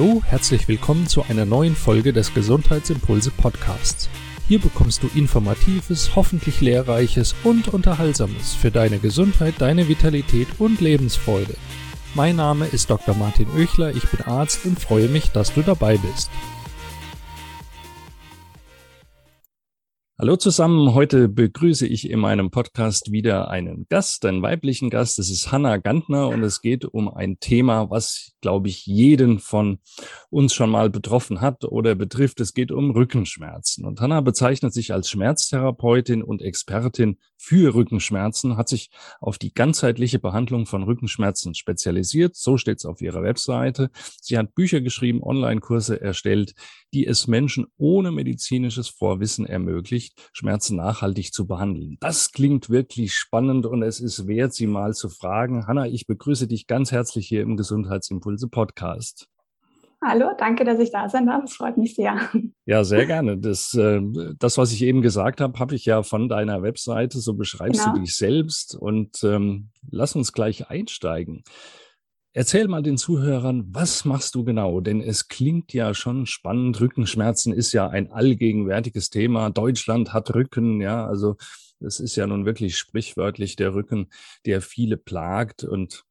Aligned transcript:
Hallo, 0.00 0.22
herzlich 0.24 0.66
willkommen 0.66 1.06
zu 1.08 1.24
einer 1.28 1.44
neuen 1.44 1.76
Folge 1.76 2.14
des 2.14 2.32
Gesundheitsimpulse 2.32 3.30
Podcasts. 3.30 4.08
Hier 4.48 4.58
bekommst 4.58 5.02
du 5.02 5.10
informatives, 5.14 6.16
hoffentlich 6.16 6.62
lehrreiches 6.62 7.34
und 7.44 7.68
unterhaltsames 7.68 8.54
für 8.54 8.70
deine 8.70 8.98
Gesundheit, 8.98 9.56
deine 9.58 9.88
Vitalität 9.88 10.48
und 10.58 10.80
Lebensfreude. 10.80 11.54
Mein 12.14 12.36
Name 12.36 12.64
ist 12.64 12.88
Dr. 12.88 13.14
Martin 13.14 13.46
Oechler, 13.50 13.94
ich 13.94 14.08
bin 14.08 14.22
Arzt 14.22 14.64
und 14.64 14.80
freue 14.80 15.08
mich, 15.08 15.32
dass 15.32 15.52
du 15.52 15.60
dabei 15.60 15.98
bist. 15.98 16.30
Hallo 20.20 20.36
zusammen, 20.36 20.92
heute 20.92 21.30
begrüße 21.30 21.86
ich 21.86 22.10
in 22.10 22.20
meinem 22.20 22.50
Podcast 22.50 23.10
wieder 23.10 23.48
einen 23.48 23.86
Gast, 23.88 24.26
einen 24.26 24.42
weiblichen 24.42 24.90
Gast. 24.90 25.18
Das 25.18 25.30
ist 25.30 25.50
Hanna 25.50 25.78
Gantner 25.78 26.28
und 26.28 26.42
es 26.42 26.60
geht 26.60 26.84
um 26.84 27.08
ein 27.08 27.40
Thema, 27.40 27.88
was, 27.88 28.32
glaube 28.42 28.68
ich, 28.68 28.84
jeden 28.84 29.38
von 29.38 29.78
uns 30.28 30.52
schon 30.52 30.68
mal 30.68 30.90
betroffen 30.90 31.40
hat 31.40 31.64
oder 31.64 31.94
betrifft. 31.94 32.38
Es 32.40 32.52
geht 32.52 32.70
um 32.70 32.90
Rückenschmerzen. 32.90 33.86
Und 33.86 34.02
Hanna 34.02 34.20
bezeichnet 34.20 34.74
sich 34.74 34.92
als 34.92 35.08
Schmerztherapeutin 35.08 36.22
und 36.22 36.42
Expertin 36.42 37.16
für 37.38 37.74
Rückenschmerzen, 37.74 38.58
hat 38.58 38.68
sich 38.68 38.90
auf 39.20 39.38
die 39.38 39.54
ganzheitliche 39.54 40.18
Behandlung 40.18 40.66
von 40.66 40.82
Rückenschmerzen 40.82 41.54
spezialisiert. 41.54 42.36
So 42.36 42.58
steht 42.58 42.76
es 42.76 42.84
auf 42.84 43.00
ihrer 43.00 43.22
Webseite. 43.22 43.90
Sie 44.20 44.36
hat 44.36 44.54
Bücher 44.54 44.82
geschrieben, 44.82 45.22
Online-Kurse 45.22 45.98
erstellt, 45.98 46.52
die 46.92 47.06
es 47.06 47.26
Menschen 47.26 47.66
ohne 47.78 48.12
medizinisches 48.12 48.88
Vorwissen 48.88 49.46
ermöglicht, 50.10 50.30
Schmerzen 50.32 50.76
nachhaltig 50.76 51.32
zu 51.32 51.46
behandeln. 51.46 51.96
Das 52.00 52.32
klingt 52.32 52.70
wirklich 52.70 53.14
spannend 53.14 53.66
und 53.66 53.82
es 53.82 54.00
ist 54.00 54.26
wert, 54.26 54.54
Sie 54.54 54.66
mal 54.66 54.94
zu 54.94 55.08
fragen. 55.08 55.66
Hanna, 55.66 55.86
ich 55.86 56.06
begrüße 56.06 56.46
dich 56.46 56.66
ganz 56.66 56.92
herzlich 56.92 57.26
hier 57.26 57.42
im 57.42 57.56
Gesundheitsimpulse 57.56 58.48
Podcast. 58.48 59.28
Hallo, 60.02 60.30
danke, 60.38 60.64
dass 60.64 60.78
ich 60.78 60.90
da 60.90 61.10
sein 61.10 61.26
darf. 61.26 61.44
Es 61.44 61.52
freut 61.52 61.76
mich 61.76 61.94
sehr. 61.94 62.18
Ja, 62.64 62.84
sehr 62.84 63.04
gerne. 63.04 63.36
Das, 63.36 63.74
äh, 63.74 64.00
das 64.38 64.56
was 64.56 64.72
ich 64.72 64.82
eben 64.82 65.02
gesagt 65.02 65.40
habe, 65.40 65.58
habe 65.58 65.74
ich 65.74 65.84
ja 65.84 66.02
von 66.02 66.28
deiner 66.28 66.62
Webseite. 66.62 67.18
So 67.18 67.34
beschreibst 67.34 67.82
genau. 67.82 67.96
du 67.96 68.00
dich 68.00 68.16
selbst. 68.16 68.76
Und 68.76 69.22
ähm, 69.24 69.70
lass 69.90 70.14
uns 70.14 70.32
gleich 70.32 70.70
einsteigen. 70.70 71.42
Erzähl 72.32 72.68
mal 72.68 72.82
den 72.82 72.96
Zuhörern, 72.96 73.64
was 73.74 74.04
machst 74.04 74.36
du 74.36 74.44
genau? 74.44 74.80
Denn 74.80 75.00
es 75.00 75.26
klingt 75.26 75.72
ja 75.72 75.94
schon 75.94 76.26
spannend. 76.26 76.80
Rückenschmerzen 76.80 77.52
ist 77.52 77.72
ja 77.72 77.88
ein 77.88 78.12
allgegenwärtiges 78.12 79.10
Thema. 79.10 79.50
Deutschland 79.50 80.12
hat 80.12 80.32
Rücken, 80.32 80.80
ja, 80.80 81.04
also 81.04 81.36
es 81.80 81.98
ist 81.98 82.14
ja 82.14 82.28
nun 82.28 82.46
wirklich 82.46 82.76
sprichwörtlich 82.78 83.56
der 83.56 83.74
Rücken, 83.74 84.10
der 84.46 84.60
viele 84.62 84.96
plagt 84.96 85.64
und 85.64 86.04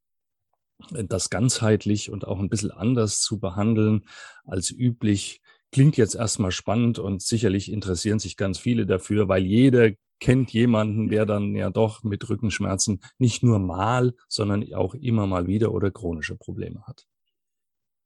das 0.92 1.30
ganzheitlich 1.30 2.12
und 2.12 2.28
auch 2.28 2.40
ein 2.40 2.50
bisschen 2.50 2.72
anders 2.72 3.22
zu 3.22 3.40
behandeln 3.40 4.06
als 4.46 4.72
üblich. 4.72 5.42
Klingt 5.72 5.96
jetzt 5.96 6.16
erstmal 6.16 6.52
spannend 6.52 7.00
und 7.00 7.22
sicherlich 7.22 7.72
interessieren 7.72 8.20
sich 8.20 8.36
ganz 8.36 8.60
viele 8.60 8.86
dafür, 8.86 9.30
weil 9.30 9.46
jeder 9.46 9.92
kennt 10.20 10.52
jemanden, 10.52 11.10
der 11.10 11.26
dann 11.26 11.56
ja 11.56 11.70
doch 11.70 12.04
mit 12.04 12.30
Rückenschmerzen 12.30 13.02
nicht 13.18 13.44
nur 13.44 13.60
mal, 13.60 14.14
sondern 14.28 14.66
auch 14.74 14.96
immer 14.96 15.28
mal 15.28 15.48
wieder 15.48 15.74
oder 15.74 15.92
chronische 15.92 16.36
Probleme 16.36 16.84
hat. 16.86 17.06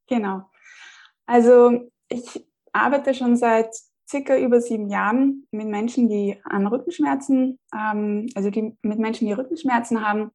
Genau. 0.06 0.50
Also 1.26 1.90
ich 2.08 2.44
arbeite 2.72 3.14
schon 3.14 3.36
seit 3.36 3.74
circa 4.08 4.36
über 4.36 4.60
sieben 4.60 4.88
Jahren 4.88 5.46
mit 5.50 5.66
Menschen, 5.66 6.08
die 6.08 6.38
an 6.44 6.66
Rückenschmerzen, 6.66 7.58
ähm, 7.74 8.26
also 8.34 8.50
die 8.50 8.76
mit 8.82 8.98
Menschen, 8.98 9.26
die 9.26 9.32
Rückenschmerzen 9.32 10.06
haben 10.06 10.30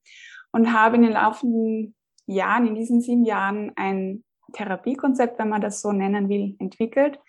und 0.51 0.73
habe 0.73 0.95
in 0.95 1.03
den 1.03 1.13
laufenden 1.13 1.95
Jahren, 2.25 2.67
in 2.67 2.75
diesen 2.75 3.01
sieben 3.01 3.25
Jahren 3.25 3.71
ein 3.75 4.23
Therapiekonzept, 4.53 5.37
wenn 5.37 5.49
man 5.49 5.61
das 5.61 5.81
so 5.81 5.91
nennen 5.91 6.29
will, 6.29 6.55
entwickelt, 6.59 7.19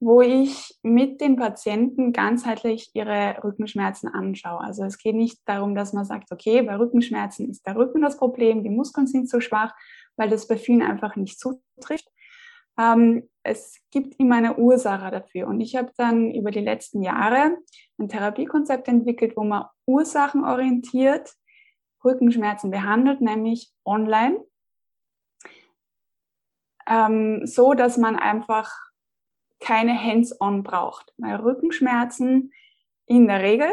wo 0.00 0.20
ich 0.20 0.78
mit 0.82 1.20
den 1.20 1.36
Patienten 1.36 2.12
ganzheitlich 2.12 2.90
ihre 2.94 3.42
Rückenschmerzen 3.42 4.08
anschaue. 4.08 4.60
Also 4.60 4.84
es 4.84 4.98
geht 4.98 5.14
nicht 5.14 5.40
darum, 5.46 5.74
dass 5.74 5.92
man 5.92 6.04
sagt, 6.04 6.30
okay, 6.30 6.62
bei 6.62 6.76
Rückenschmerzen 6.76 7.48
ist 7.48 7.66
der 7.66 7.76
Rücken 7.76 8.02
das 8.02 8.16
Problem, 8.16 8.62
die 8.62 8.70
Muskeln 8.70 9.06
sind 9.06 9.28
zu 9.28 9.40
schwach, 9.40 9.72
weil 10.16 10.28
das 10.28 10.46
bei 10.46 10.56
vielen 10.56 10.82
einfach 10.82 11.16
nicht 11.16 11.38
zutrifft. 11.38 12.08
Ähm, 12.78 13.28
es 13.42 13.78
gibt 13.90 14.18
immer 14.18 14.36
eine 14.36 14.56
Ursache 14.56 15.10
dafür. 15.10 15.46
Und 15.46 15.60
ich 15.60 15.76
habe 15.76 15.92
dann 15.96 16.32
über 16.32 16.50
die 16.50 16.60
letzten 16.60 17.02
Jahre 17.02 17.56
ein 17.98 18.08
Therapiekonzept 18.08 18.88
entwickelt, 18.88 19.36
wo 19.36 19.44
man 19.44 19.66
ursachenorientiert 19.86 21.34
Rückenschmerzen 22.04 22.70
behandelt, 22.70 23.20
nämlich 23.20 23.72
online, 23.84 24.44
ähm, 26.86 27.46
so 27.46 27.74
dass 27.74 27.96
man 27.96 28.16
einfach 28.16 28.70
keine 29.64 30.00
Hands-on 30.00 30.62
braucht. 30.62 31.12
Weil 31.16 31.36
Rückenschmerzen 31.36 32.52
in 33.06 33.26
der 33.26 33.42
Regel 33.42 33.68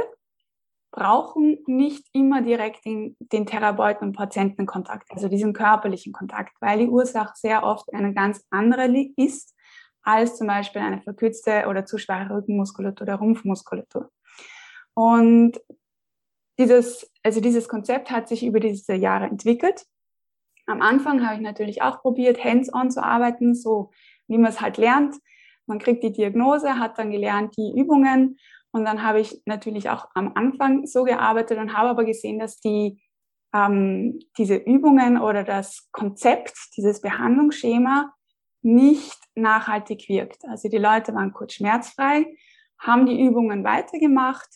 brauchen 0.92 1.60
nicht 1.68 2.06
immer 2.14 2.42
direkt 2.42 2.86
den, 2.86 3.16
den 3.20 3.46
Therapeuten 3.46 4.08
und 4.08 4.16
Patientenkontakt, 4.16 5.12
also 5.12 5.28
diesen 5.30 5.54
körperlichen 5.54 6.12
Kontakt, 6.12 6.54
weil 6.60 6.80
die 6.80 6.90
Ursache 6.90 7.34
sehr 7.36 7.64
oft 7.64 7.94
eine 7.94 8.14
ganz 8.14 8.46
andere 8.50 8.88
ist 9.16 9.56
als 10.04 10.38
zum 10.38 10.48
Beispiel 10.48 10.82
eine 10.82 11.02
verkürzte 11.02 11.66
oder 11.70 11.86
zu 11.86 11.98
schwache 11.98 12.34
Rückenmuskulatur 12.34 13.04
oder 13.04 13.16
Rumpfmuskulatur. 13.16 14.10
Und 14.94 15.62
dieses, 16.58 17.10
also 17.24 17.40
dieses 17.40 17.68
Konzept 17.68 18.12
hat 18.12 18.28
sich 18.28 18.44
über 18.44 18.60
diese 18.60 18.94
Jahre 18.96 19.26
entwickelt. 19.26 19.86
Am 20.66 20.82
Anfang 20.82 21.26
habe 21.26 21.36
ich 21.36 21.42
natürlich 21.42 21.82
auch 21.82 22.02
probiert, 22.02 22.44
hands-on 22.44 22.92
zu 22.92 23.04
arbeiten, 23.04 23.56
so 23.56 23.92
wie 24.28 24.38
man 24.38 24.52
es 24.52 24.62
halt 24.62 24.78
lernt. 24.78 25.16
Man 25.72 25.80
kriegt 25.80 26.04
die 26.04 26.12
Diagnose, 26.12 26.78
hat 26.78 26.98
dann 26.98 27.12
gelernt 27.12 27.56
die 27.56 27.72
Übungen 27.80 28.38
und 28.72 28.84
dann 28.84 29.04
habe 29.04 29.22
ich 29.22 29.42
natürlich 29.46 29.90
auch 29.90 30.10
am 30.16 30.34
Anfang 30.36 30.86
so 30.86 31.06
gearbeitet 31.06 31.58
und 31.60 31.78
habe 31.78 31.88
aber 31.88 32.04
gesehen, 32.04 32.40
dass 32.40 32.60
die 32.60 33.02
ähm, 33.54 34.20
diese 34.38 34.56
Übungen 34.56 35.18
oder 35.18 35.46
das 35.46 35.88
Konzept, 35.94 36.54
dieses 36.76 37.00
Behandlungsschema 37.00 38.14
nicht 38.62 39.18
nachhaltig 39.34 40.10
wirkt. 40.10 40.44
Also 40.46 40.68
die 40.68 40.78
Leute 40.78 41.16
waren 41.16 41.32
kurz 41.32 41.54
schmerzfrei, 41.54 42.26
haben 42.78 43.06
die 43.06 43.24
Übungen 43.24 43.64
weitergemacht 43.64 44.50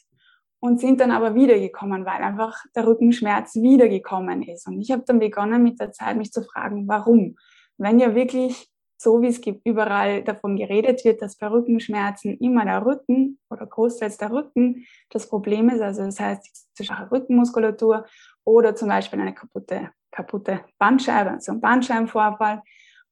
und 0.60 0.82
sind 0.82 1.00
dann 1.00 1.12
aber 1.12 1.34
wiedergekommen, 1.34 2.06
weil 2.06 2.24
einfach 2.24 2.62
der 2.76 2.88
Rückenschmerz 2.88 3.56
wiedergekommen 3.56 4.44
ist. 4.44 4.68
Und 4.68 4.82
ich 4.82 4.92
habe 4.92 5.04
dann 5.08 5.20
begonnen 5.20 5.64
mit 5.64 5.80
der 5.80 5.94
Zeit 5.94 6.18
mich 6.18 6.34
zu 6.34 6.44
fragen, 6.44 6.90
warum? 6.90 7.38
Wenn 7.78 8.00
ja 8.00 8.16
wirklich 8.16 8.70
so 8.98 9.22
wie 9.22 9.28
es 9.28 9.42
überall 9.64 10.24
davon 10.24 10.56
geredet 10.56 11.04
wird, 11.04 11.22
dass 11.22 11.38
bei 11.38 11.48
Rückenschmerzen 11.48 12.38
immer 12.38 12.66
der 12.66 12.86
Rücken 12.86 13.40
oder 13.50 13.66
großteils 13.66 14.18
der 14.18 14.32
Rücken 14.32 14.86
das 15.10 15.28
Problem 15.28 15.70
ist, 15.70 15.82
also 15.82 16.04
das 16.04 16.20
heißt 16.20 16.70
die 16.80 16.86
schwache 16.86 17.12
Rückenmuskulatur 17.12 18.06
oder 18.46 18.76
zum 18.76 18.88
Beispiel 18.88 19.20
eine 19.20 19.34
kaputte, 19.34 19.92
kaputte 20.12 20.62
Bandscheibe, 20.78 21.32
also 21.32 21.52
ein 21.52 21.62
Bandscheibenvorfall 21.62 22.62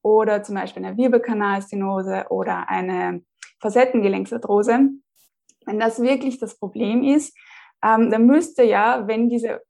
oder 0.02 0.44
zum 0.44 0.56
Beispiel 0.56 0.86
eine 0.86 0.98
Wirbelkanalstenose 0.98 2.26
oder 2.30 2.70
eine 2.70 3.24
Facettengelenksarthrose. 3.60 4.90
Wenn 5.66 5.80
das 5.80 6.02
wirklich 6.02 6.40
das 6.40 6.58
Problem 6.58 7.04
ist, 7.04 7.36
ähm, 7.84 8.10
dann 8.12 8.26
müsste 8.26 8.64
ja, 8.64 9.08
wenn 9.08 9.30
diese, 9.30 9.62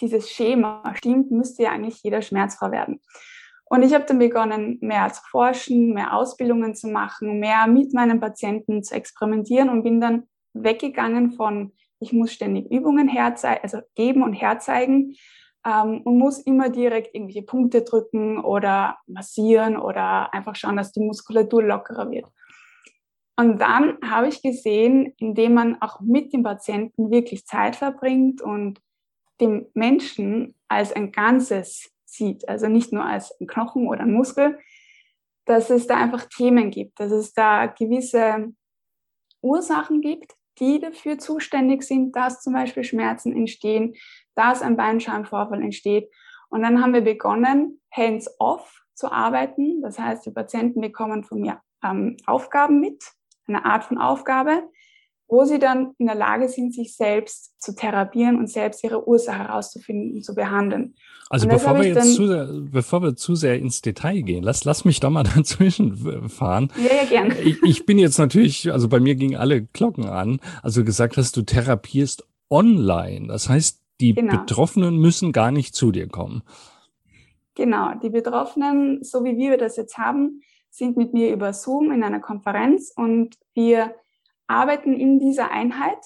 dieses 0.00 0.30
Schema 0.30 0.94
stimmt, 0.96 1.30
müsste 1.30 1.64
ja 1.64 1.70
eigentlich 1.70 2.02
jeder 2.02 2.22
schmerzfrei 2.22 2.70
werden. 2.70 3.00
Und 3.72 3.84
ich 3.84 3.94
habe 3.94 4.04
dann 4.04 4.18
begonnen, 4.18 4.78
mehr 4.80 5.12
zu 5.12 5.22
forschen, 5.30 5.94
mehr 5.94 6.16
Ausbildungen 6.16 6.74
zu 6.74 6.88
machen, 6.88 7.38
mehr 7.38 7.68
mit 7.68 7.94
meinen 7.94 8.18
Patienten 8.18 8.82
zu 8.82 8.96
experimentieren 8.96 9.68
und 9.68 9.84
bin 9.84 10.00
dann 10.00 10.24
weggegangen 10.54 11.30
von, 11.30 11.72
ich 12.00 12.12
muss 12.12 12.32
ständig 12.32 12.68
Übungen 12.72 13.06
herzeigen, 13.06 13.60
also 13.62 13.78
geben 13.94 14.24
und 14.24 14.32
herzeigen 14.32 15.14
ähm, 15.64 16.00
und 16.02 16.18
muss 16.18 16.40
immer 16.40 16.68
direkt 16.68 17.14
irgendwelche 17.14 17.42
Punkte 17.42 17.82
drücken 17.82 18.40
oder 18.40 18.98
massieren 19.06 19.76
oder 19.76 20.34
einfach 20.34 20.56
schauen, 20.56 20.76
dass 20.76 20.90
die 20.90 21.04
Muskulatur 21.04 21.62
lockerer 21.62 22.10
wird. 22.10 22.26
Und 23.36 23.60
dann 23.60 23.98
habe 24.04 24.26
ich 24.26 24.42
gesehen, 24.42 25.14
indem 25.18 25.54
man 25.54 25.80
auch 25.80 26.00
mit 26.00 26.32
dem 26.32 26.42
Patienten 26.42 27.12
wirklich 27.12 27.46
Zeit 27.46 27.76
verbringt 27.76 28.42
und 28.42 28.80
dem 29.40 29.66
Menschen 29.74 30.56
als 30.66 30.92
ein 30.92 31.12
Ganzes 31.12 31.92
sieht, 32.20 32.48
also 32.48 32.68
nicht 32.68 32.92
nur 32.92 33.04
als 33.04 33.34
ein 33.40 33.46
Knochen 33.46 33.88
oder 33.88 34.02
ein 34.02 34.12
Muskel, 34.12 34.58
dass 35.46 35.70
es 35.70 35.86
da 35.86 35.96
einfach 35.96 36.26
Themen 36.26 36.70
gibt, 36.70 37.00
dass 37.00 37.10
es 37.10 37.32
da 37.32 37.66
gewisse 37.66 38.52
Ursachen 39.40 40.02
gibt, 40.02 40.34
die 40.58 40.78
dafür 40.78 41.18
zuständig 41.18 41.82
sind, 41.82 42.14
dass 42.14 42.42
zum 42.42 42.52
Beispiel 42.52 42.84
Schmerzen 42.84 43.34
entstehen, 43.34 43.94
dass 44.34 44.62
ein 44.62 44.76
Beinscheibenvorfall 44.76 45.62
entsteht. 45.62 46.10
Und 46.50 46.62
dann 46.62 46.82
haben 46.82 46.92
wir 46.92 47.00
begonnen, 47.00 47.80
hands-off 47.90 48.84
zu 48.94 49.10
arbeiten. 49.10 49.80
Das 49.80 49.98
heißt, 49.98 50.26
die 50.26 50.30
Patienten 50.30 50.82
bekommen 50.82 51.24
von 51.24 51.40
mir 51.40 51.60
ähm, 51.82 52.18
Aufgaben 52.26 52.80
mit, 52.80 53.02
eine 53.46 53.64
Art 53.64 53.84
von 53.84 53.98
Aufgabe, 53.98 54.62
wo 55.30 55.44
sie 55.44 55.58
dann 55.58 55.94
in 55.98 56.06
der 56.06 56.16
Lage 56.16 56.48
sind, 56.48 56.74
sich 56.74 56.96
selbst 56.96 57.60
zu 57.62 57.74
therapieren 57.74 58.36
und 58.36 58.48
selbst 58.48 58.82
ihre 58.82 59.06
Ursache 59.06 59.38
herauszufinden 59.38 60.16
und 60.16 60.24
zu 60.24 60.34
behandeln. 60.34 60.94
Also 61.28 61.46
bevor 61.46 61.78
wir 61.78 61.86
jetzt 61.86 62.16
zu 62.16 62.26
sehr, 62.26 62.46
bevor 62.46 63.02
wir 63.02 63.14
zu 63.14 63.36
sehr 63.36 63.56
ins 63.56 63.82
Detail 63.82 64.22
gehen, 64.22 64.42
lass, 64.42 64.64
lass 64.64 64.84
mich 64.84 64.98
da 64.98 65.08
mal 65.08 65.22
dazwischen 65.36 66.28
fahren. 66.28 66.72
Ja, 66.76 66.96
ja, 66.96 67.08
gern. 67.08 67.32
Ich, 67.44 67.62
ich 67.62 67.86
bin 67.86 67.98
jetzt 67.98 68.18
natürlich, 68.18 68.72
also 68.72 68.88
bei 68.88 68.98
mir 68.98 69.14
gingen 69.14 69.36
alle 69.36 69.62
Glocken 69.62 70.06
an. 70.06 70.40
Also 70.62 70.84
gesagt 70.84 71.16
hast, 71.16 71.36
du 71.36 71.42
therapierst 71.42 72.26
online. 72.50 73.28
Das 73.28 73.48
heißt, 73.48 73.80
die 74.00 74.14
genau. 74.14 74.38
Betroffenen 74.38 74.98
müssen 74.98 75.30
gar 75.30 75.52
nicht 75.52 75.76
zu 75.76 75.92
dir 75.92 76.08
kommen. 76.08 76.42
Genau, 77.54 77.92
die 78.02 78.10
Betroffenen, 78.10 79.04
so 79.04 79.22
wie 79.24 79.36
wir 79.36 79.56
das 79.58 79.76
jetzt 79.76 79.98
haben, 79.98 80.40
sind 80.70 80.96
mit 80.96 81.12
mir 81.12 81.32
über 81.32 81.52
Zoom 81.52 81.92
in 81.92 82.02
einer 82.02 82.20
Konferenz 82.20 82.92
und 82.96 83.36
wir 83.54 83.94
arbeiten 84.50 84.92
in 84.92 85.18
dieser 85.18 85.50
Einheit 85.50 86.04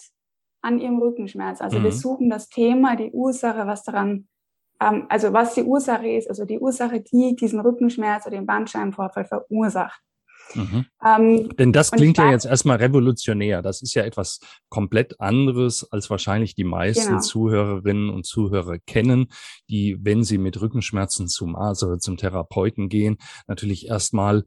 an 0.61 0.79
ihrem 0.79 0.99
Rückenschmerz. 0.99 1.61
Also 1.61 1.79
mhm. 1.79 1.85
wir 1.85 1.93
suchen 1.93 2.31
das 2.31 2.49
Thema, 2.49 2.97
die 2.97 3.11
Ursache, 3.11 3.67
was 3.67 3.83
daran, 3.83 4.29
ähm, 4.81 5.07
also 5.09 5.33
was 5.33 5.55
die 5.55 5.63
Ursache 5.63 6.09
ist, 6.09 6.29
also 6.29 6.45
die 6.45 6.59
Ursache, 6.59 7.01
die 7.01 7.35
diesen 7.37 7.61
Rückenschmerz 7.61 8.27
oder 8.27 8.37
den 8.37 8.47
Bandscheibenvorfall 8.47 9.25
verursacht. 9.25 10.01
Mhm. 10.55 10.85
Ähm, 11.03 11.49
Denn 11.57 11.73
das 11.73 11.91
klingt 11.91 12.19
ja 12.19 12.31
jetzt 12.31 12.45
erstmal 12.45 12.77
revolutionär. 12.77 13.63
Das 13.63 13.81
ist 13.81 13.95
ja 13.95 14.05
etwas 14.05 14.41
komplett 14.69 15.19
anderes, 15.19 15.91
als 15.91 16.11
wahrscheinlich 16.11 16.55
die 16.55 16.65
meisten 16.65 17.09
genau. 17.09 17.21
Zuhörerinnen 17.21 18.11
und 18.11 18.27
Zuhörer 18.27 18.79
kennen, 18.87 19.29
die, 19.71 19.99
wenn 20.03 20.23
sie 20.23 20.37
mit 20.37 20.61
Rückenschmerzen 20.61 21.29
zum 21.29 21.57
Arzt 21.57 21.83
oder 21.83 21.99
zum 21.99 22.19
Therapeuten 22.19 22.91
gehen, 22.91 23.17
natürlich 23.47 23.89
erstmal 23.89 24.45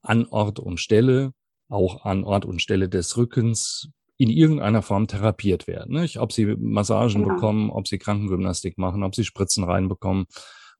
an 0.00 0.26
Ort 0.26 0.60
und 0.60 0.78
Stelle 0.78 1.32
auch 1.72 2.04
an 2.04 2.24
Ort 2.24 2.44
und 2.44 2.60
Stelle 2.60 2.88
des 2.88 3.16
Rückens 3.16 3.90
in 4.16 4.30
irgendeiner 4.30 4.82
Form 4.82 5.08
therapiert 5.08 5.66
werden. 5.66 6.00
Nicht? 6.00 6.18
Ob 6.18 6.32
sie 6.32 6.46
Massagen 6.46 7.22
genau. 7.22 7.34
bekommen, 7.34 7.70
ob 7.70 7.88
sie 7.88 7.98
Krankengymnastik 7.98 8.78
machen, 8.78 9.02
ob 9.02 9.14
sie 9.14 9.24
Spritzen 9.24 9.64
reinbekommen, 9.64 10.26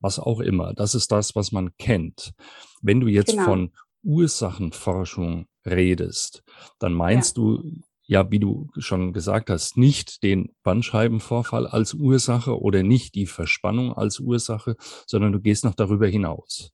was 0.01 0.19
auch 0.19 0.41
immer. 0.41 0.75
Das 0.75 0.95
ist 0.95 1.11
das, 1.11 1.35
was 1.35 1.51
man 1.51 1.77
kennt. 1.79 2.33
Wenn 2.83 3.01
du 3.01 3.09
jetzt 3.09 3.33
genau. 3.33 3.45
von 3.45 3.73
Ursachenforschung 4.05 5.47
redest, 5.65 6.45
dann 6.79 6.93
meinst 6.93 7.37
ja. 7.37 7.43
du 7.43 7.83
ja, 8.05 8.31
wie 8.31 8.41
du 8.41 8.69
schon 8.77 9.13
gesagt 9.13 9.49
hast, 9.49 9.79
nicht 9.79 10.23
den 10.23 10.55
Bandscheibenvorfall 10.65 11.67
als 11.67 11.95
Ursache 11.95 12.61
oder 12.61 12.83
nicht 12.83 13.15
die 13.15 13.27
Verspannung 13.27 13.95
als 13.95 14.21
Ursache, 14.21 14.77
sondern 15.07 15.33
du 15.33 15.41
gehst 15.41 15.65
noch 15.65 15.75
darüber 15.75 16.07
hinaus. 16.07 16.73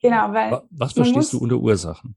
Genau, 0.00 0.32
weil. 0.32 0.62
Was 0.70 0.94
verstehst 0.94 1.34
du 1.34 1.38
unter 1.38 1.58
Ursachen? 1.58 2.16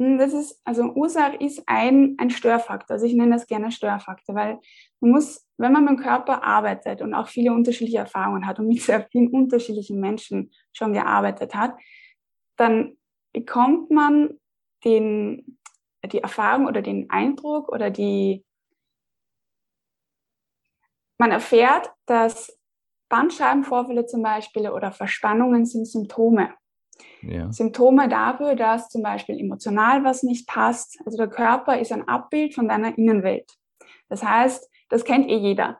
Hm, 0.00 0.18
das 0.18 0.32
ist, 0.32 0.60
also 0.64 0.92
Ursache 0.94 1.36
ist 1.36 1.62
ein, 1.66 2.16
ein 2.18 2.30
Störfaktor. 2.30 2.94
Also 2.94 3.06
ich 3.06 3.14
nenne 3.14 3.32
das 3.32 3.46
gerne 3.46 3.70
Störfaktor, 3.70 4.34
weil 4.34 4.58
man 5.00 5.12
muss, 5.12 5.46
wenn 5.56 5.72
man 5.72 5.84
mit 5.84 5.98
dem 5.98 6.02
Körper 6.02 6.42
arbeitet 6.42 7.00
und 7.00 7.14
auch 7.14 7.28
viele 7.28 7.52
unterschiedliche 7.52 7.98
Erfahrungen 7.98 8.46
hat 8.46 8.58
und 8.58 8.68
mit 8.68 8.82
sehr 8.82 9.06
vielen 9.10 9.28
unterschiedlichen 9.28 10.00
Menschen 10.00 10.52
schon 10.72 10.92
gearbeitet 10.92 11.54
hat, 11.54 11.76
dann 12.56 12.96
bekommt 13.32 13.90
man 13.90 14.40
den, 14.84 15.58
die 16.04 16.18
Erfahrung 16.18 16.66
oder 16.66 16.82
den 16.82 17.10
Eindruck 17.10 17.68
oder 17.68 17.90
die, 17.90 18.44
man 21.18 21.30
erfährt, 21.30 21.90
dass 22.06 22.58
Bandscheibenvorfälle 23.08 24.06
zum 24.06 24.22
Beispiel 24.22 24.68
oder 24.68 24.90
Verspannungen 24.92 25.66
sind 25.66 25.86
Symptome. 25.86 26.52
Ja. 27.22 27.50
Symptome 27.52 28.08
dafür, 28.08 28.54
dass 28.54 28.88
zum 28.88 29.02
Beispiel 29.02 29.38
emotional 29.38 30.04
was 30.04 30.22
nicht 30.22 30.46
passt. 30.46 30.98
Also 31.04 31.18
der 31.18 31.28
Körper 31.28 31.78
ist 31.78 31.92
ein 31.92 32.06
Abbild 32.06 32.54
von 32.54 32.68
deiner 32.68 32.96
Innenwelt. 32.96 33.50
Das 34.08 34.22
heißt, 34.22 34.68
das 34.90 35.04
kennt 35.04 35.28
eh 35.28 35.36
jeder. 35.36 35.78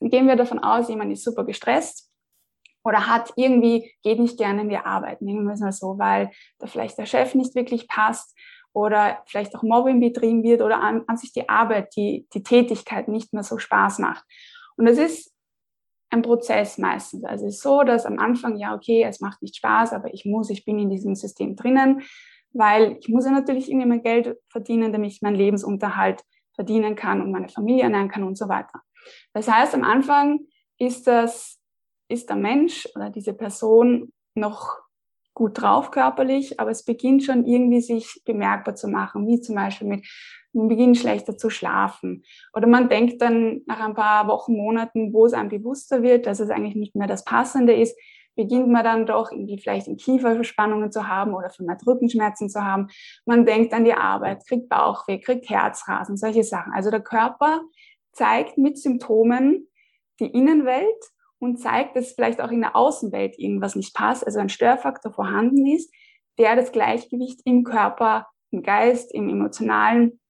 Gehen 0.00 0.26
wir 0.26 0.36
davon 0.36 0.58
aus, 0.58 0.88
jemand 0.88 1.12
ist 1.12 1.24
super 1.24 1.44
gestresst 1.44 2.10
oder 2.84 3.06
hat 3.06 3.32
irgendwie, 3.36 3.92
geht 4.02 4.18
nicht 4.18 4.36
gerne 4.36 4.62
in 4.62 4.68
die 4.68 4.76
Arbeit, 4.76 5.22
nehmen 5.22 5.46
wir 5.46 5.54
es 5.54 5.60
mal 5.60 5.72
so, 5.72 5.98
weil 5.98 6.30
da 6.58 6.66
vielleicht 6.66 6.98
der 6.98 7.06
Chef 7.06 7.34
nicht 7.34 7.54
wirklich 7.54 7.86
passt 7.86 8.36
oder 8.72 9.22
vielleicht 9.26 9.54
auch 9.54 9.62
Mobbing 9.62 10.00
betrieben 10.00 10.42
wird 10.42 10.62
oder 10.62 10.80
an, 10.80 11.02
an 11.06 11.16
sich 11.16 11.32
die 11.32 11.48
Arbeit, 11.48 11.94
die, 11.96 12.26
die 12.34 12.42
Tätigkeit 12.42 13.08
nicht 13.08 13.32
mehr 13.32 13.42
so 13.42 13.58
Spaß 13.58 13.98
macht. 13.98 14.24
Und 14.76 14.86
das 14.86 14.98
ist 14.98 15.31
ein 16.12 16.22
Prozess 16.22 16.78
meistens. 16.78 17.24
Also 17.24 17.46
es 17.46 17.54
ist 17.54 17.62
so, 17.62 17.82
dass 17.82 18.06
am 18.06 18.18
Anfang, 18.18 18.56
ja, 18.56 18.74
okay, 18.74 19.02
es 19.02 19.20
macht 19.20 19.40
nicht 19.42 19.56
Spaß, 19.56 19.92
aber 19.92 20.12
ich 20.12 20.24
muss, 20.24 20.50
ich 20.50 20.64
bin 20.64 20.78
in 20.78 20.90
diesem 20.90 21.14
System 21.14 21.56
drinnen, 21.56 22.02
weil 22.52 22.98
ich 23.00 23.08
muss 23.08 23.24
ja 23.24 23.30
natürlich 23.30 23.70
irgendwie 23.70 23.88
mein 23.88 24.02
Geld 24.02 24.36
verdienen, 24.48 24.92
damit 24.92 25.12
ich 25.12 25.22
meinen 25.22 25.36
Lebensunterhalt 25.36 26.22
verdienen 26.54 26.96
kann 26.96 27.22
und 27.22 27.32
meine 27.32 27.48
Familie 27.48 27.84
ernähren 27.84 28.10
kann 28.10 28.24
und 28.24 28.36
so 28.36 28.48
weiter. 28.48 28.82
Das 29.32 29.50
heißt, 29.50 29.74
am 29.74 29.84
Anfang 29.84 30.40
ist 30.78 31.06
das, 31.06 31.58
ist 32.08 32.28
der 32.28 32.36
Mensch 32.36 32.86
oder 32.94 33.08
diese 33.08 33.32
Person 33.32 34.12
noch 34.34 34.78
gut 35.34 35.62
drauf 35.62 35.90
körperlich, 35.90 36.60
aber 36.60 36.70
es 36.70 36.84
beginnt 36.84 37.24
schon 37.24 37.46
irgendwie 37.46 37.80
sich 37.80 38.20
bemerkbar 38.26 38.74
zu 38.74 38.86
machen, 38.88 39.26
wie 39.26 39.40
zum 39.40 39.54
Beispiel 39.54 39.88
mit 39.88 40.06
beginnt 40.52 40.98
schlechter 40.98 41.36
zu 41.36 41.50
schlafen. 41.50 42.24
Oder 42.54 42.66
man 42.66 42.88
denkt 42.88 43.20
dann 43.22 43.62
nach 43.66 43.80
ein 43.80 43.94
paar 43.94 44.28
Wochen, 44.28 44.54
Monaten, 44.54 45.12
wo 45.12 45.26
es 45.26 45.32
einem 45.32 45.48
bewusster 45.48 46.02
wird, 46.02 46.26
dass 46.26 46.40
es 46.40 46.50
eigentlich 46.50 46.74
nicht 46.74 46.94
mehr 46.94 47.06
das 47.06 47.24
Passende 47.24 47.74
ist, 47.74 47.96
beginnt 48.34 48.68
man 48.68 48.84
dann 48.84 49.06
doch 49.06 49.30
irgendwie 49.30 49.58
vielleicht 49.58 49.88
in 49.88 49.96
Kieferverspannungen 49.96 50.90
zu 50.90 51.08
haben 51.08 51.34
oder 51.34 51.50
vermehrt 51.50 51.86
Rückenschmerzen 51.86 52.48
zu 52.48 52.64
haben. 52.64 52.88
Man 53.26 53.44
denkt 53.44 53.72
an 53.74 53.84
die 53.84 53.94
Arbeit, 53.94 54.46
kriegt 54.46 54.68
Bauchweh, 54.68 55.18
kriegt 55.18 55.48
Herzrasen, 55.50 56.16
solche 56.16 56.44
Sachen. 56.44 56.72
Also 56.72 56.90
der 56.90 57.02
Körper 57.02 57.60
zeigt 58.12 58.58
mit 58.58 58.78
Symptomen 58.78 59.68
die 60.20 60.26
Innenwelt 60.26 60.86
und 61.38 61.58
zeigt, 61.58 61.96
dass 61.96 62.12
vielleicht 62.12 62.40
auch 62.40 62.50
in 62.50 62.60
der 62.60 62.76
Außenwelt 62.76 63.38
irgendwas 63.38 63.74
nicht 63.74 63.94
passt, 63.94 64.24
also 64.24 64.38
ein 64.38 64.48
Störfaktor 64.48 65.12
vorhanden 65.12 65.66
ist, 65.66 65.92
der 66.38 66.56
das 66.56 66.72
Gleichgewicht 66.72 67.40
im 67.44 67.64
Körper, 67.64 68.28
im 68.50 68.62
Geist, 68.62 69.12
im 69.12 69.28
Emotionalen 69.28 70.20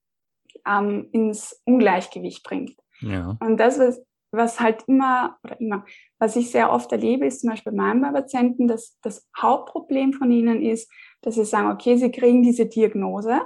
ähm, 0.66 1.08
ins 1.12 1.60
Ungleichgewicht 1.64 2.42
bringt. 2.44 2.76
Ja. 3.00 3.36
Und 3.40 3.58
das, 3.58 3.78
was, 3.78 4.02
was 4.32 4.60
halt 4.60 4.84
immer, 4.86 5.38
oder 5.44 5.60
immer, 5.60 5.84
was 6.18 6.36
ich 6.36 6.50
sehr 6.50 6.72
oft 6.72 6.90
erlebe, 6.92 7.26
ist 7.26 7.40
zum 7.40 7.50
Beispiel 7.50 7.72
bei 7.72 7.82
meinen 7.82 8.12
Patienten, 8.12 8.68
dass 8.68 8.98
das 9.02 9.28
Hauptproblem 9.36 10.12
von 10.12 10.30
ihnen 10.30 10.62
ist, 10.62 10.90
dass 11.20 11.34
sie 11.34 11.44
sagen, 11.44 11.70
okay, 11.70 11.96
sie 11.96 12.10
kriegen 12.10 12.42
diese 12.42 12.66
Diagnose, 12.66 13.42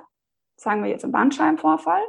sagen 0.56 0.82
wir 0.82 0.90
jetzt 0.90 1.04
einen 1.04 1.12
Bandscheibenvorfall, 1.12 2.02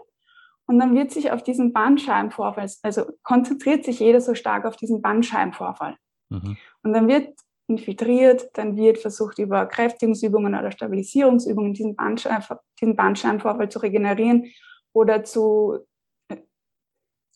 und 0.68 0.80
dann 0.80 0.94
wird 0.94 1.12
sich 1.12 1.32
auf 1.32 1.44
diesen 1.44 1.72
Bandscheibenvorfall, 1.72 2.70
also 2.84 3.06
konzentriert 3.24 3.86
sich 3.86 4.02
jeder 4.02 4.20
so 4.20 4.36
stark 4.36 4.66
auf 4.66 4.76
diesen 4.76 5.02
Bandscheibenvorfall. 5.02 5.96
Mhm. 6.30 6.58
Und 6.84 6.94
dann 6.94 7.08
wird 7.08 7.34
infiltriert, 7.68 8.50
dann 8.54 8.76
wird 8.76 8.98
versucht, 8.98 9.40
über 9.40 9.66
Kräftigungsübungen 9.66 10.56
oder 10.56 10.72
Stabilisierungsübungen 10.72 11.74
diesen, 11.74 11.96
Bandschein, 11.96 12.44
diesen 12.80 12.96
Bandscheibenvorfall 12.96 13.70
zu 13.70 13.80
regenerieren 13.80 14.52
oder 14.98 15.24
zu 15.24 15.80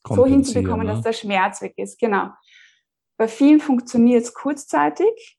so 0.07 0.25
hinzubekommen, 0.25 0.87
ne? 0.87 0.93
dass 0.93 1.03
der 1.03 1.13
Schmerz 1.13 1.61
weg 1.61 1.73
ist. 1.77 1.99
Genau. 1.99 2.29
Bei 3.17 3.27
vielen 3.27 3.59
funktioniert 3.59 4.23
es 4.23 4.33
kurzzeitig, 4.33 5.37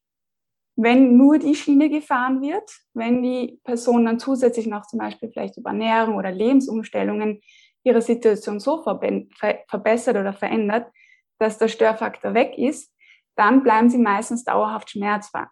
wenn 0.77 1.17
nur 1.17 1.39
die 1.39 1.55
Schiene 1.55 1.91
gefahren 1.91 2.41
wird, 2.41 2.71
wenn 2.95 3.23
die 3.23 3.61
Person 3.65 4.05
dann 4.05 4.21
zusätzlich 4.21 4.67
noch 4.67 4.87
zum 4.87 5.01
Beispiel 5.01 5.31
vielleicht 5.31 5.57
über 5.57 5.71
Ernährung 5.71 6.15
oder 6.15 6.31
Lebensumstellungen 6.31 7.41
ihre 7.83 8.01
Situation 8.01 8.61
so 8.61 8.83
verbessert 8.83 10.17
oder 10.17 10.33
verändert, 10.33 10.91
dass 11.39 11.59
der 11.59 11.69
Störfaktor 11.69 12.35
weg 12.35 12.57
ist, 12.57 12.93
dann 13.35 13.63
bleiben 13.65 13.91
sie 13.91 13.99
meistens 13.99 14.45
dauerhaft 14.45 14.91
schmerzfrei. 14.91 15.47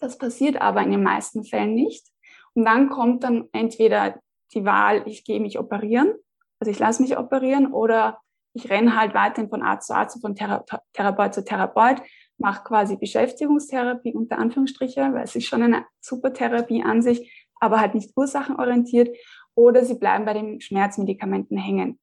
Das 0.00 0.18
passiert 0.18 0.60
aber 0.60 0.82
in 0.82 0.90
den 0.90 1.02
meisten 1.02 1.44
Fällen 1.44 1.74
nicht. 1.74 2.06
Und 2.54 2.64
dann 2.64 2.88
kommt 2.88 3.22
dann 3.22 3.48
entweder 3.52 4.20
die 4.54 4.64
Wahl, 4.64 5.02
ich 5.06 5.24
gehe 5.24 5.40
mich 5.40 5.58
operieren, 5.58 6.14
also 6.60 6.70
ich 6.70 6.78
lasse 6.78 7.02
mich 7.02 7.18
operieren 7.18 7.72
oder 7.72 8.20
ich 8.54 8.70
renne 8.70 8.96
halt 8.96 9.14
weiterhin 9.14 9.50
von 9.50 9.62
Arzt 9.62 9.88
zu 9.88 9.94
Arzt, 9.94 10.20
von 10.20 10.34
Thera 10.34 10.64
Therapeut 10.94 11.34
zu 11.34 11.44
Therapeut, 11.44 12.00
mache 12.38 12.64
quasi 12.64 12.96
Beschäftigungstherapie 12.96 14.14
unter 14.14 14.38
Anführungsstriche, 14.38 15.12
weil 15.12 15.24
es 15.24 15.36
ist 15.36 15.46
schon 15.46 15.62
eine 15.62 15.84
super 16.00 16.32
Therapie 16.32 16.82
an 16.82 17.02
sich, 17.02 17.48
aber 17.60 17.80
halt 17.80 17.94
nicht 17.94 18.12
ursachenorientiert 18.16 19.14
oder 19.54 19.84
sie 19.84 19.98
bleiben 19.98 20.24
bei 20.24 20.32
den 20.32 20.60
Schmerzmedikamenten 20.60 21.58
hängen. 21.58 22.00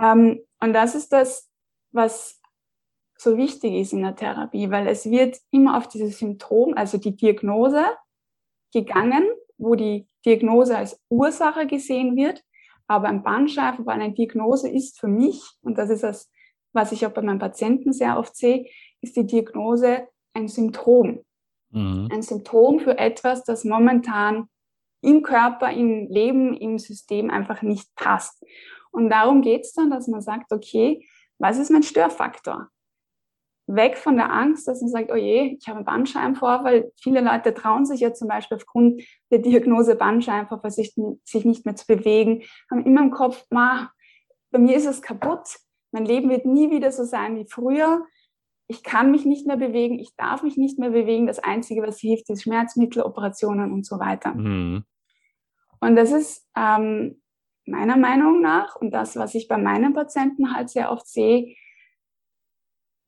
Ähm, 0.00 0.40
und 0.60 0.72
das 0.72 0.94
ist 0.94 1.12
das, 1.12 1.50
was 1.92 2.40
so 3.16 3.36
wichtig 3.36 3.74
ist 3.74 3.92
in 3.92 4.02
der 4.02 4.14
Therapie, 4.14 4.70
weil 4.70 4.86
es 4.86 5.10
wird 5.10 5.38
immer 5.50 5.76
auf 5.76 5.88
dieses 5.88 6.18
Symptom, 6.18 6.74
also 6.74 6.98
die 6.98 7.16
Diagnose 7.16 7.84
gegangen 8.72 9.26
wo 9.58 9.74
die 9.74 10.08
Diagnose 10.24 10.76
als 10.76 11.00
Ursache 11.08 11.66
gesehen 11.66 12.16
wird. 12.16 12.42
Aber 12.86 13.08
ein 13.08 13.22
Bandscheibenvorfall, 13.22 14.00
eine 14.00 14.14
Diagnose 14.14 14.68
ist 14.70 14.98
für 14.98 15.08
mich, 15.08 15.42
und 15.60 15.76
das 15.76 15.90
ist 15.90 16.02
das, 16.02 16.30
was 16.72 16.92
ich 16.92 17.04
auch 17.04 17.10
bei 17.10 17.22
meinen 17.22 17.38
Patienten 17.38 17.92
sehr 17.92 18.18
oft 18.18 18.36
sehe, 18.36 18.66
ist 19.00 19.16
die 19.16 19.26
Diagnose 19.26 20.08
ein 20.32 20.48
Symptom. 20.48 21.24
Mhm. 21.70 22.08
Ein 22.10 22.22
Symptom 22.22 22.80
für 22.80 22.96
etwas, 22.98 23.44
das 23.44 23.64
momentan 23.64 24.48
im 25.02 25.22
Körper, 25.22 25.70
im 25.70 26.08
Leben, 26.08 26.56
im 26.56 26.78
System 26.78 27.30
einfach 27.30 27.62
nicht 27.62 27.94
passt. 27.94 28.42
Und 28.90 29.10
darum 29.10 29.42
geht 29.42 29.62
es 29.62 29.72
dann, 29.72 29.90
dass 29.90 30.08
man 30.08 30.22
sagt, 30.22 30.52
okay, 30.52 31.06
was 31.38 31.58
ist 31.58 31.70
mein 31.70 31.82
Störfaktor? 31.82 32.68
Weg 33.68 33.98
von 33.98 34.16
der 34.16 34.32
Angst, 34.32 34.66
dass 34.66 34.80
man 34.80 34.90
sagt, 34.90 35.12
oh 35.12 35.16
je, 35.16 35.56
ich 35.60 35.68
habe 35.68 35.76
einen 35.76 35.84
Bandscheibenvorfall. 35.84 36.90
Viele 37.00 37.20
Leute 37.20 37.52
trauen 37.52 37.84
sich 37.84 38.00
ja 38.00 38.14
zum 38.14 38.26
Beispiel 38.26 38.56
aufgrund 38.56 39.02
der 39.30 39.40
Diagnose 39.40 39.94
Bandscheibenvorfall, 39.94 40.70
sich, 40.70 40.94
sich 41.24 41.44
nicht 41.44 41.66
mehr 41.66 41.76
zu 41.76 41.86
bewegen, 41.86 42.42
haben 42.70 42.84
immer 42.84 43.02
im 43.02 43.10
Kopf, 43.10 43.44
ma, 43.50 43.90
bei 44.50 44.58
mir 44.58 44.76
ist 44.76 44.86
es 44.86 45.02
kaputt, 45.02 45.58
mein 45.92 46.06
Leben 46.06 46.30
wird 46.30 46.46
nie 46.46 46.70
wieder 46.70 46.90
so 46.92 47.04
sein 47.04 47.36
wie 47.36 47.46
früher. 47.46 48.04
Ich 48.68 48.82
kann 48.82 49.10
mich 49.10 49.24
nicht 49.24 49.46
mehr 49.46 49.56
bewegen, 49.56 49.98
ich 49.98 50.14
darf 50.16 50.42
mich 50.42 50.56
nicht 50.56 50.78
mehr 50.78 50.90
bewegen. 50.90 51.26
Das 51.26 51.38
Einzige, 51.38 51.82
was 51.82 52.00
hilft, 52.00 52.28
ist 52.30 52.42
Schmerzmittel, 52.42 53.02
Operationen 53.02 53.72
und 53.72 53.86
so 53.86 53.98
weiter. 53.98 54.34
Mhm. 54.34 54.84
Und 55.80 55.96
das 55.96 56.10
ist 56.10 56.46
ähm, 56.56 57.20
meiner 57.66 57.96
Meinung 57.96 58.40
nach 58.40 58.76
und 58.76 58.92
das, 58.92 59.16
was 59.16 59.34
ich 59.34 59.48
bei 59.48 59.58
meinen 59.58 59.92
Patienten 59.92 60.54
halt 60.54 60.70
sehr 60.70 60.90
oft 60.90 61.06
sehe, 61.06 61.54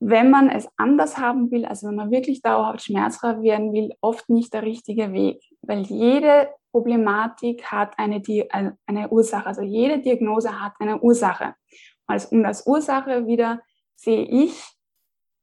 wenn 0.01 0.31
man 0.31 0.49
es 0.49 0.67
anders 0.79 1.19
haben 1.19 1.51
will, 1.51 1.67
also 1.67 1.89
wenn 1.89 1.95
man 1.95 2.11
wirklich 2.11 2.41
dauerhaft 2.41 2.83
schmerzfrei 2.83 3.43
werden 3.43 3.73
will, 3.75 3.93
oft 4.01 4.31
nicht 4.31 4.53
der 4.55 4.63
richtige 4.63 5.13
Weg, 5.13 5.43
weil 5.61 5.83
jede 5.83 6.49
Problematik 6.73 7.65
hat 7.71 7.99
eine, 7.99 8.23
eine 8.87 9.09
Ursache, 9.11 9.47
also 9.47 9.63
jede 9.63 9.99
Diagnose 9.99 10.59
hat 10.59 10.73
eine 10.79 11.01
Ursache. 11.01 11.55
Und 12.31 12.45
als 12.45 12.67
Ursache 12.67 13.27
wieder 13.27 13.61
sehe 13.95 14.25
ich 14.25 14.61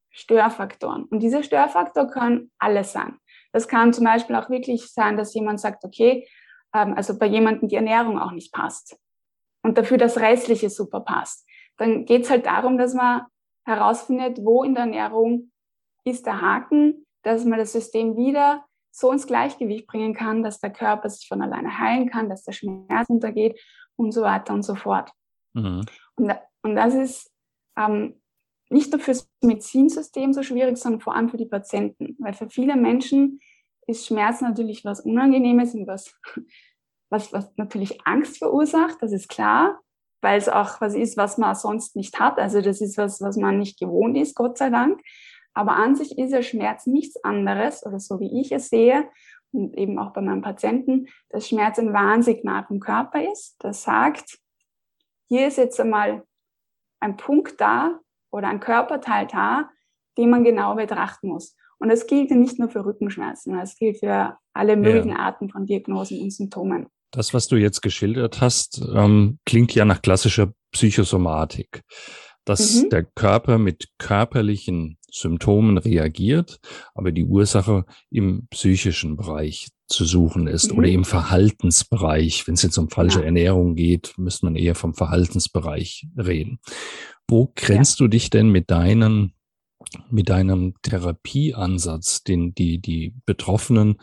Störfaktoren. 0.09 1.03
Und 1.05 1.19
diese 1.19 1.43
Störfaktoren 1.43 2.09
können 2.09 2.51
alles 2.57 2.91
sein. 2.91 3.19
Das 3.53 3.67
kann 3.67 3.93
zum 3.93 4.05
Beispiel 4.05 4.35
auch 4.35 4.49
wirklich 4.49 4.91
sein, 4.91 5.15
dass 5.15 5.33
jemand 5.35 5.59
sagt, 5.59 5.83
okay, 5.85 6.27
ähm, 6.73 6.95
also 6.95 7.17
bei 7.17 7.27
jemandem 7.27 7.69
die 7.69 7.75
Ernährung 7.75 8.19
auch 8.19 8.31
nicht 8.31 8.51
passt 8.51 8.97
und 9.61 9.77
dafür 9.77 9.97
das 9.97 10.17
Restliche 10.17 10.69
super 10.69 11.01
passt. 11.01 11.47
Dann 11.77 12.05
geht 12.05 12.23
es 12.23 12.29
halt 12.31 12.47
darum, 12.47 12.77
dass 12.77 12.95
man 12.95 13.21
herausfindet, 13.67 14.39
wo 14.43 14.63
in 14.63 14.73
der 14.73 14.83
Ernährung 14.83 15.51
ist 16.03 16.25
der 16.25 16.41
Haken, 16.41 17.05
dass 17.23 17.45
man 17.45 17.59
das 17.59 17.73
System 17.73 18.17
wieder 18.17 18.65
so 18.91 19.11
ins 19.11 19.27
Gleichgewicht 19.27 19.85
bringen 19.85 20.13
kann, 20.13 20.41
dass 20.41 20.59
der 20.59 20.71
Körper 20.71 21.09
sich 21.09 21.27
von 21.27 21.41
alleine 21.41 21.77
heilen 21.77 22.09
kann, 22.09 22.29
dass 22.29 22.43
der 22.43 22.53
Schmerz 22.53 23.09
untergeht 23.09 23.59
und 23.95 24.11
so 24.11 24.21
weiter 24.21 24.53
und 24.53 24.63
so 24.63 24.75
fort. 24.75 25.11
Mhm. 25.53 25.81
Und, 26.15 26.33
und, 26.63 26.75
das 26.75 26.95
ist 26.95 27.31
ähm, 27.77 28.19
nicht 28.69 28.91
nur 28.91 28.99
fürs 28.99 29.29
Medizinsystem 29.43 30.33
so 30.33 30.41
schwierig, 30.41 30.77
sondern 30.77 31.01
vor 31.01 31.15
allem 31.15 31.29
für 31.29 31.37
die 31.37 31.45
Patienten, 31.45 32.15
weil 32.19 32.33
für 32.33 32.49
viele 32.49 32.75
Menschen 32.75 33.39
ist 33.85 34.07
Schmerz 34.07 34.41
natürlich 34.41 34.83
was 34.83 35.01
Unangenehmes 35.01 35.75
und 35.75 35.85
was 35.85 36.15
was, 37.09 37.31
was 37.31 37.51
natürlich 37.57 38.05
Angst 38.05 38.37
verursacht, 38.37 38.97
das 39.01 39.11
ist 39.11 39.29
klar, 39.29 39.79
weil 40.21 40.37
es 40.37 40.49
auch 40.49 40.81
was 40.81 40.95
ist, 40.95 41.17
was 41.17 41.37
man 41.37 41.55
sonst 41.55 41.95
nicht 41.95 42.19
hat. 42.19 42.39
Also 42.39 42.61
das 42.61 42.81
ist 42.81 42.97
was, 42.97 43.21
was 43.21 43.37
man 43.37 43.59
nicht 43.59 43.79
gewohnt 43.79 44.17
ist, 44.17 44.35
Gott 44.35 44.57
sei 44.57 44.69
Dank. 44.69 45.01
Aber 45.53 45.75
an 45.75 45.95
sich 45.95 46.17
ist 46.17 46.33
der 46.33 46.43
Schmerz 46.43 46.85
nichts 46.85 47.23
anderes, 47.23 47.85
oder 47.85 47.99
so 47.99 48.19
wie 48.19 48.41
ich 48.41 48.51
es 48.51 48.69
sehe, 48.69 49.09
und 49.51 49.75
eben 49.77 49.97
auch 49.97 50.11
bei 50.13 50.21
meinen 50.21 50.41
Patienten, 50.41 51.07
dass 51.29 51.47
Schmerz 51.47 51.79
ein 51.79 51.93
Warnsignal 51.93 52.65
vom 52.65 52.79
Körper 52.79 53.31
ist, 53.31 53.55
das 53.59 53.83
sagt, 53.83 54.39
hier 55.29 55.47
ist 55.47 55.57
jetzt 55.57 55.79
einmal 55.79 56.23
ein 56.99 57.17
Punkt 57.17 57.59
da 57.59 57.99
oder 58.29 58.49
ein 58.49 58.59
Körperteil 58.59 59.27
da, 59.27 59.69
den 60.17 60.29
man 60.29 60.43
genau 60.43 60.75
betrachten 60.75 61.29
muss. 61.29 61.55
Und 61.79 61.89
das 61.89 62.07
gilt 62.07 62.31
nicht 62.31 62.59
nur 62.59 62.69
für 62.69 62.85
Rückenschmerzen, 62.85 63.53
das 63.53 63.77
gilt 63.77 63.99
für 63.99 64.37
alle 64.53 64.75
möglichen 64.75 65.09
ja. 65.09 65.17
Arten 65.17 65.49
von 65.49 65.65
Diagnosen 65.65 66.21
und 66.21 66.31
Symptomen. 66.31 66.87
Das, 67.11 67.33
was 67.33 67.47
du 67.47 67.55
jetzt 67.55 67.81
geschildert 67.81 68.41
hast, 68.41 68.81
ähm, 68.93 69.39
klingt 69.45 69.73
ja 69.73 69.85
nach 69.85 70.01
klassischer 70.01 70.53
Psychosomatik, 70.71 71.83
dass 72.45 72.83
mhm. 72.83 72.89
der 72.89 73.03
Körper 73.03 73.57
mit 73.57 73.89
körperlichen 73.97 74.97
Symptomen 75.09 75.77
reagiert, 75.77 76.59
aber 76.93 77.11
die 77.11 77.25
Ursache 77.25 77.85
im 78.09 78.47
psychischen 78.49 79.15
Bereich 79.15 79.69
zu 79.87 80.05
suchen 80.05 80.47
ist 80.47 80.71
mhm. 80.71 80.79
oder 80.79 80.87
im 80.89 81.05
Verhaltensbereich. 81.05 82.47
Wenn 82.47 82.55
es 82.55 82.63
jetzt 82.63 82.77
um 82.77 82.89
falsche 82.89 83.19
ja. 83.19 83.25
Ernährung 83.25 83.75
geht, 83.75 84.13
müsste 84.17 84.45
man 84.45 84.55
eher 84.55 84.75
vom 84.75 84.93
Verhaltensbereich 84.93 86.07
reden. 86.17 86.59
Wo 87.27 87.51
grenzt 87.55 87.99
ja. 87.99 88.05
du 88.05 88.09
dich 88.09 88.29
denn 88.29 88.49
mit 88.49 88.69
deinen 88.69 89.33
mit 90.09 90.27
deinem 90.27 90.73
Therapieansatz, 90.81 92.23
den 92.23 92.53
die 92.53 92.79
die 92.79 93.13
Betroffenen 93.25 94.01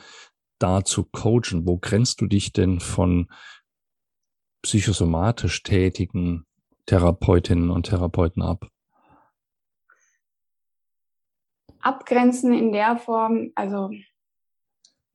da 0.58 0.84
zu 0.84 1.04
coachen? 1.04 1.66
Wo 1.66 1.78
grenzt 1.78 2.20
du 2.20 2.26
dich 2.26 2.52
denn 2.52 2.80
von 2.80 3.28
psychosomatisch 4.62 5.62
tätigen 5.62 6.46
Therapeutinnen 6.86 7.70
und 7.70 7.86
Therapeuten 7.86 8.42
ab? 8.42 8.68
Abgrenzen 11.80 12.54
in 12.54 12.72
der 12.72 12.96
Form, 12.96 13.52
also 13.54 13.90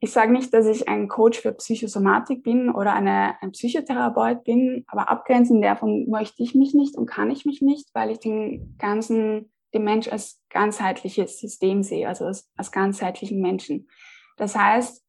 ich 0.01 0.11
sage 0.11 0.31
nicht, 0.31 0.53
dass 0.53 0.65
ich 0.65 0.87
ein 0.87 1.09
Coach 1.09 1.39
für 1.39 1.51
Psychosomatik 1.51 2.43
bin 2.43 2.69
oder 2.69 2.93
eine, 2.93 3.41
ein 3.41 3.51
Psychotherapeut 3.51 4.45
bin, 4.45 4.85
aber 4.87 5.09
abgrenzen 5.09 5.57
in 5.57 5.61
der 5.61 5.75
Form 5.75 6.05
möchte 6.07 6.41
ich 6.41 6.55
mich 6.55 6.73
nicht 6.73 6.95
und 6.95 7.05
kann 7.05 7.31
ich 7.31 7.45
mich 7.45 7.61
nicht, 7.61 7.89
weil 7.93 8.11
ich 8.11 8.19
den 8.19 8.75
ganzen, 8.77 9.51
den 9.73 9.83
Mensch 9.83 10.07
als 10.07 10.41
ganzheitliches 10.49 11.39
System 11.39 11.83
sehe, 11.83 12.07
also 12.07 12.25
als, 12.25 12.49
als 12.55 12.71
ganzheitlichen 12.71 13.41
Menschen. 13.41 13.89
Das 14.37 14.55
heißt, 14.55 15.03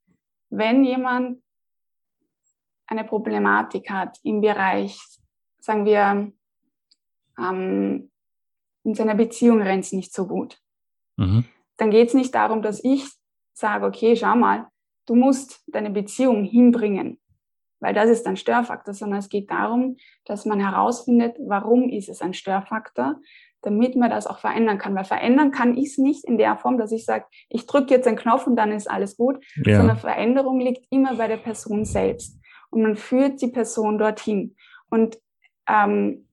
wenn 0.50 0.84
jemand 0.84 1.42
eine 2.86 3.04
Problematik 3.04 3.88
hat 3.90 4.18
im 4.24 4.40
Bereich, 4.40 5.00
sagen 5.60 5.84
wir, 5.84 6.32
ähm, 7.38 8.10
in 8.82 8.94
seiner 8.94 9.14
Beziehung 9.14 9.62
rennt 9.62 9.84
es 9.84 9.92
nicht 9.92 10.12
so 10.12 10.26
gut, 10.26 10.58
mhm. 11.16 11.44
dann 11.76 11.90
geht 11.90 12.08
es 12.08 12.14
nicht 12.14 12.34
darum, 12.34 12.62
dass 12.62 12.82
ich 12.82 13.08
sage, 13.52 13.86
okay, 13.86 14.16
schau 14.16 14.34
mal, 14.36 14.66
du 15.06 15.14
musst 15.14 15.62
deine 15.68 15.90
Beziehung 15.90 16.44
hinbringen, 16.44 17.20
weil 17.78 17.94
das 17.94 18.10
ist 18.10 18.26
ein 18.26 18.36
Störfaktor, 18.36 18.94
sondern 18.94 19.20
es 19.20 19.28
geht 19.28 19.50
darum, 19.50 19.96
dass 20.24 20.44
man 20.44 20.60
herausfindet, 20.60 21.36
warum 21.40 21.88
ist 21.88 22.08
es 22.08 22.22
ein 22.22 22.34
Störfaktor, 22.34 23.20
damit 23.62 23.96
man 23.96 24.10
das 24.10 24.26
auch 24.26 24.38
verändern 24.38 24.78
kann. 24.78 24.94
Weil 24.94 25.04
verändern 25.04 25.50
kann 25.50 25.76
ich 25.76 25.90
es 25.90 25.98
nicht 25.98 26.24
in 26.24 26.38
der 26.38 26.56
Form, 26.56 26.78
dass 26.78 26.92
ich 26.92 27.04
sage, 27.04 27.24
ich 27.48 27.66
drücke 27.66 27.94
jetzt 27.94 28.06
einen 28.06 28.16
Knopf 28.16 28.46
und 28.46 28.56
dann 28.56 28.72
ist 28.72 28.90
alles 28.90 29.16
gut, 29.16 29.44
ja. 29.64 29.76
sondern 29.76 29.96
Veränderung 29.96 30.60
liegt 30.60 30.86
immer 30.90 31.14
bei 31.16 31.28
der 31.28 31.36
Person 31.36 31.84
selbst. 31.84 32.38
Und 32.70 32.82
man 32.82 32.96
führt 32.96 33.42
die 33.42 33.48
Person 33.48 33.98
dorthin. 33.98 34.56
Und 34.90 35.18
ähm, 35.68 36.26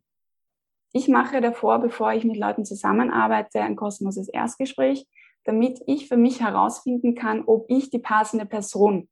ich 0.94 1.08
mache 1.08 1.42
davor, 1.42 1.80
bevor 1.80 2.14
ich 2.14 2.24
mit 2.24 2.38
Leuten 2.38 2.66
zusammenarbeite, 2.66 3.62
ein 3.62 3.76
kostenloses 3.76 4.30
Erstgespräch, 4.30 5.08
damit 5.44 5.80
ich 5.88 6.08
für 6.08 6.18
mich 6.18 6.42
herausfinden 6.42 7.16
kann, 7.16 7.44
ob 7.46 7.66
ich 7.70 7.90
die 7.90 8.00
passende 8.00 8.46
Person 8.46 9.08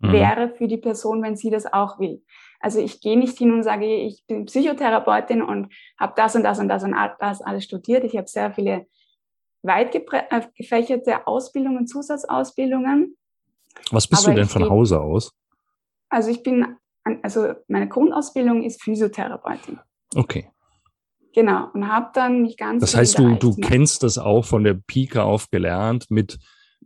mhm. 0.00 0.12
wäre 0.12 0.54
für 0.56 0.68
die 0.68 0.76
Person, 0.76 1.22
wenn 1.22 1.36
sie 1.36 1.50
das 1.50 1.72
auch 1.72 1.98
will. 1.98 2.22
Also 2.58 2.78
ich 2.78 3.00
gehe 3.00 3.18
nicht 3.18 3.38
hin 3.38 3.52
und 3.52 3.62
sage, 3.62 3.86
ich 3.86 4.24
bin 4.26 4.44
Psychotherapeutin 4.44 5.42
und 5.42 5.72
habe 5.98 6.12
das 6.16 6.36
und 6.36 6.42
das 6.42 6.58
und 6.58 6.68
das 6.68 6.84
und 6.84 6.94
das 7.18 7.40
alles 7.40 7.64
studiert. 7.64 8.04
Ich 8.04 8.16
habe 8.16 8.28
sehr 8.28 8.52
viele 8.52 8.86
weit 9.62 9.94
äh, 9.94 10.40
gefächerte 10.56 11.26
Ausbildungen, 11.26 11.86
Zusatzausbildungen. 11.86 13.16
Was 13.90 14.06
bist 14.06 14.24
Aber 14.24 14.34
du 14.34 14.40
denn 14.40 14.48
von 14.48 14.62
bin, 14.62 14.70
Hause 14.70 15.00
aus? 15.00 15.32
Also 16.08 16.30
ich 16.30 16.42
bin, 16.42 16.76
also 17.22 17.54
meine 17.68 17.88
Grundausbildung 17.88 18.62
ist 18.62 18.82
Physiotherapeutin. 18.82 19.78
Okay. 20.14 20.50
Genau, 21.32 21.68
und 21.72 21.86
habe 21.86 22.10
dann 22.12 22.42
mich 22.42 22.56
ganz. 22.56 22.80
Das 22.80 22.96
heißt, 22.96 23.18
du, 23.18 23.36
du 23.36 23.54
kennst 23.54 24.02
das 24.02 24.18
auch 24.18 24.44
von 24.44 24.64
der 24.64 24.74
Pike 24.74 25.22
auf 25.22 25.48
gelernt 25.50 26.06
mit 26.10 26.38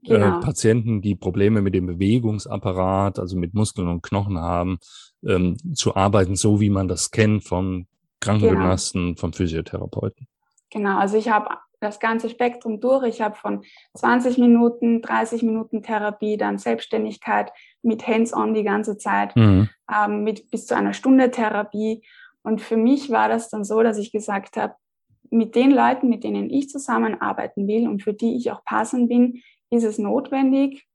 genau. 0.05 0.39
äh, 0.39 0.41
Patienten, 0.41 1.03
die 1.03 1.15
Probleme 1.15 1.63
mit 1.63 1.75
dem 1.75 1.87
Bewegungsapparat, 1.87 3.19
also 3.19 3.37
mit 3.37 3.55
Muskeln 3.55 3.89
und 3.89 4.03
Knochen 4.03 4.39
haben, 4.39 4.79
ähm, 5.27 5.57
zu 5.75 5.97
arbeiten, 5.97 6.37
so 6.37 6.61
wie 6.61 6.71
man 6.71 6.89
das 6.89 7.11
kennt 7.11 7.45
vom 7.45 7.87
Krankengymnasten, 8.21 9.07
genau. 9.09 9.17
vom 9.21 9.33
Physiotherapeuten. 9.33 10.27
Genau, 10.71 10.99
also 10.99 11.17
ich 11.17 11.29
habe 11.29 11.49
das 11.81 12.01
ganze 12.01 12.31
Spektrum 12.31 12.81
durch. 12.81 13.07
Ich 13.07 13.21
habe 13.21 13.37
von 13.37 13.63
20 13.95 14.39
Minuten, 14.39 15.03
30 15.03 15.43
Minuten 15.43 15.83
Therapie, 15.83 16.37
dann 16.37 16.59
Selbstständigkeit 16.59 17.53
mit 17.83 18.07
Hands-on 18.07 18.55
die 18.55 18.65
ganze 18.65 18.97
Zeit, 18.97 19.37
mhm. 19.37 19.69
ähm, 19.95 20.25
mit 20.25 20.51
bis 20.51 20.67
zu 20.67 20.75
einer 20.75 20.95
Stunde 20.95 21.31
Therapie. 21.31 22.03
Und 22.43 22.61
für 22.61 22.77
mich 22.77 23.11
war 23.11 23.29
das 23.29 23.51
dann 23.51 23.65
so, 23.65 23.83
dass 23.83 23.99
ich 23.99 24.13
gesagt 24.13 24.57
habe, 24.57 24.75
mit 25.31 25.55
den 25.55 25.71
Leuten, 25.71 26.09
mit 26.09 26.25
denen 26.25 26.51
ich 26.51 26.69
zusammenarbeiten 26.69 27.67
will 27.67 27.89
und 27.89 28.03
für 28.03 28.15
die 28.15 28.37
ich 28.37 28.51
auch 28.51 28.65
passend 28.65 29.09
bin, 29.09 29.43
ist 29.75 29.85
es 29.85 29.99
notwendig, 29.99 30.87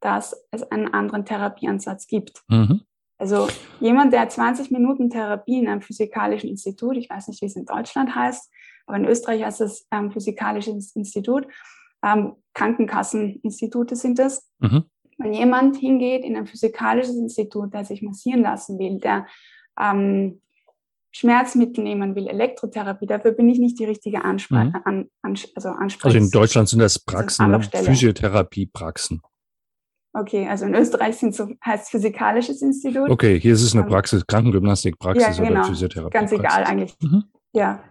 dass 0.00 0.36
es 0.50 0.62
einen 0.64 0.92
anderen 0.92 1.24
Therapieansatz 1.24 2.06
gibt. 2.06 2.42
Mhm. 2.48 2.82
Also 3.18 3.48
jemand, 3.78 4.12
der 4.12 4.28
20 4.28 4.72
Minuten 4.72 5.10
Therapie 5.10 5.60
in 5.60 5.68
einem 5.68 5.80
physikalischen 5.80 6.50
Institut, 6.50 6.96
ich 6.96 7.08
weiß 7.08 7.28
nicht, 7.28 7.40
wie 7.40 7.46
es 7.46 7.54
in 7.54 7.66
Deutschland 7.66 8.14
heißt, 8.14 8.50
aber 8.86 8.96
in 8.96 9.04
Österreich 9.04 9.44
heißt 9.44 9.60
es 9.60 9.86
ähm, 9.92 10.10
physikalisches 10.10 10.96
Institut, 10.96 11.46
ähm, 12.02 12.34
Krankenkasseninstitute 12.54 13.94
sind 13.94 14.18
das. 14.18 14.50
Mhm. 14.58 14.84
Wenn 15.18 15.32
jemand 15.34 15.76
hingeht 15.76 16.24
in 16.24 16.36
ein 16.36 16.46
physikalisches 16.46 17.14
Institut, 17.14 17.72
der 17.72 17.84
sich 17.84 18.02
massieren 18.02 18.42
lassen 18.42 18.78
will, 18.78 18.98
der 18.98 19.26
ähm, 19.80 20.40
Schmerzmittel 21.12 21.84
nehmen 21.84 22.14
will, 22.14 22.26
Elektrotherapie, 22.26 23.06
dafür 23.06 23.32
bin 23.32 23.48
ich 23.48 23.58
nicht 23.58 23.78
die 23.78 23.84
richtige 23.84 24.24
Anspr 24.24 24.64
mhm. 24.64 24.76
an, 24.84 25.06
an, 25.22 25.38
also, 25.54 25.70
also 25.70 26.18
in 26.18 26.30
Deutschland 26.30 26.68
sind 26.68 26.78
das 26.78 26.98
Praxen, 26.98 27.50
ne? 27.50 27.60
Physiotherapiepraxen. 27.62 29.20
Okay, 30.14 30.46
also 30.48 30.66
in 30.66 30.74
Österreich 30.74 31.16
sind 31.16 31.34
so, 31.34 31.48
heißt 31.64 31.90
Physikalisches 31.90 32.60
Institut. 32.60 33.08
Okay, 33.08 33.40
hier 33.40 33.54
ist 33.54 33.62
es 33.62 33.72
eine 33.74 33.82
ähm, 33.82 33.88
Praxis, 33.88 34.26
Krankengymnastikpraxis 34.26 35.38
ja, 35.38 35.44
genau, 35.44 35.60
oder 35.60 35.68
Physiotherapie. 35.68 36.12
Ganz 36.12 36.32
egal 36.32 36.64
eigentlich. 36.64 36.94
Mhm. 37.00 37.24
Ja. 37.52 37.82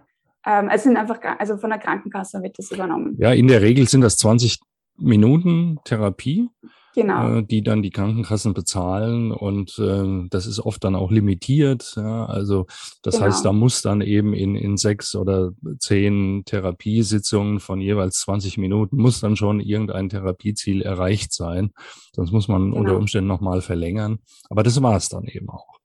Ähm, 0.44 0.68
es 0.72 0.82
sind 0.82 0.96
einfach, 0.96 1.18
also 1.38 1.56
von 1.56 1.70
der 1.70 1.78
Krankenkasse 1.78 2.42
wird 2.42 2.58
das 2.58 2.70
übernommen. 2.70 3.16
Ja, 3.18 3.32
in 3.32 3.48
der 3.48 3.62
Regel 3.62 3.88
sind 3.88 4.00
das 4.02 4.16
20 4.18 4.60
Minuten 4.98 5.78
Therapie 5.84 6.48
genau. 6.94 7.38
äh, 7.38 7.42
die 7.42 7.62
dann 7.62 7.82
die 7.82 7.90
Krankenkassen 7.90 8.54
bezahlen 8.54 9.32
und 9.32 9.78
äh, 9.78 10.28
das 10.30 10.46
ist 10.46 10.60
oft 10.60 10.82
dann 10.84 10.94
auch 10.94 11.10
limitiert. 11.10 11.94
Ja? 11.96 12.26
Also 12.26 12.66
das 13.02 13.14
genau. 13.14 13.26
heißt, 13.26 13.44
da 13.44 13.52
muss 13.52 13.82
dann 13.82 14.00
eben 14.00 14.34
in, 14.34 14.56
in 14.56 14.76
sechs 14.76 15.14
oder 15.14 15.52
zehn 15.78 16.44
Therapiesitzungen 16.44 17.60
von 17.60 17.80
jeweils 17.80 18.20
20 18.20 18.58
Minuten 18.58 18.96
muss 18.96 19.20
dann 19.20 19.36
schon 19.36 19.60
irgendein 19.60 20.08
Therapieziel 20.08 20.82
erreicht 20.82 21.32
sein. 21.32 21.72
Sonst 22.14 22.32
muss 22.32 22.48
man 22.48 22.66
genau. 22.66 22.78
unter 22.78 22.96
Umständen 22.96 23.28
nochmal 23.28 23.62
verlängern. 23.62 24.18
Aber 24.50 24.62
das 24.62 24.80
war 24.82 24.96
es 24.96 25.08
dann 25.08 25.24
eben 25.24 25.48
auch. 25.48 25.78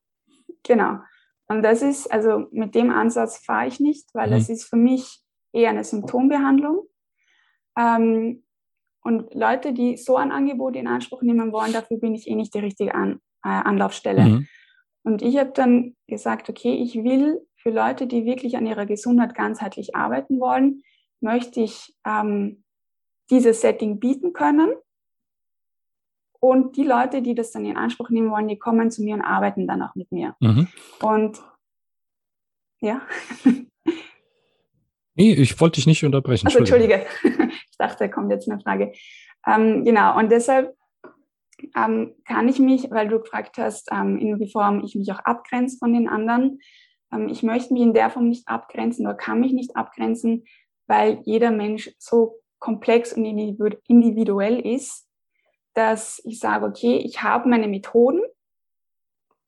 Genau. 0.63 0.99
Und 1.47 1.63
das 1.63 1.81
ist, 1.81 2.11
also 2.11 2.47
mit 2.51 2.75
dem 2.75 2.91
Ansatz 2.91 3.37
fahre 3.37 3.67
ich 3.67 3.79
nicht, 3.79 4.13
weil 4.13 4.27
mhm. 4.27 4.31
das 4.31 4.49
ist 4.49 4.65
für 4.65 4.75
mich 4.75 5.21
eher 5.53 5.69
eine 5.69 5.83
Symptombehandlung. 5.83 6.83
Ähm, 7.77 8.43
und 9.07 9.33
Leute, 9.33 9.71
die 9.71 9.95
so 9.95 10.17
ein 10.17 10.33
Angebot 10.33 10.75
in 10.75 10.85
Anspruch 10.85 11.21
nehmen 11.21 11.53
wollen, 11.53 11.71
dafür 11.71 11.97
bin 11.97 12.13
ich 12.13 12.27
eh 12.27 12.35
nicht 12.35 12.53
die 12.53 12.59
richtige 12.59 12.93
An 12.93 13.21
äh, 13.41 13.47
Anlaufstelle. 13.47 14.21
Mhm. 14.21 14.47
Und 15.03 15.21
ich 15.21 15.37
habe 15.37 15.51
dann 15.51 15.95
gesagt, 16.07 16.49
okay, 16.49 16.73
ich 16.73 16.93
will 17.05 17.39
für 17.55 17.69
Leute, 17.69 18.05
die 18.05 18.25
wirklich 18.25 18.57
an 18.57 18.65
ihrer 18.65 18.85
Gesundheit 18.85 19.33
ganzheitlich 19.33 19.95
arbeiten 19.95 20.41
wollen, 20.41 20.83
möchte 21.21 21.61
ich 21.61 21.95
ähm, 22.05 22.65
dieses 23.29 23.61
Setting 23.61 24.01
bieten 24.01 24.33
können. 24.33 24.73
Und 26.41 26.75
die 26.75 26.83
Leute, 26.83 27.21
die 27.21 27.33
das 27.33 27.51
dann 27.51 27.63
in 27.63 27.77
Anspruch 27.77 28.09
nehmen 28.09 28.29
wollen, 28.29 28.49
die 28.49 28.59
kommen 28.59 28.91
zu 28.91 29.03
mir 29.03 29.15
und 29.15 29.21
arbeiten 29.21 29.67
dann 29.67 29.83
auch 29.83 29.95
mit 29.95 30.11
mir. 30.11 30.35
Mhm. 30.41 30.67
Und 31.01 31.41
ja. 32.81 33.01
Nee, 35.17 35.33
ich 35.33 35.59
wollte 35.59 35.75
dich 35.75 35.87
nicht 35.87 36.05
unterbrechen. 36.05 36.45
Also, 36.45 36.59
Entschuldige. 36.59 37.05
ich 37.23 37.77
dachte, 37.77 38.05
da 38.05 38.07
kommt 38.07 38.31
jetzt 38.31 38.49
eine 38.49 38.61
Frage. 38.61 38.93
Ähm, 39.45 39.83
genau, 39.83 40.17
und 40.17 40.31
deshalb 40.31 40.75
ähm, 41.75 42.13
kann 42.25 42.47
ich 42.47 42.59
mich, 42.59 42.91
weil 42.91 43.07
du 43.07 43.19
gefragt 43.19 43.57
hast, 43.57 43.89
ähm, 43.91 44.19
in 44.19 44.39
wie 44.39 44.51
Form 44.51 44.83
ich 44.83 44.93
mich 44.95 45.11
auch 45.11 45.19
abgrenze 45.19 45.77
von 45.79 45.91
den 45.91 46.07
anderen. 46.07 46.59
Ähm, 47.11 47.29
ich 47.29 47.41
möchte 47.41 47.73
mich 47.73 47.81
in 47.81 47.95
der 47.95 48.11
Form 48.11 48.29
nicht 48.29 48.47
abgrenzen 48.47 49.07
oder 49.07 49.15
kann 49.15 49.39
mich 49.39 49.53
nicht 49.53 49.75
abgrenzen, 49.75 50.45
weil 50.85 51.21
jeder 51.25 51.49
Mensch 51.49 51.91
so 51.97 52.39
komplex 52.59 53.13
und 53.13 53.25
individuell 53.25 54.59
ist, 54.59 55.07
dass 55.73 56.21
ich 56.25 56.39
sage, 56.39 56.65
okay, 56.65 56.97
ich 56.97 57.23
habe 57.23 57.49
meine 57.49 57.67
Methoden, 57.67 58.21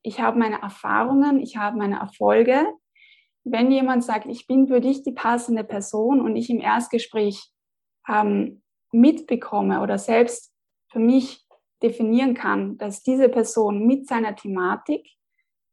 ich 0.02 0.20
habe 0.20 0.38
meine 0.38 0.62
Erfahrungen, 0.62 1.40
ich 1.40 1.56
habe 1.56 1.76
meine 1.76 2.00
Erfolge 2.00 2.66
wenn 3.44 3.70
jemand 3.70 4.04
sagt, 4.04 4.26
ich 4.26 4.46
bin 4.46 4.68
für 4.68 4.80
dich 4.80 5.02
die 5.02 5.12
passende 5.12 5.64
Person 5.64 6.20
und 6.20 6.36
ich 6.36 6.50
im 6.50 6.60
Erstgespräch 6.60 7.50
ähm, 8.08 8.62
mitbekomme 8.92 9.80
oder 9.80 9.98
selbst 9.98 10.52
für 10.90 10.98
mich 10.98 11.46
definieren 11.82 12.34
kann, 12.34 12.76
dass 12.78 13.02
diese 13.02 13.28
Person 13.28 13.86
mit 13.86 14.06
seiner 14.06 14.36
Thematik 14.36 15.08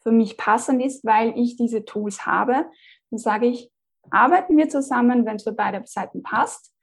für 0.01 0.11
mich 0.11 0.37
passend 0.37 0.81
ist, 0.81 1.03
weil 1.03 1.37
ich 1.37 1.57
diese 1.57 1.83
Tools 1.83 2.25
habe, 2.25 2.65
dann 3.09 3.17
sage 3.17 3.47
ich, 3.47 3.69
arbeiten 4.09 4.55
wir 4.55 4.69
zusammen, 4.69 5.25
wenn 5.25 5.35
es 5.35 5.43
für 5.43 5.51
beide 5.51 5.81
Seiten 5.85 6.23
passt. 6.23 6.73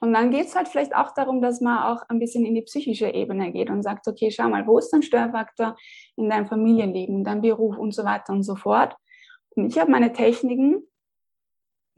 Und 0.00 0.14
dann 0.14 0.30
geht 0.30 0.46
es 0.46 0.56
halt 0.56 0.68
vielleicht 0.68 0.94
auch 0.94 1.12
darum, 1.12 1.42
dass 1.42 1.60
man 1.60 1.82
auch 1.82 2.02
ein 2.08 2.18
bisschen 2.18 2.46
in 2.46 2.54
die 2.54 2.62
psychische 2.62 3.08
Ebene 3.08 3.52
geht 3.52 3.68
und 3.68 3.82
sagt, 3.82 4.08
okay, 4.08 4.30
schau 4.30 4.48
mal, 4.48 4.66
wo 4.66 4.78
ist 4.78 4.90
dein 4.90 5.02
Störfaktor 5.02 5.76
in 6.16 6.30
deinem 6.30 6.46
Familienleben, 6.46 7.16
in 7.16 7.24
deinem 7.24 7.42
Beruf 7.42 7.76
und 7.76 7.94
so 7.94 8.04
weiter 8.04 8.32
und 8.32 8.42
so 8.42 8.56
fort. 8.56 8.96
Und 9.56 9.66
ich 9.66 9.78
habe 9.78 9.90
meine 9.90 10.12
Techniken, 10.12 10.86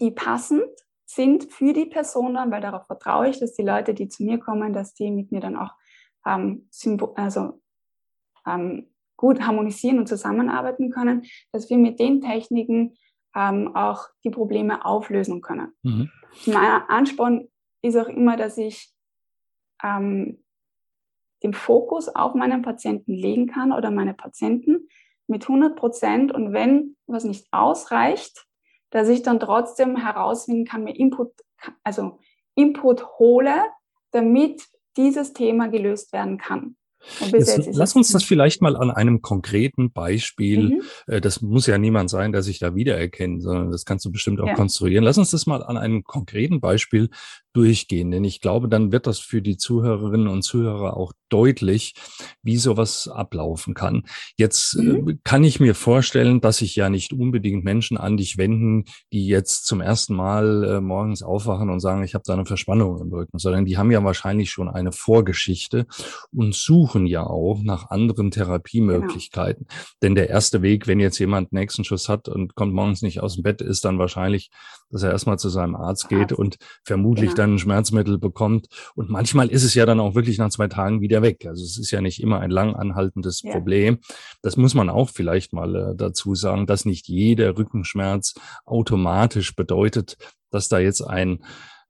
die 0.00 0.10
passend 0.10 0.64
sind 1.04 1.52
für 1.52 1.72
die 1.72 1.86
Person 1.86 2.34
dann, 2.34 2.50
weil 2.50 2.60
darauf 2.60 2.86
vertraue 2.86 3.28
ich, 3.28 3.38
dass 3.38 3.54
die 3.54 3.62
Leute, 3.62 3.94
die 3.94 4.08
zu 4.08 4.24
mir 4.24 4.38
kommen, 4.38 4.72
dass 4.72 4.94
die 4.94 5.10
mit 5.10 5.30
mir 5.30 5.40
dann 5.40 5.56
auch 5.56 5.72
ähm, 6.26 6.68
also, 7.16 7.60
ähm, 8.46 8.88
gut 9.16 9.40
harmonisieren 9.42 9.98
und 9.98 10.08
zusammenarbeiten 10.08 10.90
können, 10.90 11.22
dass 11.52 11.70
wir 11.70 11.76
mit 11.76 12.00
den 12.00 12.20
Techniken 12.20 12.96
ähm, 13.36 13.74
auch 13.74 14.08
die 14.24 14.30
Probleme 14.30 14.84
auflösen 14.84 15.40
können. 15.40 15.72
Mhm. 15.82 16.10
Mein 16.46 16.82
Ansporn 16.88 17.48
ist 17.82 17.96
auch 17.96 18.08
immer, 18.08 18.36
dass 18.36 18.58
ich 18.58 18.92
ähm, 19.82 20.42
den 21.42 21.54
Fokus 21.54 22.08
auf 22.08 22.34
meinen 22.34 22.62
Patienten 22.62 23.12
legen 23.12 23.46
kann 23.46 23.72
oder 23.72 23.90
meine 23.90 24.14
Patienten, 24.14 24.88
mit 25.32 25.42
100 25.42 25.74
Prozent 25.74 26.32
und 26.32 26.52
wenn 26.52 26.96
was 27.06 27.24
nicht 27.24 27.48
ausreicht, 27.50 28.46
dass 28.90 29.08
ich 29.08 29.22
dann 29.22 29.40
trotzdem 29.40 29.96
herausfinden 29.96 30.66
kann, 30.66 30.84
mir 30.84 30.94
Input, 30.94 31.32
also 31.82 32.18
Input 32.54 33.18
hole, 33.18 33.64
damit 34.12 34.62
dieses 34.96 35.32
Thema 35.32 35.68
gelöst 35.68 36.12
werden 36.12 36.38
kann. 36.38 36.76
Jetzt, 37.32 37.68
lass 37.72 37.96
uns 37.96 38.12
das 38.12 38.24
vielleicht 38.24 38.62
mal 38.62 38.76
an 38.76 38.90
einem 38.90 39.22
konkreten 39.22 39.92
Beispiel, 39.92 40.62
mhm. 40.62 40.82
Äh, 41.06 41.20
das 41.20 41.40
muss 41.40 41.66
ja 41.66 41.78
niemand 41.78 42.10
sein, 42.10 42.32
der 42.32 42.42
sich 42.42 42.58
da 42.58 42.74
wiedererkennt, 42.74 43.42
sondern 43.42 43.70
das 43.70 43.84
kannst 43.84 44.04
du 44.04 44.12
bestimmt 44.12 44.40
auch 44.40 44.46
ja. 44.46 44.54
konstruieren. 44.54 45.04
Lass 45.04 45.18
uns 45.18 45.30
das 45.30 45.46
mal 45.46 45.62
an 45.62 45.76
einem 45.76 46.04
konkreten 46.04 46.60
Beispiel 46.60 47.10
durchgehen, 47.52 48.10
denn 48.10 48.24
ich 48.24 48.40
glaube, 48.40 48.68
dann 48.68 48.92
wird 48.92 49.06
das 49.06 49.18
für 49.18 49.42
die 49.42 49.56
Zuhörerinnen 49.56 50.28
und 50.28 50.42
Zuhörer 50.42 50.96
auch 50.96 51.12
deutlich, 51.28 51.94
wie 52.42 52.56
sowas 52.56 53.08
ablaufen 53.08 53.74
kann. 53.74 54.04
Jetzt 54.36 54.74
äh, 54.74 54.82
mhm. 54.82 55.20
kann 55.24 55.44
ich 55.44 55.60
mir 55.60 55.74
vorstellen, 55.74 56.40
dass 56.40 56.58
sich 56.58 56.76
ja 56.76 56.88
nicht 56.88 57.12
unbedingt 57.12 57.64
Menschen 57.64 57.96
an 57.96 58.16
dich 58.16 58.38
wenden, 58.38 58.84
die 59.12 59.26
jetzt 59.26 59.66
zum 59.66 59.80
ersten 59.80 60.14
Mal 60.14 60.64
äh, 60.64 60.80
morgens 60.80 61.22
aufwachen 61.22 61.70
und 61.70 61.80
sagen, 61.80 62.04
ich 62.04 62.14
habe 62.14 62.24
da 62.26 62.34
eine 62.34 62.46
Verspannung 62.46 63.00
im 63.00 63.12
Rücken, 63.12 63.38
sondern 63.38 63.64
die 63.64 63.76
haben 63.76 63.90
ja 63.90 64.02
wahrscheinlich 64.02 64.50
schon 64.50 64.68
eine 64.68 64.92
Vorgeschichte 64.92 65.86
und 66.32 66.54
suchen 66.54 66.91
ja 67.06 67.26
auch 67.26 67.62
nach 67.62 67.90
anderen 67.90 68.30
Therapiemöglichkeiten. 68.30 69.66
Genau. 69.66 69.80
Denn 70.02 70.14
der 70.14 70.28
erste 70.28 70.62
Weg, 70.62 70.86
wenn 70.86 71.00
jetzt 71.00 71.18
jemand 71.18 71.52
nächsten 71.52 71.84
Schuss 71.84 72.08
hat 72.08 72.28
und 72.28 72.54
kommt 72.54 72.74
morgens 72.74 73.02
nicht 73.02 73.20
aus 73.20 73.34
dem 73.34 73.42
Bett, 73.42 73.60
ist 73.60 73.84
dann 73.84 73.98
wahrscheinlich, 73.98 74.50
dass 74.90 75.02
er 75.02 75.10
erstmal 75.10 75.38
zu 75.38 75.48
seinem 75.48 75.74
Arzt 75.74 76.08
geht 76.08 76.32
Arzt. 76.32 76.38
und 76.38 76.58
vermutlich 76.84 77.30
genau 77.30 77.36
dann 77.36 77.54
ein 77.54 77.58
Schmerzmittel 77.58 78.18
bekommt. 78.18 78.68
Und 78.94 79.10
manchmal 79.10 79.48
ist 79.48 79.64
es 79.64 79.74
ja 79.74 79.86
dann 79.86 80.00
auch 80.00 80.14
wirklich 80.14 80.38
nach 80.38 80.50
zwei 80.50 80.68
Tagen 80.68 81.00
wieder 81.00 81.22
weg. 81.22 81.46
Also 81.46 81.64
es 81.64 81.78
ist 81.78 81.90
ja 81.90 82.00
nicht 82.00 82.22
immer 82.22 82.40
ein 82.40 82.50
lang 82.50 82.74
anhaltendes 82.74 83.42
ja. 83.42 83.52
Problem. 83.52 83.98
Das 84.42 84.56
muss 84.56 84.74
man 84.74 84.90
auch 84.90 85.10
vielleicht 85.10 85.52
mal 85.52 85.74
äh, 85.74 85.96
dazu 85.96 86.34
sagen, 86.34 86.66
dass 86.66 86.84
nicht 86.84 87.08
jeder 87.08 87.56
Rückenschmerz 87.56 88.34
automatisch 88.64 89.54
bedeutet, 89.56 90.16
dass 90.50 90.68
da 90.68 90.78
jetzt 90.78 91.00
ein 91.00 91.42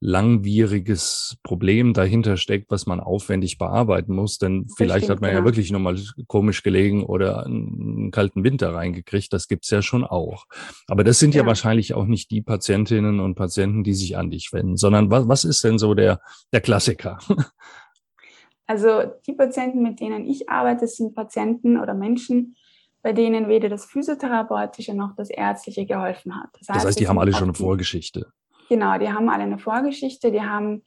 langwieriges 0.05 1.38
Problem 1.45 1.95
dahinter 1.95 2.37
steckt, 2.37 2.73
was 2.73 2.87
man 2.87 2.99
aufwendig 2.99 3.57
bearbeiten 3.57 4.12
muss. 4.15 4.38
Denn 4.38 4.67
vielleicht 4.77 5.05
stimmt, 5.05 5.11
hat 5.11 5.21
man 5.21 5.31
ja, 5.31 5.38
ja 5.38 5.45
wirklich 5.45 5.71
nochmal 5.71 5.97
komisch 6.27 6.65
gelegen 6.65 7.05
oder 7.05 7.47
einen 7.47 8.11
kalten 8.11 8.43
Winter 8.43 8.75
reingekriegt. 8.75 9.33
Das 9.33 9.47
gibt's 9.47 9.71
ja 9.71 9.81
schon 9.81 10.03
auch. 10.03 10.47
Aber 10.88 11.05
das 11.05 11.21
sind 11.21 11.37
ja. 11.37 11.43
ja. 11.43 11.47
wahrscheinlich 11.47 11.95
auch 11.95 12.07
nicht 12.07 12.33
die 12.33 12.43
Patientinnen 12.43 13.21
und 13.21 13.37
Patienten, 13.37 13.85
die 13.85 13.95
sich 13.95 14.17
an 14.17 14.31
dich 14.31 14.53
wenden, 14.53 14.77
sondern 14.77 15.09
was, 15.12 15.29
was 15.29 15.45
ist 15.45 15.62
denn 15.62 15.79
so 15.79 15.95
der, 15.95 16.21
der 16.53 16.61
Klassiker? 16.61 17.19
Also 18.65 19.03
die 19.27 19.35
Patienten, 19.35 19.83
mit 19.83 20.01
denen 20.01 20.25
ich 20.25 20.49
arbeite, 20.49 20.87
sind 20.87 21.15
Patienten 21.15 21.79
oder 21.79 21.93
Menschen, 21.93 22.57
bei 23.03 23.12
denen 23.12 23.49
weder 23.49 23.69
das 23.69 23.85
Physiotherapeutische 23.85 24.95
noch 24.95 25.15
das 25.15 25.29
Ärztliche 25.29 25.85
geholfen 25.85 26.35
hat. 26.35 26.49
Das 26.53 26.69
heißt, 26.69 26.77
das 26.77 26.85
heißt 26.87 27.01
die 27.01 27.09
haben 27.09 27.19
alle 27.19 27.33
schon 27.33 27.49
eine 27.49 27.55
Vorgeschichte. 27.55 28.33
Genau, 28.68 28.98
die 28.98 29.11
haben 29.11 29.29
alle 29.29 29.42
eine 29.42 29.59
Vorgeschichte, 29.59 30.33
die 30.33 30.42
haben 30.42 30.83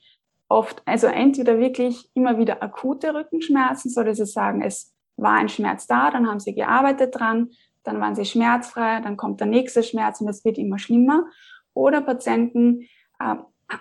oft, 0.48 0.82
also 0.86 1.08
entweder 1.08 1.60
wirklich 1.60 2.10
immer 2.14 2.38
wieder 2.38 2.62
akute 2.62 3.14
Rückenschmerzen, 3.14 3.92
so 3.92 4.04
dass 4.04 4.18
sie 4.18 4.26
sagen, 4.26 4.62
es 4.62 4.94
war 5.18 5.34
ein 5.34 5.50
Schmerz 5.50 5.88
da, 5.88 6.12
dann 6.12 6.28
haben 6.28 6.40
sie 6.40 6.54
gearbeitet 6.54 7.16
dran, 7.18 7.50
dann 7.84 8.00
waren 8.02 8.16
sie 8.16 8.26
schmerzfrei, 8.26 9.00
dann 9.02 9.18
kommt 9.18 9.40
der 9.40 9.48
nächste 9.48 9.84
Schmerz 9.84 10.22
und 10.22 10.28
es 10.28 10.44
wird 10.44 10.58
immer 10.58 10.80
schlimmer. 10.80 11.26
Oder 11.74 12.02
Patienten, 12.02 12.88
äh, 13.20 13.36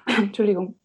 Entschuldigung, 0.18 0.78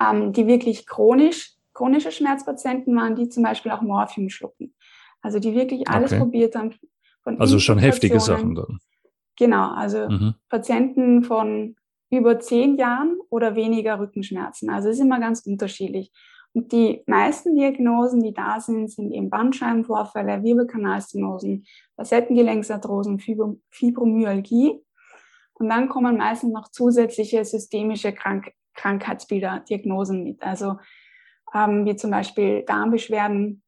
ähm, 0.00 0.32
die 0.32 0.46
wirklich 0.46 0.86
chronisch, 0.86 1.54
chronische 1.72 2.10
Schmerzpatienten 2.10 2.96
waren, 2.96 3.14
die 3.14 3.28
zum 3.28 3.42
Beispiel 3.42 3.72
auch 3.72 3.82
Morphium 3.82 4.30
schlucken. 4.30 4.74
Also 5.20 5.38
die 5.38 5.54
wirklich 5.54 5.88
alles 5.88 6.12
okay. 6.12 6.20
probiert 6.20 6.54
haben. 6.56 6.74
also 7.24 7.58
schon 7.58 7.78
heftige 7.78 8.20
Sachen 8.20 8.54
dann. 8.54 8.78
Genau, 9.36 9.70
also 9.70 10.08
mhm. 10.08 10.34
Patienten 10.48 11.22
von 11.22 11.76
über 12.10 12.38
zehn 12.40 12.76
Jahren 12.76 13.18
oder 13.30 13.54
weniger 13.54 13.98
Rückenschmerzen. 13.98 14.70
Also 14.70 14.88
es 14.88 14.96
ist 14.96 15.04
immer 15.04 15.20
ganz 15.20 15.46
unterschiedlich. 15.46 16.12
Und 16.54 16.72
die 16.72 17.02
meisten 17.06 17.54
Diagnosen, 17.54 18.22
die 18.22 18.32
da 18.32 18.60
sind, 18.60 18.90
sind 18.90 19.12
eben 19.12 19.30
Bandscheibenvorfälle, 19.30 20.42
Wirbelkanalstenosen, 20.42 21.66
Facettengelenksarthrosen, 21.96 23.20
Fibromyalgie. 23.70 24.80
Und 25.54 25.68
dann 25.68 25.88
kommen 25.88 26.16
meistens 26.16 26.52
noch 26.52 26.68
zusätzliche 26.70 27.44
systemische 27.44 28.12
Krank 28.12 28.52
Krankheitsbilder, 28.74 29.64
Diagnosen 29.68 30.22
mit. 30.22 30.42
Also 30.42 30.78
ähm, 31.52 31.84
wie 31.84 31.96
zum 31.96 32.12
Beispiel 32.12 32.62
Darmbeschwerden, 32.62 33.62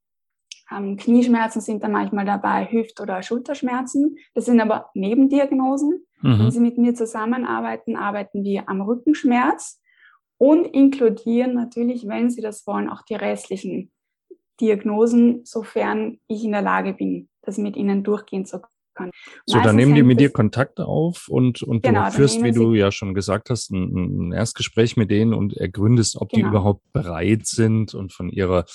ähm, 0.71 0.97
Knieschmerzen 0.97 1.61
sind 1.61 1.83
da 1.83 1.89
manchmal 1.89 2.25
dabei, 2.25 2.67
Hüft- 2.71 3.01
oder 3.01 3.23
Schulterschmerzen. 3.23 4.17
Das 4.35 4.45
sind 4.45 4.61
aber 4.61 4.91
Nebendiagnosen. 4.95 6.07
Mhm. 6.23 6.39
Wenn 6.39 6.51
Sie 6.51 6.61
mit 6.61 6.79
mir 6.79 6.95
zusammenarbeiten, 6.95 7.97
arbeiten 7.97 8.45
wir 8.45 8.69
am 8.69 8.81
Rückenschmerz 8.81 9.81
und 10.39 10.67
inkludieren 10.67 11.55
natürlich, 11.55 12.07
wenn 12.07 12.31
Sie 12.31 12.41
das 12.41 12.67
wollen, 12.67 12.89
auch 12.89 13.03
die 13.03 13.15
restlichen 13.15 13.91
Diagnosen, 14.61 15.45
sofern 15.45 16.19
ich 16.29 16.45
in 16.45 16.53
der 16.53 16.63
Lage 16.63 16.93
bin, 16.93 17.29
das 17.43 17.59
mit 17.59 17.77
Ihnen 17.77 18.05
durchgehen 18.05 18.45
zu 18.45 18.61
können. 18.95 19.13
So, 19.47 19.61
dann 19.61 19.77
nehmen 19.77 19.95
die 19.95 20.03
mit 20.03 20.21
dir 20.21 20.31
Kontakt 20.31 20.79
auf 20.81 21.29
und, 21.29 21.63
und 21.63 21.83
genau, 21.83 22.07
du 22.07 22.13
führst, 22.13 22.43
wie 22.43 22.53
du 22.53 22.75
ja 22.75 22.93
schon 22.93 23.15
gesagt 23.15 23.49
hast, 23.49 23.71
ein, 23.71 24.29
ein 24.29 24.33
Erstgespräch 24.33 24.97
mit 24.97 25.11
denen 25.11 25.33
und 25.33 25.57
ergründest, 25.57 26.17
ob 26.21 26.31
genau. 26.31 26.43
die 26.43 26.51
überhaupt 26.51 26.83
bereit 26.93 27.47
sind 27.47 27.95
und 27.95 28.13
von 28.13 28.29
ihrer 28.29 28.67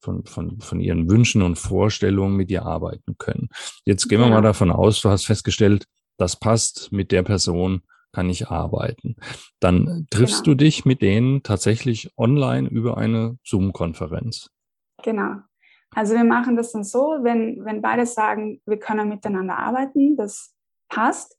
von, 0.00 0.24
von, 0.24 0.60
von 0.60 0.80
ihren 0.80 1.08
Wünschen 1.08 1.42
und 1.42 1.56
Vorstellungen 1.56 2.36
mit 2.36 2.50
dir 2.50 2.64
arbeiten 2.64 3.16
können. 3.18 3.48
Jetzt 3.84 4.08
gehen 4.08 4.20
wir 4.20 4.28
mal 4.28 4.42
davon 4.42 4.72
aus, 4.72 5.00
du 5.00 5.08
hast 5.08 5.26
festgestellt, 5.26 5.86
das 6.16 6.38
passt, 6.38 6.92
mit 6.92 7.12
der 7.12 7.22
Person 7.22 7.82
kann 8.12 8.28
ich 8.28 8.48
arbeiten. 8.48 9.16
Dann 9.60 10.06
triffst 10.10 10.44
genau. 10.44 10.54
du 10.56 10.64
dich 10.64 10.84
mit 10.84 11.00
denen 11.00 11.42
tatsächlich 11.42 12.12
online 12.16 12.68
über 12.68 12.98
eine 12.98 13.38
Zoom-Konferenz. 13.44 14.50
Genau. 15.02 15.36
Also 15.94 16.14
wir 16.14 16.24
machen 16.24 16.56
das 16.56 16.72
dann 16.72 16.84
so, 16.84 17.18
wenn, 17.22 17.64
wenn 17.64 17.82
beide 17.82 18.06
sagen, 18.06 18.60
wir 18.66 18.78
können 18.78 19.08
miteinander 19.08 19.58
arbeiten, 19.58 20.16
das 20.16 20.54
passt, 20.88 21.38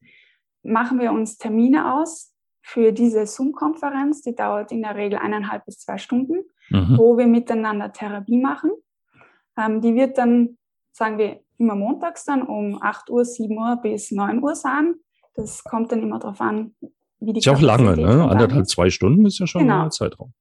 machen 0.63 0.99
wir 0.99 1.11
uns 1.11 1.37
Termine 1.37 1.93
aus 1.95 2.33
für 2.61 2.91
diese 2.91 3.27
Zoom-Konferenz, 3.27 4.21
die 4.21 4.35
dauert 4.35 4.71
in 4.71 4.81
der 4.81 4.95
Regel 4.95 5.19
eineinhalb 5.19 5.65
bis 5.65 5.79
zwei 5.79 5.97
Stunden 5.97 6.45
mhm. 6.69 6.97
wo 6.97 7.17
wir 7.17 7.27
miteinander 7.27 7.91
Therapie 7.91 8.41
machen. 8.41 8.71
Ähm, 9.57 9.81
die 9.81 9.95
wird 9.95 10.17
dann, 10.17 10.57
sagen 10.91 11.17
wir, 11.17 11.39
immer 11.63 11.75
montags 11.75 12.25
dann 12.25 12.43
um 12.43 12.81
8 12.81 13.09
Uhr, 13.09 13.25
7 13.25 13.57
Uhr 13.57 13.77
bis 13.81 14.11
9 14.11 14.43
Uhr 14.43 14.55
sein. 14.55 14.95
Das 15.33 15.63
kommt 15.63 15.91
dann 15.91 16.03
immer 16.03 16.19
darauf 16.19 16.41
an, 16.41 16.75
wie 17.19 17.33
die 17.33 17.39
Ist 17.39 17.45
ja 17.45 17.53
auch 17.53 17.61
lange, 17.61 17.95
ne? 17.97 18.29
Anderthalb, 18.29 18.67
zwei 18.67 18.89
Stunden 18.89 19.25
ist 19.25 19.39
ja 19.39 19.47
schon 19.47 19.61
genau. 19.61 19.83
ein 19.83 19.91
Zeitraum. 19.91 20.33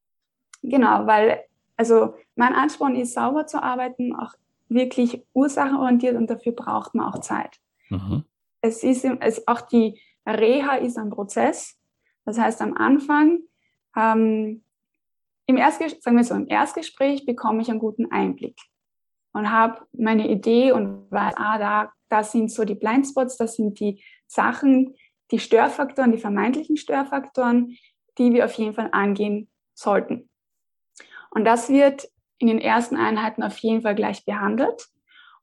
Genau, 0.63 1.07
weil, 1.07 1.41
also 1.77 2.15
mein 2.37 2.55
Ansporn 2.55 2.97
ist, 2.97 3.15
sauber 3.15 3.47
zu 3.47 3.63
arbeiten, 3.63 4.15
auch 4.15 4.35
wirklich 4.69 5.25
ursachenorientiert 5.33 6.17
und 6.17 6.29
dafür 6.29 6.53
braucht 6.53 6.95
man 6.95 7.07
auch 7.07 7.21
Zeit. 7.21 7.59
Mhm. 7.89 8.25
Es 8.61 8.83
ist 8.83 9.05
es, 9.05 9.47
auch 9.47 9.61
die 9.63 10.01
Reha 10.27 10.77
ist 10.77 10.99
ein 10.99 11.11
Prozess. 11.11 11.77
Das 12.25 12.39
heißt, 12.39 12.61
am 12.63 12.75
Anfang 12.75 13.41
ähm, 13.97 14.63
im 15.47 15.57
Erstgespräch, 15.57 16.03
sagen 16.03 16.17
wir 16.17 16.25
so, 16.25 16.35
im 16.35 16.49
Erstgespräch 16.49 17.27
bekomme 17.27 17.63
ich 17.63 17.71
einen 17.71 17.81
guten 17.81 18.11
Einblick 18.11 18.57
und 19.33 19.51
habe 19.51 19.87
meine 19.93 20.29
Idee 20.29 20.73
und 20.73 21.11
weiß, 21.11 21.35
ah, 21.37 21.59
da, 21.59 21.93
das 22.09 22.33
sind 22.33 22.51
so 22.51 22.65
die 22.65 22.75
Blindspots, 22.75 23.37
das 23.37 23.57
sind 23.57 23.81
die 23.81 24.03
Sachen, 24.27 24.95
die 25.31 25.39
Störfaktoren, 25.39 26.13
die 26.13 26.19
vermeintlichen 26.19 26.77
Störfaktoren, 26.77 27.77
die 28.19 28.33
wir 28.33 28.45
auf 28.45 28.53
jeden 28.55 28.75
Fall 28.75 28.91
angehen 28.93 29.49
sollten. 29.75 30.29
Und 31.31 31.45
das 31.45 31.71
wird 31.71 32.09
in 32.39 32.49
den 32.49 32.61
ersten 32.61 32.97
Einheiten 32.97 33.43
auf 33.43 33.57
jeden 33.59 33.83
Fall 33.83 33.95
gleich 33.95 34.25
behandelt. 34.25 34.89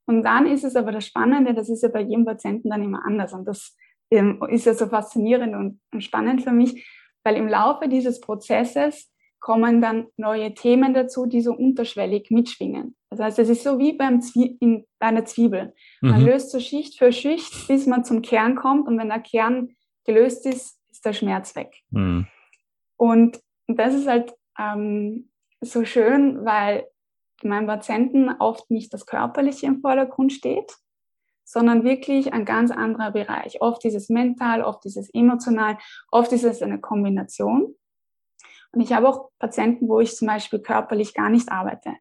Und 0.06 0.22
dann 0.22 0.46
ist 0.46 0.64
es 0.64 0.76
aber 0.76 0.92
das 0.92 1.06
Spannende, 1.06 1.54
das 1.54 1.68
ist 1.68 1.82
ja 1.82 1.88
bei 1.88 2.00
jedem 2.00 2.24
Patienten 2.24 2.70
dann 2.70 2.82
immer 2.82 3.04
anders. 3.04 3.32
Und 3.32 3.46
das 3.46 3.76
ähm, 4.10 4.42
ist 4.48 4.66
ja 4.66 4.74
so 4.74 4.86
faszinierend 4.86 5.80
und 5.92 6.02
spannend 6.02 6.42
für 6.42 6.52
mich, 6.52 6.86
weil 7.24 7.36
im 7.36 7.48
Laufe 7.48 7.88
dieses 7.88 8.20
Prozesses 8.20 9.09
kommen 9.40 9.80
dann 9.80 10.06
neue 10.16 10.54
Themen 10.54 10.94
dazu, 10.94 11.26
die 11.26 11.40
so 11.40 11.52
unterschwellig 11.52 12.30
mitschwingen. 12.30 12.94
Das 13.10 13.20
heißt, 13.20 13.38
es 13.40 13.48
ist 13.48 13.64
so 13.64 13.78
wie 13.78 13.94
beim 13.94 14.20
Zwie 14.20 14.56
in, 14.60 14.86
bei 14.98 15.06
einer 15.06 15.24
Zwiebel. 15.24 15.74
Man 16.00 16.20
mhm. 16.20 16.26
löst 16.26 16.50
so 16.50 16.60
Schicht 16.60 16.98
für 16.98 17.12
Schicht, 17.12 17.66
bis 17.66 17.86
man 17.86 18.04
zum 18.04 18.22
Kern 18.22 18.54
kommt. 18.54 18.86
Und 18.86 18.98
wenn 18.98 19.08
der 19.08 19.20
Kern 19.20 19.70
gelöst 20.04 20.46
ist, 20.46 20.78
ist 20.90 21.04
der 21.04 21.12
Schmerz 21.12 21.56
weg. 21.56 21.74
Mhm. 21.90 22.26
Und 22.96 23.40
das 23.66 23.94
ist 23.94 24.06
halt 24.06 24.34
ähm, 24.58 25.30
so 25.60 25.84
schön, 25.84 26.44
weil 26.44 26.86
meinem 27.42 27.66
Patienten 27.66 28.28
oft 28.38 28.70
nicht 28.70 28.92
das 28.92 29.06
Körperliche 29.06 29.66
im 29.66 29.80
Vordergrund 29.80 30.32
steht, 30.32 30.76
sondern 31.44 31.84
wirklich 31.84 32.32
ein 32.32 32.44
ganz 32.44 32.70
anderer 32.70 33.10
Bereich. 33.10 33.60
Oft 33.60 33.84
ist 33.84 33.94
es 33.94 34.08
mental, 34.08 34.62
oft 34.62 34.84
ist 34.86 34.96
es 34.96 35.10
emotional, 35.12 35.78
oft 36.10 36.32
ist 36.32 36.44
es 36.44 36.62
eine 36.62 36.80
Kombination. 36.80 37.74
Und 38.72 38.80
ich 38.80 38.92
habe 38.92 39.08
auch 39.08 39.30
Patienten, 39.38 39.88
wo 39.88 40.00
ich 40.00 40.16
zum 40.16 40.28
Beispiel 40.28 40.60
körperlich 40.60 41.14
gar 41.14 41.28
nicht 41.28 41.50
arbeite. 41.50 41.94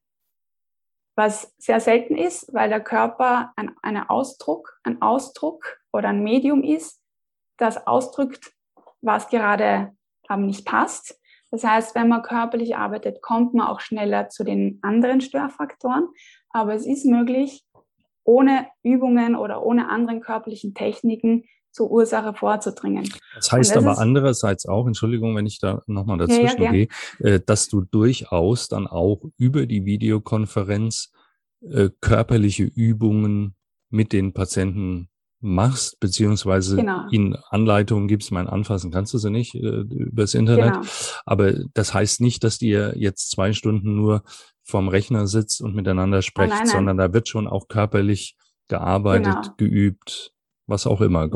Was 1.15 1.53
sehr 1.57 1.79
selten 1.79 2.15
ist, 2.15 2.53
weil 2.53 2.69
der 2.69 2.79
Körper 2.79 3.51
ein, 3.55 3.75
ein 3.81 3.97
Ausdruck, 3.97 4.79
ein 4.83 5.01
Ausdruck 5.01 5.79
oder 5.91 6.09
ein 6.09 6.23
Medium 6.23 6.63
ist, 6.63 7.01
das 7.57 7.87
ausdrückt, 7.87 8.53
was 9.01 9.27
gerade 9.29 9.95
ähm, 10.29 10.45
nicht 10.45 10.65
passt. 10.65 11.19
Das 11.51 11.63
heißt, 11.63 11.95
wenn 11.95 12.07
man 12.07 12.21
körperlich 12.21 12.77
arbeitet, 12.77 13.21
kommt 13.21 13.53
man 13.53 13.67
auch 13.67 13.79
schneller 13.79 14.29
zu 14.29 14.43
den 14.43 14.79
anderen 14.81 15.19
Störfaktoren. 15.19 16.07
Aber 16.51 16.73
es 16.75 16.85
ist 16.85 17.05
möglich, 17.05 17.65
ohne 18.23 18.67
Übungen 18.83 19.35
oder 19.35 19.63
ohne 19.65 19.89
anderen 19.89 20.21
körperlichen 20.21 20.75
Techniken 20.75 21.45
zur 21.79 21.91
Ursache 21.91 22.33
vorzudringen. 22.33 23.09
Das 23.35 23.53
heißt 23.53 23.77
aber 23.77 23.99
andererseits 23.99 24.65
auch, 24.65 24.85
Entschuldigung, 24.85 25.33
wenn 25.37 25.45
ich 25.45 25.59
da 25.59 25.81
nochmal 25.87 26.17
dazwischen 26.17 26.61
ja, 26.61 26.65
ja, 26.65 26.71
gehe, 26.71 26.87
äh, 27.19 27.39
dass 27.39 27.69
du 27.69 27.79
durchaus 27.79 28.67
dann 28.67 28.85
auch 28.85 29.21
über 29.37 29.65
die 29.65 29.85
Videokonferenz 29.85 31.13
äh, 31.61 31.89
körperliche 32.01 32.63
Übungen 32.65 33.55
mit 33.89 34.11
den 34.11 34.33
Patienten 34.33 35.07
machst, 35.39 36.01
beziehungsweise 36.01 36.75
genau. 36.75 37.07
ihnen 37.11 37.37
Anleitungen 37.49 38.09
gibst. 38.09 38.33
Mein 38.33 38.49
Anfassen 38.49 38.91
kannst 38.91 39.13
du 39.13 39.17
sie 39.17 39.29
nicht 39.29 39.55
äh, 39.55 39.59
übers 39.59 40.33
Internet. 40.33 40.73
Genau. 40.73 40.85
Aber 41.25 41.53
das 41.75 41.93
heißt 41.93 42.19
nicht, 42.19 42.43
dass 42.43 42.61
ihr 42.61 42.93
jetzt 42.97 43.31
zwei 43.31 43.53
Stunden 43.53 43.95
nur 43.95 44.23
vorm 44.63 44.89
Rechner 44.89 45.27
sitzt 45.27 45.61
und 45.61 45.75
miteinander 45.75 46.23
sprecht, 46.23 46.51
oh, 46.51 46.55
nein, 46.55 46.65
nein. 46.65 46.75
sondern 46.75 46.97
da 46.97 47.13
wird 47.13 47.29
schon 47.29 47.47
auch 47.47 47.69
körperlich 47.69 48.35
gearbeitet, 48.67 49.33
genau. 49.43 49.55
geübt 49.55 50.33
was 50.69 50.87
auch 50.87 51.01
immer 51.01 51.29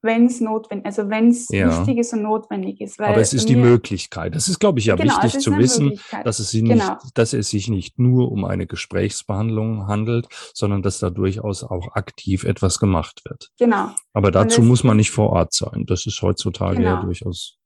Wenn 0.00 0.26
es 0.26 0.40
notwendig, 0.40 0.86
also 0.86 1.10
wenn 1.10 1.30
es 1.30 1.48
ja. 1.48 1.68
wichtig 1.68 1.98
ist 1.98 2.12
und 2.12 2.22
notwendig 2.22 2.80
ist. 2.80 3.00
Aber 3.00 3.16
es 3.16 3.34
ist 3.34 3.48
die 3.48 3.56
Möglichkeit. 3.56 4.34
Das 4.34 4.48
ist, 4.48 4.60
glaube 4.60 4.78
ich, 4.78 4.86
ja 4.86 4.94
genau, 4.94 5.16
wichtig 5.16 5.40
zu 5.40 5.58
wissen, 5.58 5.98
dass 6.22 6.38
es, 6.38 6.54
nicht, 6.54 6.68
genau. 6.68 6.96
dass 7.14 7.32
es 7.32 7.50
sich 7.50 7.68
nicht 7.68 7.98
nur 7.98 8.30
um 8.30 8.44
eine 8.44 8.68
Gesprächsbehandlung 8.68 9.88
handelt, 9.88 10.28
sondern 10.54 10.82
dass 10.82 11.00
da 11.00 11.10
durchaus 11.10 11.64
auch 11.64 11.96
aktiv 11.96 12.44
etwas 12.44 12.78
gemacht 12.78 13.22
wird. 13.24 13.50
Genau. 13.58 13.90
Aber 14.12 14.30
dazu 14.30 14.62
muss 14.62 14.84
man 14.84 14.96
nicht 14.96 15.10
vor 15.10 15.30
Ort 15.30 15.52
sein. 15.52 15.84
Das 15.86 16.06
ist 16.06 16.22
heutzutage 16.22 16.76
genau. 16.76 16.90
ja 16.90 17.02
durchaus 17.02 17.58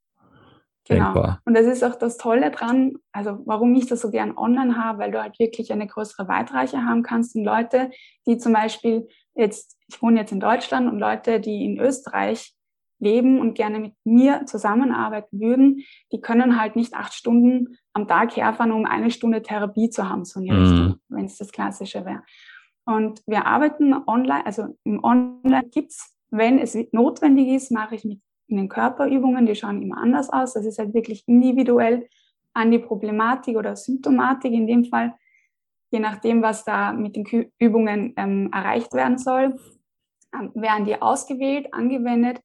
Genau. 0.88 1.04
Denkbar. 1.04 1.40
Und 1.44 1.54
das 1.54 1.66
ist 1.66 1.84
auch 1.84 1.94
das 1.94 2.16
Tolle 2.16 2.50
dran, 2.50 2.94
also 3.12 3.38
warum 3.46 3.74
ich 3.74 3.86
das 3.86 4.00
so 4.00 4.10
gern 4.10 4.36
online 4.36 4.76
habe, 4.76 4.98
weil 4.98 5.12
du 5.12 5.22
halt 5.22 5.38
wirklich 5.38 5.72
eine 5.72 5.86
größere 5.86 6.26
Weitreiche 6.26 6.78
haben 6.78 7.02
kannst 7.02 7.36
und 7.36 7.44
Leute, 7.44 7.90
die 8.26 8.36
zum 8.36 8.52
Beispiel 8.52 9.06
jetzt, 9.34 9.78
ich 9.88 10.02
wohne 10.02 10.20
jetzt 10.20 10.32
in 10.32 10.40
Deutschland 10.40 10.90
und 10.90 10.98
Leute, 10.98 11.40
die 11.40 11.64
in 11.64 11.78
Österreich 11.78 12.54
leben 12.98 13.40
und 13.40 13.54
gerne 13.54 13.80
mit 13.80 13.94
mir 14.04 14.46
zusammenarbeiten 14.46 15.40
würden, 15.40 15.82
die 16.12 16.20
können 16.20 16.60
halt 16.60 16.76
nicht 16.76 16.94
acht 16.94 17.12
Stunden 17.14 17.76
am 17.92 18.06
Tag 18.06 18.36
herfahren, 18.36 18.72
um 18.72 18.86
eine 18.86 19.10
Stunde 19.10 19.42
Therapie 19.42 19.90
zu 19.90 20.08
haben, 20.08 20.24
so 20.24 20.40
in 20.40 20.46
die 20.46 20.52
mhm. 20.52 20.58
Richtung, 20.58 20.96
wenn 21.08 21.24
es 21.24 21.36
das 21.36 21.50
Klassische 21.50 22.04
wäre. 22.04 22.22
Und 22.84 23.22
wir 23.26 23.46
arbeiten 23.46 23.94
online, 24.06 24.46
also 24.46 24.76
im 24.84 25.02
Online 25.02 25.68
gibt's, 25.70 26.16
wenn 26.30 26.58
es 26.58 26.76
notwendig 26.92 27.48
ist, 27.48 27.70
mache 27.70 27.96
ich 27.96 28.04
mit 28.04 28.20
in 28.52 28.58
den 28.58 28.68
Körperübungen, 28.68 29.46
die 29.46 29.54
schauen 29.54 29.82
immer 29.82 29.98
anders 29.98 30.30
aus. 30.30 30.52
Das 30.52 30.66
ist 30.66 30.78
halt 30.78 30.94
wirklich 30.94 31.24
individuell 31.26 32.08
an 32.52 32.70
die 32.70 32.78
Problematik 32.78 33.56
oder 33.56 33.76
Symptomatik 33.76 34.52
in 34.52 34.66
dem 34.66 34.84
Fall, 34.84 35.14
je 35.92 36.00
nachdem, 36.00 36.42
was 36.42 36.64
da 36.64 36.92
mit 36.92 37.14
den 37.16 37.52
Übungen 37.58 38.14
ähm, 38.16 38.50
erreicht 38.52 38.94
werden 38.94 39.18
soll, 39.18 39.56
ähm, 40.34 40.50
werden 40.54 40.86
die 40.86 41.00
ausgewählt, 41.00 41.72
angewendet 41.72 42.40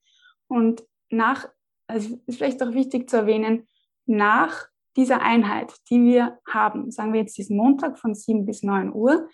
und 0.48 0.84
nach, 1.10 1.48
also 1.88 2.20
ist 2.28 2.38
vielleicht 2.38 2.62
auch 2.62 2.74
wichtig 2.74 3.10
zu 3.10 3.18
erwähnen, 3.18 3.68
nach 4.06 4.68
dieser 4.98 5.22
Einheit, 5.22 5.74
die 5.90 6.04
wir 6.04 6.40
haben, 6.48 6.92
sagen 6.92 7.14
wir 7.14 7.22
jetzt 7.22 7.38
diesen 7.38 7.56
Montag 7.56 7.98
von 7.98 8.14
7 8.14 8.46
bis 8.46 8.64
9 8.64 8.94
Uhr, 8.94 9.30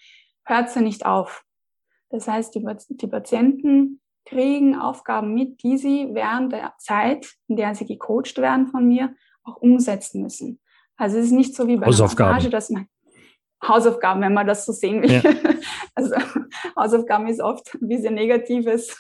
hört 0.46 0.70
sie 0.70 0.82
nicht 0.82 1.06
auf. 1.06 1.44
Das 2.10 2.28
heißt, 2.28 2.54
die, 2.54 2.64
die 2.90 3.08
Patienten 3.08 4.00
kriegen 4.26 4.76
Aufgaben 4.76 5.34
mit, 5.34 5.64
die 5.64 5.78
sie 5.78 6.10
während 6.12 6.52
der 6.52 6.74
Zeit, 6.78 7.34
in 7.48 7.56
der 7.56 7.74
sie 7.74 7.86
gecoacht 7.86 8.38
werden 8.38 8.68
von 8.68 8.88
mir, 8.88 9.16
auch 9.44 9.58
umsetzen 9.58 10.22
müssen. 10.22 10.60
Also 10.98 11.18
es 11.18 11.26
ist 11.26 11.32
nicht 11.32 11.56
so 11.56 11.68
wie 11.68 11.78
bei 11.78 11.88
einer 11.88 11.98
Massage, 11.98 12.50
dass 12.50 12.70
man 12.70 12.88
Hausaufgaben, 13.68 14.22
wenn 14.22 14.34
man 14.34 14.48
das 14.48 14.66
so 14.66 14.72
sehen 14.72 15.02
will. 15.02 15.12
Ja. 15.12 15.22
Also 15.96 16.16
Hausaufgaben 16.76 17.28
ist 17.28 17.40
oft 17.40 17.76
ein 17.76 17.88
bisschen 17.88 18.16
negatives 18.16 19.00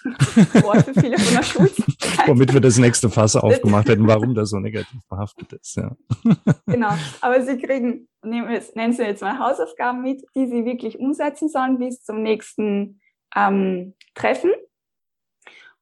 Wort 0.62 0.86
für 0.86 0.94
viele 0.94 1.18
von 1.18 1.36
der 1.36 1.44
Schulzeit. 1.44 1.88
Womit 2.28 2.54
wir 2.54 2.62
das 2.62 2.78
nächste 2.78 3.10
Fass 3.10 3.36
aufgemacht 3.36 3.90
hätten, 3.90 4.08
warum 4.08 4.36
das 4.36 4.52
so 4.52 4.60
negativ 4.60 5.00
behaftet 5.10 5.54
ist. 5.54 5.76
Ja. 5.78 5.96
Genau, 6.68 6.92
aber 7.22 7.42
Sie 7.42 7.58
kriegen, 7.58 8.08
nennen 8.22 8.94
Sie 8.94 9.02
jetzt 9.02 9.22
mal 9.22 9.40
Hausaufgaben 9.40 10.02
mit, 10.04 10.24
die 10.36 10.46
Sie 10.46 10.66
wirklich 10.66 11.00
umsetzen 11.00 11.50
sollen 11.50 11.80
bis 11.80 12.04
zum 12.04 12.22
nächsten 12.22 13.02
ähm, 13.36 13.96
Treffen. 14.14 14.52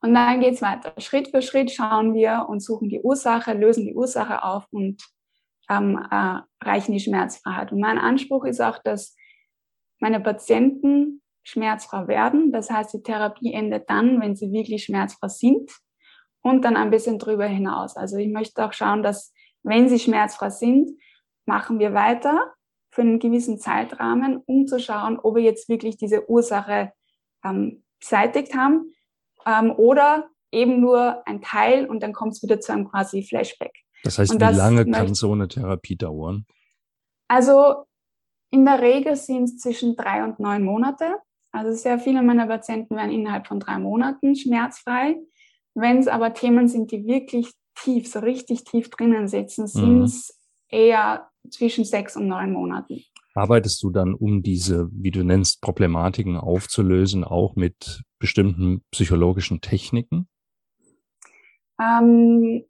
Und 0.01 0.13
dann 0.13 0.39
geht 0.39 0.55
es 0.55 0.61
weiter. 0.61 0.93
Schritt 0.97 1.27
für 1.29 1.41
Schritt 1.41 1.71
schauen 1.71 2.13
wir 2.13 2.45
und 2.49 2.61
suchen 2.61 2.89
die 2.89 3.01
Ursache, 3.01 3.53
lösen 3.53 3.85
die 3.85 3.93
Ursache 3.93 4.43
auf 4.43 4.65
und 4.71 5.03
ähm, 5.71 5.97
äh, 6.11 6.39
erreichen 6.59 6.91
die 6.91 6.99
Schmerzfreiheit. 6.99 7.71
Und 7.71 7.79
mein 7.79 7.97
Anspruch 7.97 8.45
ist 8.45 8.61
auch, 8.61 8.79
dass 8.79 9.15
meine 9.99 10.19
Patienten 10.19 11.21
schmerzfrei 11.43 12.07
werden. 12.07 12.51
Das 12.51 12.69
heißt, 12.69 12.93
die 12.93 13.03
Therapie 13.03 13.53
endet 13.53 13.89
dann, 13.89 14.19
wenn 14.19 14.35
sie 14.35 14.51
wirklich 14.51 14.83
schmerzfrei 14.83 15.29
sind 15.29 15.71
und 16.41 16.65
dann 16.65 16.75
ein 16.75 16.91
bisschen 16.91 17.19
drüber 17.19 17.45
hinaus. 17.45 17.95
Also 17.95 18.17
ich 18.17 18.29
möchte 18.29 18.65
auch 18.65 18.73
schauen, 18.73 19.01
dass 19.01 19.33
wenn 19.63 19.89
sie 19.89 19.99
schmerzfrei 19.99 20.49
sind, 20.49 20.91
machen 21.45 21.79
wir 21.79 21.93
weiter 21.93 22.53
für 22.91 23.01
einen 23.01 23.19
gewissen 23.19 23.57
Zeitrahmen, 23.57 24.37
um 24.45 24.67
zu 24.67 24.79
schauen, 24.79 25.17
ob 25.19 25.35
wir 25.35 25.43
jetzt 25.43 25.69
wirklich 25.69 25.97
diese 25.97 26.29
Ursache 26.29 26.91
ähm, 27.45 27.83
beseitigt 27.99 28.55
haben 28.55 28.93
ähm, 29.45 29.71
oder 29.71 30.29
eben 30.51 30.81
nur 30.81 31.25
ein 31.25 31.41
Teil 31.41 31.85
und 31.85 32.03
dann 32.03 32.13
kommt 32.13 32.33
es 32.33 32.43
wieder 32.43 32.59
zu 32.59 32.73
einem 32.73 32.89
quasi 32.89 33.23
Flashback. 33.23 33.73
Das 34.03 34.17
heißt, 34.17 34.33
wie 34.33 34.55
lange 34.55 34.85
kann 34.89 35.13
so 35.13 35.31
eine 35.31 35.47
Therapie 35.47 35.95
dauern? 35.95 36.45
Also 37.27 37.85
in 38.49 38.65
der 38.65 38.81
Regel 38.81 39.15
sind 39.15 39.45
es 39.45 39.57
zwischen 39.57 39.95
drei 39.95 40.23
und 40.23 40.39
neun 40.39 40.63
Monate. 40.63 41.17
Also 41.51 41.73
sehr 41.73 41.99
viele 41.99 42.21
meiner 42.21 42.47
Patienten 42.47 42.95
werden 42.95 43.11
innerhalb 43.11 43.47
von 43.47 43.59
drei 43.59 43.77
Monaten 43.77 44.35
schmerzfrei. 44.35 45.17
Wenn 45.73 45.99
es 45.99 46.07
aber 46.07 46.33
Themen 46.33 46.67
sind, 46.67 46.91
die 46.91 47.05
wirklich 47.05 47.51
tief, 47.75 48.07
so 48.09 48.19
richtig 48.19 48.63
tief 48.63 48.89
drinnen 48.89 49.27
sitzen, 49.27 49.67
sind 49.67 50.03
es 50.03 50.37
mhm. 50.71 50.77
eher 50.79 51.29
zwischen 51.49 51.85
sechs 51.85 52.15
und 52.15 52.27
neun 52.27 52.51
Monaten. 52.51 53.03
Arbeitest 53.33 53.81
du 53.83 53.91
dann, 53.91 54.13
um 54.13 54.43
diese, 54.43 54.89
wie 54.91 55.11
du 55.11 55.23
nennst, 55.23 55.61
Problematiken 55.61 56.35
aufzulösen, 56.35 57.23
auch 57.23 57.55
mit 57.55 58.03
bestimmten 58.19 58.83
psychologischen 58.91 59.61
Techniken? 59.61 60.27
Ähm, 61.79 62.65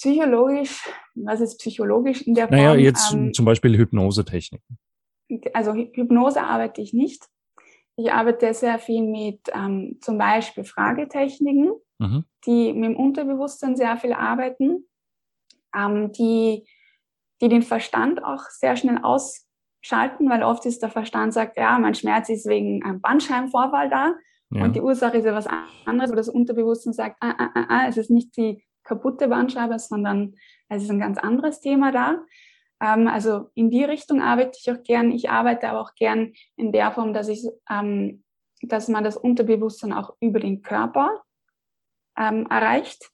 psychologisch, 0.00 0.88
was 1.14 1.40
ist 1.40 1.58
psychologisch 1.58 2.22
in 2.22 2.34
der 2.34 2.48
Form? 2.48 2.58
Naja, 2.58 2.74
jetzt 2.74 3.12
ähm, 3.12 3.32
zum 3.34 3.44
Beispiel 3.44 3.76
Hypnosetechniken. 3.76 4.78
Also 5.52 5.74
Hypnose 5.74 6.42
arbeite 6.42 6.80
ich 6.80 6.92
nicht. 6.92 7.24
Ich 7.96 8.12
arbeite 8.12 8.54
sehr 8.54 8.78
viel 8.78 9.02
mit 9.02 9.40
ähm, 9.52 9.98
zum 10.00 10.18
Beispiel 10.18 10.64
Fragetechniken, 10.64 11.72
mhm. 11.98 12.24
die 12.46 12.72
mit 12.72 12.90
dem 12.90 12.96
Unterbewusstsein 12.96 13.76
sehr 13.76 13.96
viel 13.96 14.12
arbeiten, 14.12 14.86
ähm, 15.76 16.12
die, 16.12 16.64
die 17.40 17.48
den 17.48 17.62
Verstand 17.62 18.22
auch 18.22 18.44
sehr 18.50 18.76
schnell 18.76 18.98
ausschalten, 18.98 20.30
weil 20.30 20.44
oft 20.44 20.64
ist 20.64 20.82
der 20.82 20.90
Verstand 20.90 21.34
sagt, 21.34 21.56
ja, 21.56 21.78
mein 21.78 21.94
Schmerz 21.94 22.28
ist 22.28 22.46
wegen 22.46 22.84
einem 22.84 23.00
Bandscheibenvorfall 23.00 23.90
da 23.90 24.14
ja. 24.50 24.64
und 24.64 24.76
die 24.76 24.80
Ursache 24.80 25.18
ist 25.18 25.24
ja 25.24 25.34
was 25.34 25.48
anderes, 25.84 26.12
wo 26.12 26.14
das 26.14 26.28
Unterbewusstsein 26.28 26.92
sagt, 26.92 27.16
ah, 27.20 27.34
ah, 27.36 27.50
ah, 27.54 27.66
ah, 27.68 27.88
es 27.88 27.96
ist 27.96 28.10
nicht 28.10 28.36
die 28.36 28.62
kaputte 28.88 29.28
Bandscheibe, 29.28 29.78
sondern 29.78 30.34
es 30.68 30.82
ist 30.82 30.90
ein 30.90 30.98
ganz 30.98 31.18
anderes 31.18 31.60
Thema 31.60 31.92
da. 31.92 32.24
Ähm, 32.80 33.06
also 33.06 33.50
in 33.54 33.70
die 33.70 33.84
Richtung 33.84 34.22
arbeite 34.22 34.58
ich 34.60 34.70
auch 34.70 34.82
gern. 34.82 35.12
Ich 35.12 35.30
arbeite 35.30 35.68
aber 35.68 35.80
auch 35.80 35.94
gern 35.94 36.32
in 36.56 36.72
der 36.72 36.90
Form, 36.90 37.12
dass 37.12 37.28
ich, 37.28 37.46
ähm, 37.70 38.24
dass 38.62 38.88
man 38.88 39.04
das 39.04 39.16
Unterbewusstsein 39.16 39.92
auch 39.92 40.16
über 40.20 40.40
den 40.40 40.62
Körper 40.62 41.22
ähm, 42.16 42.46
erreicht. 42.48 43.10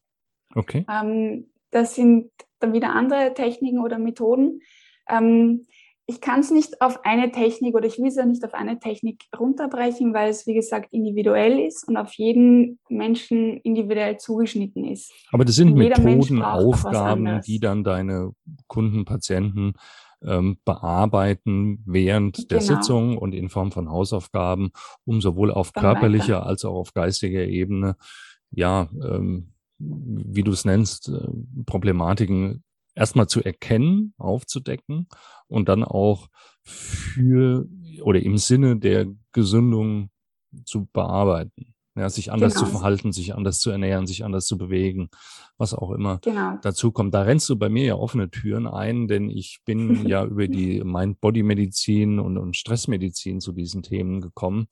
Okay. 0.55 0.87
Ähm, 0.89 1.51
das 1.71 1.97
sind 1.97 2.31
dann 2.61 2.73
wieder 2.73 2.91
andere 2.95 3.35
Techniken 3.35 3.81
oder 3.81 3.99
Methoden. 3.99 4.61
Ich 6.07 6.21
kann 6.21 6.41
es 6.41 6.51
nicht 6.51 6.83
auf 6.83 7.05
eine 7.05 7.33
Technik 7.33 7.75
oder 7.75 7.87
ich 7.87 7.99
will 7.99 8.09
es 8.09 8.17
ja 8.17 8.27
nicht 8.27 8.45
auf 8.45 8.53
eine 8.53 8.79
Technik 8.79 9.25
runterbrechen, 9.39 10.13
weil 10.13 10.31
es, 10.31 10.47
wie 10.47 10.55
gesagt, 10.55 10.93
individuell 10.93 11.59
ist 11.59 11.89
und 11.89 11.97
auf 11.97 12.13
jeden 12.15 12.79
Menschen 12.91 13.59
individuell 13.59 14.19
zugeschnitten 14.19 14.85
ist. 14.85 15.13
Aber 15.33 15.45
das 15.45 15.55
sind 15.55 15.75
Methoden, 15.75 16.43
Aufgaben, 16.43 17.41
die 17.47 17.59
dann 17.59 17.85
deine 17.85 18.33
Kunden, 18.67 19.05
Patienten 19.05 19.75
ähm, 20.25 20.59
bearbeiten 20.65 21.83
während 21.87 22.51
der 22.51 22.61
genau. 22.61 22.75
Sitzung 22.75 23.19
und 23.19 23.35
in 23.35 23.49
Form 23.49 23.73
von 23.73 23.91
Hausaufgaben, 23.91 24.71
um 25.05 25.21
sowohl 25.21 25.51
auf 25.51 25.73
dann 25.73 25.83
körperlicher 25.83 26.37
weiter. 26.37 26.47
als 26.47 26.65
auch 26.65 26.75
auf 26.75 26.95
geistiger 26.95 27.45
Ebene, 27.45 27.97
ja, 28.51 28.89
ähm, 29.03 29.53
wie 29.79 30.43
du 30.43 30.53
es 30.53 30.65
nennst, 30.65 31.09
äh, 31.09 31.29
Problematiken 31.67 32.63
erstmal 32.95 33.27
zu 33.27 33.43
erkennen, 33.43 34.15
aufzudecken 34.19 35.09
und 35.47 35.69
dann 35.69 35.85
auch 35.85 36.29
für 36.63 37.67
oder 38.03 38.21
im 38.21 38.39
Sinne 38.39 38.79
der 38.79 39.07
Gesundung 39.33 40.11
zu 40.65 40.87
bearbeiten. 40.93 41.74
Ja, 41.97 42.09
sich 42.11 42.33
anders 42.33 42.55
genau. 42.55 42.67
zu 42.67 42.73
verhalten, 42.73 43.13
sich 43.13 43.37
anders 43.37 43.61
zu 43.61 43.71
ernähren, 43.71 44.09
sich 44.09 44.25
anders 44.25 44.47
zu 44.47 44.59
bewegen, 44.59 45.11
was 45.59 45.75
auch 45.75 45.93
immer 45.93 46.19
genau. 46.23 46.59
dazu 46.61 46.91
kommt. 46.91 47.15
Da 47.15 47.23
rennst 47.23 47.49
du 47.49 47.57
bei 47.57 47.69
mir 47.69 47.85
ja 47.85 47.95
offene 47.95 48.31
Türen 48.31 48.67
ein, 48.67 49.07
denn 49.07 49.31
ich 49.31 49.61
bin 49.65 50.05
ja 50.09 50.25
über 50.25 50.49
die 50.49 50.83
Mind-Body-Medizin 50.83 52.19
und, 52.19 52.37
und 52.37 52.57
Stressmedizin 52.57 53.41
zu 53.41 53.53
diesen 53.53 53.85
Themen 53.85 54.21
gekommen. 54.21 54.67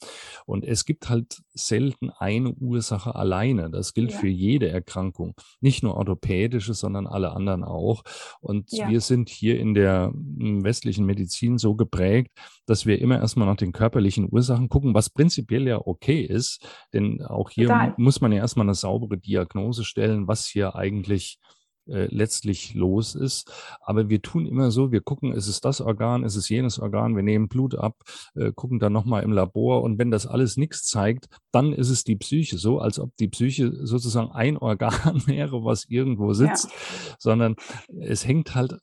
Und 0.46 0.64
es 0.64 0.85
gibt 0.85 1.08
halt 1.08 1.42
selten 1.54 2.11
eine 2.11 2.52
Ursache 2.54 3.14
alleine. 3.14 3.70
Das 3.70 3.94
gilt 3.94 4.11
ja. 4.11 4.18
für 4.18 4.28
jede 4.28 4.68
Erkrankung. 4.68 5.35
Nicht 5.61 5.85
nur 5.85 5.96
orthopädische, 5.96 6.74
sondern 6.74 7.06
alle 7.06 7.32
anderen 7.32 7.62
auch. 7.62 8.02
Und 8.40 8.72
ja. 8.72 8.88
wir 8.88 9.00
sind 9.00 9.28
hier 9.28 9.61
in 9.61 9.74
der 9.74 10.12
hm, 10.12 10.64
westlichen 10.64 11.06
Medizin 11.06 11.58
so 11.58 11.76
geprägt, 11.76 12.32
dass 12.66 12.87
wir 12.87 13.01
immer 13.01 13.18
erstmal 13.18 13.46
nach 13.46 13.57
den 13.57 13.72
körperlichen 13.72 14.29
Ursachen 14.31 14.68
gucken, 14.68 14.94
was 14.94 15.11
prinzipiell 15.11 15.66
ja 15.66 15.81
okay 15.85 16.20
ist. 16.22 16.66
Denn 16.92 17.22
auch 17.22 17.51
hier 17.51 17.68
Total. 17.68 17.94
muss 17.96 18.20
man 18.20 18.33
ja 18.33 18.38
erstmal 18.38 18.66
eine 18.66 18.75
saubere 18.75 19.18
Diagnose 19.18 19.85
stellen, 19.85 20.29
was 20.29 20.46
hier 20.46 20.75
eigentlich 20.75 21.38
äh, 21.87 22.07
letztlich 22.14 22.75
los 22.75 23.14
ist. 23.14 23.53
Aber 23.81 24.09
wir 24.09 24.23
tun 24.23 24.47
immer 24.47 24.71
so, 24.71 24.92
wir 24.92 25.01
gucken, 25.01 25.33
ist 25.33 25.49
es 25.49 25.61
das 25.61 25.81
Organ, 25.81 26.25
ist 26.25 26.37
es 26.37 26.49
jenes 26.49 26.79
Organ, 26.79 27.16
wir 27.16 27.23
nehmen 27.23 27.49
Blut 27.49 27.75
ab, 27.75 27.97
äh, 28.35 28.53
gucken 28.53 28.79
dann 28.79 28.92
nochmal 28.92 29.23
im 29.23 29.33
Labor 29.33 29.83
und 29.83 29.99
wenn 29.99 30.11
das 30.11 30.27
alles 30.27 30.57
nichts 30.57 30.85
zeigt, 30.85 31.27
dann 31.51 31.73
ist 31.73 31.90
es 31.90 32.05
die 32.05 32.16
Psyche, 32.16 32.59
so 32.59 32.79
als 32.79 32.99
ob 32.99 33.16
die 33.16 33.29
Psyche 33.29 33.73
sozusagen 33.85 34.31
ein 34.33 34.57
Organ 34.57 35.23
wäre, 35.27 35.64
was 35.64 35.87
irgendwo 35.88 36.33
sitzt, 36.33 36.66
ja. 36.66 37.16
sondern 37.18 37.57
es 38.01 38.27
hängt 38.27 38.55
halt 38.55 38.79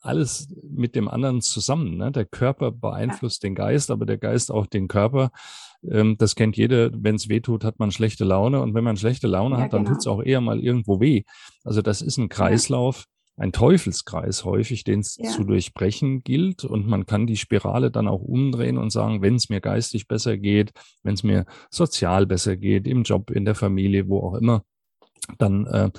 alles 0.00 0.48
mit 0.62 0.94
dem 0.94 1.08
anderen 1.08 1.40
zusammen. 1.40 1.96
Ne? 1.96 2.12
Der 2.12 2.24
Körper 2.24 2.70
beeinflusst 2.70 3.42
ja. 3.42 3.48
den 3.48 3.54
Geist, 3.54 3.90
aber 3.90 4.06
der 4.06 4.18
Geist 4.18 4.50
auch 4.50 4.66
den 4.66 4.88
Körper. 4.88 5.30
Ähm, 5.88 6.16
das 6.18 6.34
kennt 6.34 6.56
jeder. 6.56 6.90
Wenn 6.92 7.16
es 7.16 7.28
weh 7.28 7.40
tut, 7.40 7.64
hat 7.64 7.78
man 7.78 7.90
schlechte 7.90 8.24
Laune. 8.24 8.60
Und 8.60 8.74
wenn 8.74 8.84
man 8.84 8.96
schlechte 8.96 9.26
Laune 9.26 9.56
ja, 9.56 9.62
hat, 9.62 9.72
dann 9.72 9.84
genau. 9.84 9.94
tut 9.94 10.00
es 10.00 10.06
auch 10.06 10.22
eher 10.22 10.40
mal 10.40 10.60
irgendwo 10.60 11.00
weh. 11.00 11.22
Also 11.64 11.82
das 11.82 12.02
ist 12.02 12.18
ein 12.18 12.28
Kreislauf, 12.28 13.04
ja. 13.36 13.44
ein 13.44 13.52
Teufelskreis 13.52 14.44
häufig, 14.44 14.84
den 14.84 15.00
es 15.00 15.14
zu 15.14 15.44
durchbrechen 15.44 16.22
gilt. 16.22 16.64
Und 16.64 16.86
man 16.86 17.06
kann 17.06 17.26
die 17.26 17.36
Spirale 17.36 17.90
dann 17.90 18.08
auch 18.08 18.22
umdrehen 18.22 18.78
und 18.78 18.90
sagen, 18.90 19.22
wenn 19.22 19.36
es 19.36 19.48
mir 19.48 19.60
geistig 19.60 20.08
besser 20.08 20.36
geht, 20.36 20.72
wenn 21.02 21.14
es 21.14 21.22
mir 21.22 21.46
sozial 21.70 22.26
besser 22.26 22.56
geht, 22.56 22.86
im 22.86 23.02
Job, 23.02 23.30
in 23.30 23.44
der 23.44 23.54
Familie, 23.54 24.08
wo 24.08 24.20
auch 24.20 24.34
immer, 24.34 24.62
dann 25.38 25.66
äh, 25.66 25.90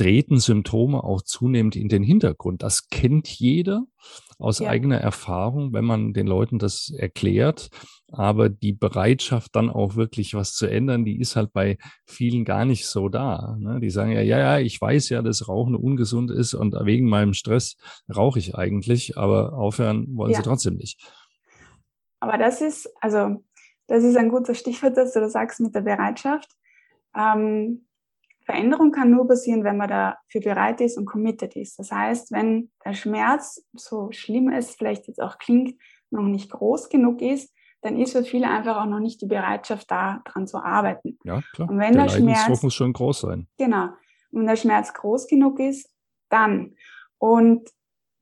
treten 0.00 0.38
Symptome 0.38 1.04
auch 1.04 1.20
zunehmend 1.20 1.76
in 1.76 1.90
den 1.90 2.02
Hintergrund. 2.02 2.62
Das 2.62 2.88
kennt 2.88 3.28
jeder 3.28 3.84
aus 4.38 4.60
ja. 4.60 4.70
eigener 4.70 4.96
Erfahrung, 4.96 5.74
wenn 5.74 5.84
man 5.84 6.14
den 6.14 6.26
Leuten 6.26 6.58
das 6.58 6.90
erklärt. 6.96 7.68
Aber 8.10 8.48
die 8.48 8.72
Bereitschaft, 8.72 9.54
dann 9.54 9.68
auch 9.68 9.96
wirklich 9.96 10.32
was 10.32 10.54
zu 10.54 10.66
ändern, 10.66 11.04
die 11.04 11.20
ist 11.20 11.36
halt 11.36 11.52
bei 11.52 11.76
vielen 12.06 12.46
gar 12.46 12.64
nicht 12.64 12.86
so 12.86 13.10
da. 13.10 13.56
Ne? 13.58 13.78
Die 13.80 13.90
sagen 13.90 14.12
ja, 14.12 14.22
ja, 14.22 14.38
ja, 14.38 14.58
ich 14.58 14.80
weiß 14.80 15.10
ja, 15.10 15.20
dass 15.20 15.48
Rauchen 15.48 15.76
ungesund 15.76 16.30
ist 16.30 16.54
und 16.54 16.74
wegen 16.86 17.06
meinem 17.06 17.34
Stress 17.34 17.76
rauche 18.14 18.38
ich 18.38 18.54
eigentlich, 18.54 19.18
aber 19.18 19.52
aufhören 19.52 20.06
wollen 20.16 20.32
ja. 20.32 20.38
sie 20.38 20.44
trotzdem 20.44 20.76
nicht. 20.76 20.98
Aber 22.20 22.38
das 22.38 22.62
ist, 22.62 22.90
also, 23.02 23.44
das 23.86 24.02
ist 24.02 24.16
ein 24.16 24.30
guter 24.30 24.54
Stichwort, 24.54 24.96
dass 24.96 25.12
du 25.12 25.20
das 25.20 25.32
sagst 25.32 25.60
mit 25.60 25.74
der 25.74 25.82
Bereitschaft. 25.82 26.48
Ähm, 27.14 27.86
Veränderung 28.50 28.90
kann 28.90 29.10
nur 29.10 29.28
passieren, 29.28 29.62
wenn 29.62 29.76
man 29.76 29.88
dafür 29.88 30.40
bereit 30.40 30.80
ist 30.80 30.98
und 30.98 31.06
committed 31.06 31.54
ist. 31.54 31.78
Das 31.78 31.92
heißt, 31.92 32.32
wenn 32.32 32.70
der 32.84 32.94
Schmerz, 32.94 33.64
so 33.74 34.10
schlimm 34.10 34.50
es 34.50 34.74
vielleicht 34.74 35.06
jetzt 35.06 35.20
auch 35.20 35.38
klingt, 35.38 35.80
noch 36.10 36.22
nicht 36.22 36.50
groß 36.50 36.88
genug 36.88 37.22
ist, 37.22 37.54
dann 37.82 37.96
ist 37.96 38.12
für 38.12 38.24
viele 38.24 38.48
einfach 38.48 38.76
auch 38.76 38.86
noch 38.86 38.98
nicht 38.98 39.22
die 39.22 39.26
Bereitschaft 39.26 39.90
da, 39.90 40.20
dran 40.24 40.46
zu 40.46 40.58
arbeiten. 40.58 41.18
Ja, 41.24 41.40
klar. 41.54 41.70
Und 41.70 41.78
wenn 41.78 41.92
der, 41.94 42.06
der 42.06 42.10
Schmerz 42.10 42.62
muss 42.62 42.74
schon 42.74 42.92
groß 42.92 43.20
sein. 43.20 43.46
Genau. 43.56 43.84
Und 44.32 44.40
wenn 44.40 44.46
der 44.46 44.56
Schmerz 44.56 44.92
groß 44.92 45.28
genug 45.28 45.60
ist, 45.60 45.88
dann. 46.28 46.74
Und 47.18 47.70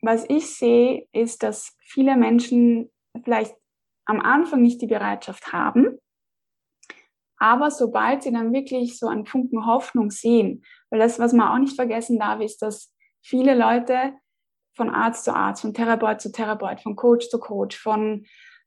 was 0.03 0.27
ich 0.29 0.55
sehe, 0.55 1.09
ist, 1.13 1.43
dass 1.43 1.75
viele 1.81 2.17
Menschen 2.17 2.91
vielleicht 3.25 3.57
am 4.05 4.21
Anfang 4.21 4.61
nicht 4.61 4.81
die 4.83 4.87
Bereitschaft 4.87 5.53
haben, 5.53 5.99
aber 7.39 7.71
sobald 7.71 8.23
sie 8.23 8.33
dann 8.33 8.53
wirklich 8.53 8.99
so 8.99 9.07
einen 9.07 9.27
Funken 9.27 9.67
Hoffnung 9.67 10.11
sehen, 10.11 10.65
weil 10.91 11.01
das, 11.01 11.19
was 11.19 11.33
man 11.33 11.49
auch 11.49 11.59
nicht 11.59 11.77
vergessen 11.77 12.19
darf, 12.19 12.41
ist, 12.41 12.63
dass 12.63 12.93
viele 13.23 13.55
Leute 13.55 14.15
von 14.77 14.91
Arzt 14.91 15.25
zu 15.25 15.35
Arzt, 15.35 15.63
von 15.63 15.75
Therapeut 15.75 16.21
zu 16.21 16.33
Therapeut, 16.33 16.81
von 16.81 16.97
Coach 16.97 17.29
zu 17.29 17.39
Coach, 17.39 17.77
von 17.77 18.25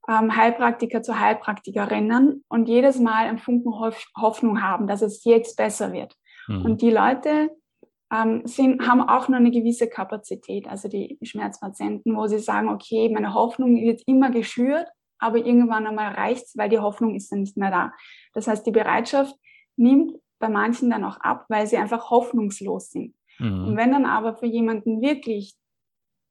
ähm, 0.10 0.36
Heilpraktiker 0.36 1.01
zu 1.03 1.19
Heilpraktiker 1.19 1.89
rennen 1.89 2.43
und 2.49 2.67
jedes 2.67 2.99
Mal 2.99 3.27
einen 3.27 3.39
Funken 3.39 3.73
Hoffnung 4.19 4.62
haben, 4.62 4.88
dass 4.88 5.01
es 5.01 5.23
jetzt 5.23 5.57
besser 5.57 5.93
wird. 5.93 6.15
Mhm. 6.47 6.65
Und 6.65 6.81
die 6.81 6.91
Leute 6.91 7.49
ähm, 8.13 8.41
sind, 8.45 8.88
haben 8.88 9.01
auch 9.01 9.29
noch 9.29 9.38
eine 9.38 9.51
gewisse 9.51 9.88
Kapazität, 9.88 10.67
also 10.67 10.88
die 10.88 11.17
Schmerzpatienten, 11.21 12.15
wo 12.15 12.27
sie 12.27 12.39
sagen, 12.39 12.69
okay, 12.69 13.10
meine 13.10 13.34
Hoffnung 13.34 13.75
wird 13.75 14.01
immer 14.05 14.31
geschürt, 14.31 14.88
aber 15.21 15.38
irgendwann 15.38 15.88
einmal 15.88 16.13
reicht's, 16.13 16.57
weil 16.57 16.69
die 16.69 16.79
Hoffnung 16.79 17.15
ist 17.15 17.31
dann 17.31 17.41
nicht 17.41 17.55
mehr 17.55 17.71
da. 17.71 17.93
Das 18.34 18.47
heißt, 18.47 18.65
die 18.65 18.71
Bereitschaft 18.71 19.36
nimmt 19.77 20.13
bei 20.39 20.49
manchen 20.49 20.89
dann 20.89 21.05
auch 21.05 21.17
ab, 21.21 21.45
weil 21.47 21.67
sie 21.67 21.77
einfach 21.77 22.10
hoffnungslos 22.10 22.89
sind. 22.91 23.15
Mhm. 23.38 23.67
Und 23.67 23.77
wenn 23.77 23.91
dann 23.91 24.05
aber 24.05 24.36
für 24.36 24.47
jemanden 24.47 25.01
wirklich 25.01 25.53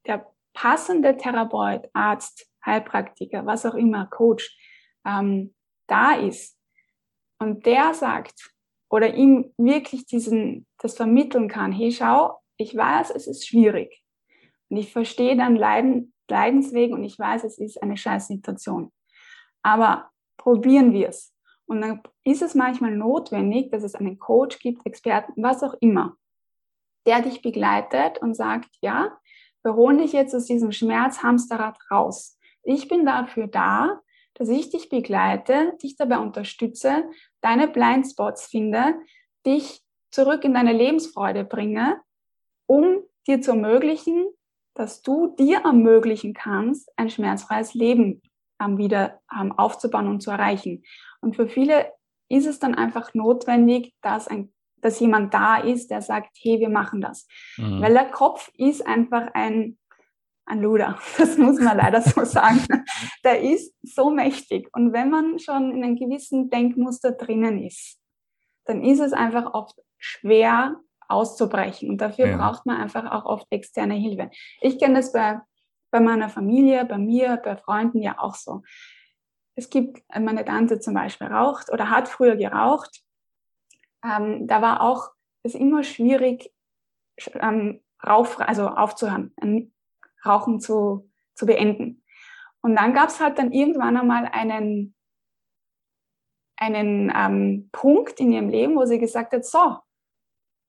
der 0.06 0.26
passende 0.52 1.16
Therapeut, 1.16 1.88
Arzt, 1.92 2.50
Heilpraktiker, 2.66 3.46
was 3.46 3.64
auch 3.64 3.74
immer, 3.74 4.06
Coach, 4.06 4.58
ähm, 5.06 5.54
da 5.86 6.14
ist 6.14 6.58
und 7.38 7.64
der 7.64 7.94
sagt 7.94 8.52
oder 8.90 9.14
ihm 9.14 9.52
wirklich 9.56 10.04
diesen, 10.06 10.66
das 10.78 10.96
vermitteln 10.96 11.48
kann, 11.48 11.72
hey, 11.72 11.92
schau, 11.92 12.40
ich 12.56 12.76
weiß, 12.76 13.10
es 13.10 13.26
ist 13.26 13.46
schwierig 13.46 14.02
und 14.68 14.76
ich 14.76 14.92
verstehe 14.92 15.36
dann 15.36 15.56
Leiden, 15.56 16.12
Leidensweg 16.30 16.92
und 16.92 17.04
ich 17.04 17.18
weiß, 17.18 17.44
es 17.44 17.58
ist 17.58 17.82
eine 17.82 17.96
Scheißsituation. 17.96 18.92
Aber 19.62 20.10
probieren 20.36 20.92
wir 20.92 21.08
es. 21.08 21.34
Und 21.66 21.82
dann 21.82 22.02
ist 22.24 22.42
es 22.42 22.54
manchmal 22.54 22.96
notwendig, 22.96 23.70
dass 23.70 23.82
es 23.82 23.94
einen 23.94 24.18
Coach 24.18 24.58
gibt, 24.58 24.84
Experten, 24.86 25.42
was 25.42 25.62
auch 25.62 25.74
immer, 25.80 26.16
der 27.06 27.22
dich 27.22 27.42
begleitet 27.42 28.18
und 28.22 28.34
sagt, 28.34 28.70
ja, 28.80 29.18
wir 29.62 29.74
holen 29.74 29.98
dich 29.98 30.12
jetzt 30.12 30.34
aus 30.34 30.46
diesem 30.46 30.72
Schmerzhamsterrad 30.72 31.78
raus. 31.90 32.38
Ich 32.62 32.88
bin 32.88 33.04
dafür 33.04 33.46
da, 33.46 34.00
dass 34.34 34.48
ich 34.48 34.70
dich 34.70 34.88
begleite, 34.88 35.76
dich 35.82 35.96
dabei 35.96 36.18
unterstütze, 36.18 37.04
deine 37.40 37.68
Blindspots 37.68 38.46
finde, 38.46 38.94
dich 39.46 39.82
zurück 40.10 40.44
in 40.44 40.54
deine 40.54 40.72
Lebensfreude 40.72 41.44
bringe, 41.44 42.00
um 42.66 43.02
dir 43.26 43.40
zu 43.40 43.52
ermöglichen, 43.52 44.26
dass 44.74 45.02
du 45.02 45.34
dir 45.36 45.60
ermöglichen 45.64 46.34
kannst, 46.34 46.90
ein 46.96 47.10
schmerzfreies 47.10 47.74
Leben 47.74 48.22
wieder 48.58 49.20
aufzubauen 49.56 50.06
und 50.06 50.20
zu 50.20 50.30
erreichen. 50.30 50.84
Und 51.20 51.34
für 51.34 51.48
viele 51.48 51.92
ist 52.28 52.46
es 52.46 52.58
dann 52.58 52.74
einfach 52.74 53.14
notwendig, 53.14 53.94
dass 54.02 54.28
ein 54.28 54.52
dass 54.80 55.00
jemand 55.00 55.34
da 55.34 55.58
ist, 55.58 55.90
der 55.90 56.02
sagt, 56.02 56.36
hey, 56.40 56.60
wir 56.60 56.68
machen 56.68 57.00
das. 57.00 57.26
Mhm. 57.56 57.80
Weil 57.80 57.92
der 57.92 58.10
Kopf 58.10 58.50
ist 58.56 58.86
einfach 58.86 59.28
ein, 59.34 59.78
ein 60.46 60.60
Luder. 60.60 60.98
Das 61.18 61.36
muss 61.38 61.60
man 61.60 61.76
leider 61.76 62.00
so 62.00 62.24
sagen. 62.24 62.64
Der 63.24 63.40
ist 63.40 63.74
so 63.82 64.10
mächtig. 64.10 64.68
Und 64.72 64.92
wenn 64.92 65.10
man 65.10 65.38
schon 65.38 65.72
in 65.72 65.84
einem 65.84 65.96
gewissen 65.96 66.50
Denkmuster 66.50 67.12
drinnen 67.12 67.62
ist, 67.62 67.98
dann 68.64 68.82
ist 68.82 69.00
es 69.00 69.12
einfach 69.12 69.54
oft 69.54 69.76
schwer 69.98 70.80
auszubrechen. 71.10 71.90
Und 71.90 71.98
dafür 71.98 72.28
ja. 72.28 72.36
braucht 72.36 72.66
man 72.66 72.80
einfach 72.80 73.10
auch 73.10 73.24
oft 73.24 73.46
externe 73.50 73.94
Hilfe. 73.94 74.30
Ich 74.60 74.78
kenne 74.78 74.94
das 74.94 75.12
bei, 75.12 75.40
bei 75.90 76.00
meiner 76.00 76.28
Familie, 76.28 76.84
bei 76.84 76.98
mir, 76.98 77.36
bei 77.36 77.56
Freunden 77.56 78.02
ja 78.02 78.18
auch 78.18 78.34
so. 78.34 78.62
Es 79.56 79.68
gibt, 79.68 80.02
meine 80.18 80.44
Tante 80.44 80.80
zum 80.80 80.94
Beispiel 80.94 81.26
raucht 81.26 81.70
oder 81.72 81.90
hat 81.90 82.08
früher 82.08 82.36
geraucht 82.36 83.02
ähm, 84.04 84.46
da 84.46 84.62
war 84.62 84.80
auch 84.80 85.10
es 85.42 85.54
immer 85.54 85.82
schwierig, 85.84 86.52
ähm, 87.34 87.82
rauf, 88.06 88.40
also 88.40 88.68
aufzuhören, 88.68 89.34
Rauchen 90.24 90.60
zu, 90.60 91.10
zu 91.34 91.46
beenden. 91.46 92.02
Und 92.62 92.76
dann 92.76 92.92
gab 92.92 93.08
es 93.08 93.20
halt 93.20 93.38
dann 93.38 93.52
irgendwann 93.52 93.96
einmal 93.96 94.26
einen, 94.26 94.94
einen 96.56 97.12
ähm, 97.14 97.70
Punkt 97.72 98.20
in 98.20 98.32
ihrem 98.32 98.50
Leben, 98.50 98.76
wo 98.76 98.84
sie 98.84 98.98
gesagt 98.98 99.32
hat, 99.32 99.44
so, 99.46 99.78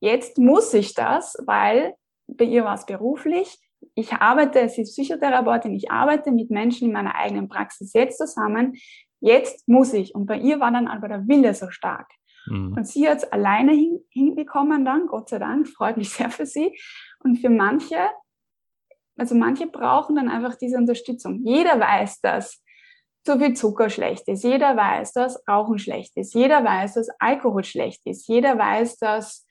jetzt 0.02 0.36
muss 0.36 0.74
ich 0.74 0.94
das, 0.94 1.36
weil 1.46 1.94
bei 2.26 2.44
ihr 2.44 2.64
war 2.64 2.74
es 2.74 2.84
beruflich. 2.84 3.58
Ich 3.94 4.12
arbeite, 4.12 4.68
sie 4.68 4.82
ist 4.82 4.92
Psychotherapeutin, 4.92 5.74
ich 5.74 5.90
arbeite 5.90 6.32
mit 6.32 6.50
Menschen 6.50 6.88
in 6.88 6.92
meiner 6.92 7.14
eigenen 7.14 7.48
Praxis 7.48 7.92
jetzt 7.94 8.18
zusammen. 8.18 8.74
Jetzt 9.20 9.68
muss 9.68 9.92
ich. 9.92 10.14
Und 10.14 10.26
bei 10.26 10.38
ihr 10.38 10.58
war 10.60 10.72
dann 10.72 10.88
aber 10.88 11.08
der 11.08 11.28
Wille 11.28 11.54
so 11.54 11.70
stark. 11.70 12.10
Mhm. 12.46 12.74
Und 12.76 12.86
sie 12.86 13.08
hat 13.08 13.18
es 13.18 13.32
alleine 13.32 13.72
hin, 13.72 14.00
hinbekommen 14.10 14.84
dann, 14.84 15.06
Gott 15.06 15.28
sei 15.28 15.38
Dank, 15.38 15.68
freut 15.68 15.96
mich 15.96 16.10
sehr 16.10 16.30
für 16.30 16.46
sie. 16.46 16.76
Und 17.20 17.36
für 17.36 17.50
manche, 17.50 18.08
also 19.16 19.36
manche 19.36 19.68
brauchen 19.68 20.16
dann 20.16 20.28
einfach 20.28 20.56
diese 20.56 20.76
Unterstützung. 20.76 21.42
Jeder 21.44 21.78
weiß, 21.78 22.20
dass 22.20 22.60
zu 23.24 23.38
viel 23.38 23.54
Zucker 23.54 23.88
schlecht 23.88 24.26
ist. 24.26 24.42
Jeder 24.42 24.76
weiß, 24.76 25.12
dass 25.12 25.40
Rauchen 25.48 25.78
schlecht 25.78 26.16
ist. 26.16 26.34
Jeder 26.34 26.64
weiß, 26.64 26.94
dass 26.94 27.08
Alkohol 27.20 27.62
schlecht 27.62 28.04
ist. 28.04 28.26
Jeder 28.26 28.58
weiß, 28.58 28.96
dass 28.96 29.46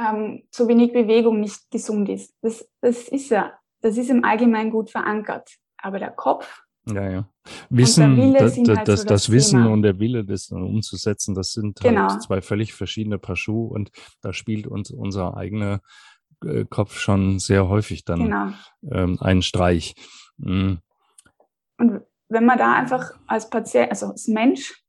ähm, 0.00 0.42
zu 0.50 0.68
wenig 0.68 0.92
Bewegung 0.92 1.40
nicht 1.40 1.70
gesund 1.70 2.08
ist. 2.08 2.34
Das, 2.42 2.68
das 2.80 3.08
ist 3.08 3.30
ja, 3.30 3.52
das 3.82 3.98
ist 3.98 4.10
im 4.10 4.24
Allgemeinen 4.24 4.70
gut 4.70 4.90
verankert. 4.90 5.50
Aber 5.76 5.98
der 5.98 6.10
Kopf 6.10 6.62
ja, 6.86 7.10
ja. 7.10 7.28
Wissen, 7.68 8.32
das, 8.32 8.54
das, 8.54 8.76
halt 8.76 8.88
das, 8.88 9.00
so 9.02 9.08
das 9.08 9.30
Wissen 9.30 9.62
Thema. 9.62 9.72
und 9.72 9.82
der 9.82 9.98
Wille, 9.98 10.24
das 10.24 10.50
umzusetzen, 10.50 11.34
das 11.34 11.52
sind 11.52 11.80
halt 11.82 11.94
genau. 11.94 12.08
halt 12.10 12.22
zwei 12.22 12.40
völlig 12.40 12.72
verschiedene 12.72 13.18
Paar 13.18 13.36
Schuhe 13.36 13.70
und 13.70 13.90
da 14.22 14.32
spielt 14.32 14.66
uns 14.66 14.90
unser 14.90 15.36
eigener 15.36 15.80
äh, 16.44 16.64
Kopf 16.64 16.98
schon 16.98 17.38
sehr 17.38 17.68
häufig 17.68 18.04
dann 18.04 18.24
genau. 18.24 18.52
ähm, 18.90 19.18
einen 19.20 19.42
Streich. 19.42 19.94
Mhm. 20.38 20.78
Und 21.78 22.02
wenn 22.28 22.44
man 22.44 22.58
da 22.58 22.74
einfach 22.74 23.12
als 23.26 23.50
Patient, 23.50 23.90
also 23.90 24.06
als 24.06 24.28
Mensch 24.28 24.82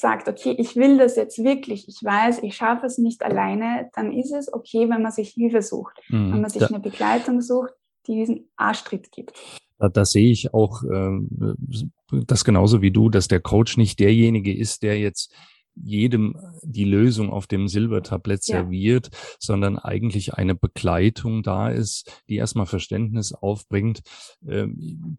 sagt, 0.00 0.28
okay, 0.28 0.54
ich 0.58 0.76
will 0.76 0.98
das 0.98 1.16
jetzt 1.16 1.42
wirklich, 1.42 1.88
ich 1.88 2.02
weiß, 2.02 2.42
ich 2.42 2.56
schaffe 2.56 2.86
es 2.86 2.98
nicht 2.98 3.22
alleine, 3.22 3.90
dann 3.94 4.12
ist 4.12 4.32
es 4.32 4.52
okay, 4.52 4.88
wenn 4.88 5.02
man 5.02 5.12
sich 5.12 5.30
Hilfe 5.30 5.62
sucht, 5.62 5.98
mhm. 6.08 6.32
wenn 6.32 6.40
man 6.40 6.50
sich 6.50 6.62
ja. 6.62 6.68
eine 6.68 6.80
Begleitung 6.80 7.40
sucht, 7.40 7.72
die 8.06 8.14
diesen 8.14 8.48
Arschtritt 8.56 9.12
gibt. 9.12 9.32
Da, 9.78 9.88
da 9.88 10.04
sehe 10.04 10.30
ich 10.30 10.52
auch 10.52 10.82
äh, 10.82 11.10
das 12.26 12.44
genauso 12.44 12.82
wie 12.82 12.90
du, 12.90 13.08
dass 13.08 13.28
der 13.28 13.40
Coach 13.40 13.76
nicht 13.76 14.00
derjenige 14.00 14.54
ist, 14.54 14.82
der 14.82 14.98
jetzt 14.98 15.32
jedem 15.74 16.36
die 16.62 16.84
Lösung 16.84 17.30
auf 17.30 17.46
dem 17.46 17.68
Silbertablett 17.68 18.46
ja. 18.46 18.58
serviert, 18.58 19.10
sondern 19.38 19.78
eigentlich 19.78 20.34
eine 20.34 20.54
Begleitung 20.54 21.42
da 21.42 21.70
ist, 21.70 22.22
die 22.28 22.36
erstmal 22.36 22.66
Verständnis 22.66 23.32
aufbringt, 23.32 24.00
äh, 24.46 24.66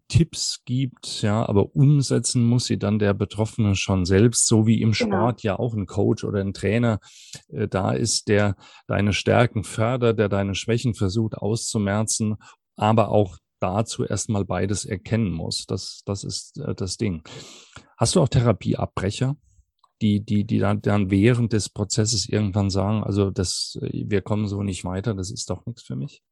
Tipps 0.08 0.62
gibt, 0.64 1.22
ja, 1.22 1.46
aber 1.48 1.74
umsetzen 1.74 2.46
muss 2.46 2.66
sie 2.66 2.78
dann 2.78 2.98
der 2.98 3.14
Betroffene 3.14 3.74
schon 3.74 4.04
selbst, 4.04 4.46
so 4.46 4.66
wie 4.66 4.82
im 4.82 4.92
genau. 4.92 5.16
Sport 5.16 5.42
ja 5.42 5.58
auch 5.58 5.74
ein 5.74 5.86
Coach 5.86 6.24
oder 6.24 6.40
ein 6.40 6.54
Trainer 6.54 7.00
äh, 7.48 7.68
da 7.68 7.92
ist, 7.92 8.28
der 8.28 8.56
deine 8.86 9.12
Stärken 9.12 9.64
fördert, 9.64 10.18
der 10.18 10.28
deine 10.28 10.54
Schwächen 10.54 10.94
versucht 10.94 11.36
auszumerzen, 11.36 12.36
aber 12.76 13.10
auch 13.10 13.38
dazu 13.60 14.04
erstmal 14.04 14.44
beides 14.44 14.84
erkennen 14.84 15.30
muss. 15.30 15.66
Das, 15.66 16.02
das 16.04 16.24
ist 16.24 16.58
äh, 16.58 16.74
das 16.74 16.96
Ding. 16.96 17.22
Hast 17.96 18.16
du 18.16 18.20
auch 18.20 18.28
Therapieabbrecher, 18.28 19.36
die, 20.02 20.20
die, 20.20 20.44
die 20.44 20.58
dann, 20.58 20.82
dann 20.82 21.10
während 21.10 21.52
des 21.52 21.68
Prozesses 21.68 22.28
irgendwann 22.28 22.70
sagen, 22.70 23.04
also 23.04 23.30
das, 23.30 23.78
wir 23.80 24.20
kommen 24.20 24.46
so 24.46 24.62
nicht 24.62 24.84
weiter, 24.84 25.14
das 25.14 25.30
ist 25.30 25.48
doch 25.48 25.64
nichts 25.64 25.82
für 25.82 25.96
mich? 25.96 26.22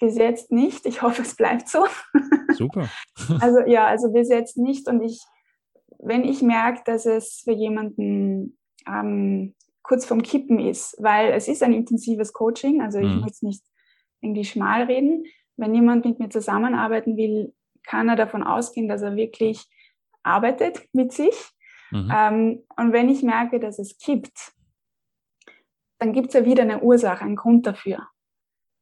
Bis 0.00 0.16
jetzt 0.16 0.50
nicht. 0.50 0.86
Ich 0.86 1.02
hoffe, 1.02 1.22
es 1.22 1.36
bleibt 1.36 1.68
so. 1.68 1.86
Super. 2.54 2.88
also 3.40 3.60
ja, 3.66 3.86
also 3.86 4.12
bis 4.12 4.28
jetzt 4.28 4.56
nicht. 4.56 4.88
Und 4.88 5.02
ich, 5.02 5.20
wenn 5.98 6.24
ich 6.24 6.40
merke, 6.40 6.82
dass 6.86 7.04
es 7.04 7.42
für 7.44 7.52
jemanden 7.52 8.56
ähm, 8.86 9.54
kurz 9.82 10.06
vorm 10.06 10.22
Kippen 10.22 10.60
ist, 10.60 10.96
weil 11.00 11.32
es 11.32 11.48
ist 11.48 11.62
ein 11.62 11.72
intensives 11.72 12.32
Coaching, 12.32 12.80
also 12.80 12.98
ich 12.98 13.12
mhm. 13.12 13.20
muss 13.20 13.42
nicht 13.42 13.64
irgendwie 14.20 14.44
schmal 14.44 14.84
reden, 14.84 15.24
wenn 15.56 15.74
jemand 15.74 16.04
mit 16.04 16.18
mir 16.18 16.30
zusammenarbeiten 16.30 17.16
will, 17.16 17.52
kann 17.84 18.08
er 18.08 18.16
davon 18.16 18.42
ausgehen, 18.42 18.88
dass 18.88 19.02
er 19.02 19.16
wirklich 19.16 19.66
arbeitet 20.22 20.88
mit 20.92 21.12
sich. 21.12 21.34
Mhm. 21.90 22.12
Ähm, 22.14 22.62
und 22.76 22.92
wenn 22.92 23.08
ich 23.08 23.22
merke, 23.22 23.60
dass 23.60 23.78
es 23.78 23.98
kippt, 23.98 24.52
dann 25.98 26.12
gibt 26.12 26.28
es 26.28 26.34
ja 26.34 26.44
wieder 26.44 26.62
eine 26.62 26.80
Ursache, 26.80 27.24
einen 27.24 27.36
Grund 27.36 27.66
dafür. 27.66 28.06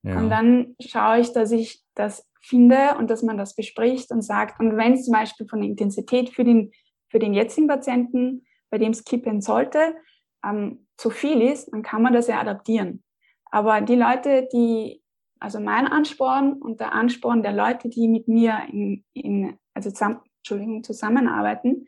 Ja. 0.03 0.19
Und 0.19 0.31
dann 0.31 0.77
schaue 0.81 1.21
ich, 1.21 1.33
dass 1.33 1.51
ich 1.51 1.83
das 1.95 2.29
finde 2.41 2.97
und 2.99 3.11
dass 3.11 3.23
man 3.23 3.39
das 3.39 3.57
bespricht 3.57 4.11
und 4.13 4.23
sagt, 4.23 4.61
und 4.61 4.77
wenn 4.77 4.93
es 4.93 5.05
zum 5.05 5.15
Beispiel 5.15 5.49
von 5.49 5.61
der 5.61 5.71
Intensität 5.71 6.31
für 6.31 6.45
den, 6.45 6.73
für 7.09 7.19
den 7.19 7.35
jetzigen 7.35 7.67
Patienten, 7.67 8.47
bei 8.71 8.79
dem 8.79 8.93
es 8.93 9.05
kippen 9.05 9.41
sollte, 9.41 9.97
ähm, 10.45 10.87
zu 10.97 11.11
viel 11.11 11.43
ist, 11.43 11.73
dann 11.73 11.83
kann 11.83 12.03
man 12.03 12.13
das 12.13 12.29
ja 12.29 12.41
adaptieren. 12.41 13.03
Aber 13.51 13.81
die 13.81 13.97
Leute, 13.97 14.49
die 14.53 15.03
also 15.39 15.61
mein 15.61 15.87
Ansporn 15.87 16.55
und 16.55 16.81
der 16.81 16.93
Ansporn 16.93 17.43
der 17.43 17.53
Leute, 17.53 17.89
die 17.89 18.09
mit 18.09 18.29
mir 18.29 18.59
in, 18.71 19.05
in 19.13 19.59
also 19.75 19.91
zusammen, 19.91 20.21
Entschuldigung, 20.39 20.83
zusammenarbeiten, 20.83 21.87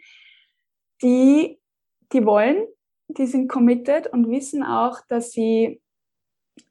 die, 1.03 1.61
die 2.13 2.25
wollen, 2.25 2.67
die 3.09 3.27
sind 3.27 3.49
committed 3.49 4.07
und 4.09 4.31
wissen 4.31 4.63
auch, 4.63 5.01
dass 5.09 5.33
sie 5.33 5.81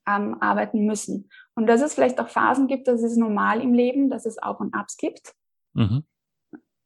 ähm, 0.08 0.38
arbeiten 0.42 0.86
müssen. 0.86 1.30
Und 1.56 1.68
dass 1.68 1.82
es 1.82 1.94
vielleicht 1.94 2.20
auch 2.20 2.30
Phasen 2.30 2.68
gibt, 2.68 2.88
das 2.88 3.02
ist 3.02 3.18
normal 3.18 3.62
im 3.62 3.74
Leben, 3.74 4.10
dass 4.10 4.26
es 4.26 4.38
Auf 4.38 4.60
und 4.60 4.74
Abs 4.74 4.98
gibt. 4.98 5.34
Mhm. 5.74 6.04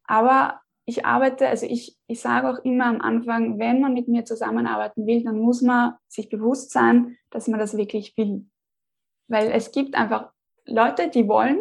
Aber 0.05 0.61
ich 0.85 1.05
arbeite, 1.05 1.47
also 1.47 1.65
ich, 1.65 1.97
ich 2.07 2.19
sage 2.19 2.49
auch 2.49 2.63
immer 2.63 2.85
am 2.85 3.01
Anfang, 3.01 3.59
wenn 3.59 3.81
man 3.81 3.93
mit 3.93 4.07
mir 4.07 4.25
zusammenarbeiten 4.25 5.05
will, 5.05 5.23
dann 5.23 5.39
muss 5.39 5.61
man 5.61 5.93
sich 6.07 6.29
bewusst 6.29 6.71
sein, 6.71 7.17
dass 7.29 7.47
man 7.47 7.59
das 7.59 7.77
wirklich 7.77 8.15
will. 8.17 8.45
Weil 9.27 9.51
es 9.51 9.71
gibt 9.71 9.95
einfach 9.95 10.31
Leute, 10.65 11.09
die 11.09 11.27
wollen 11.27 11.59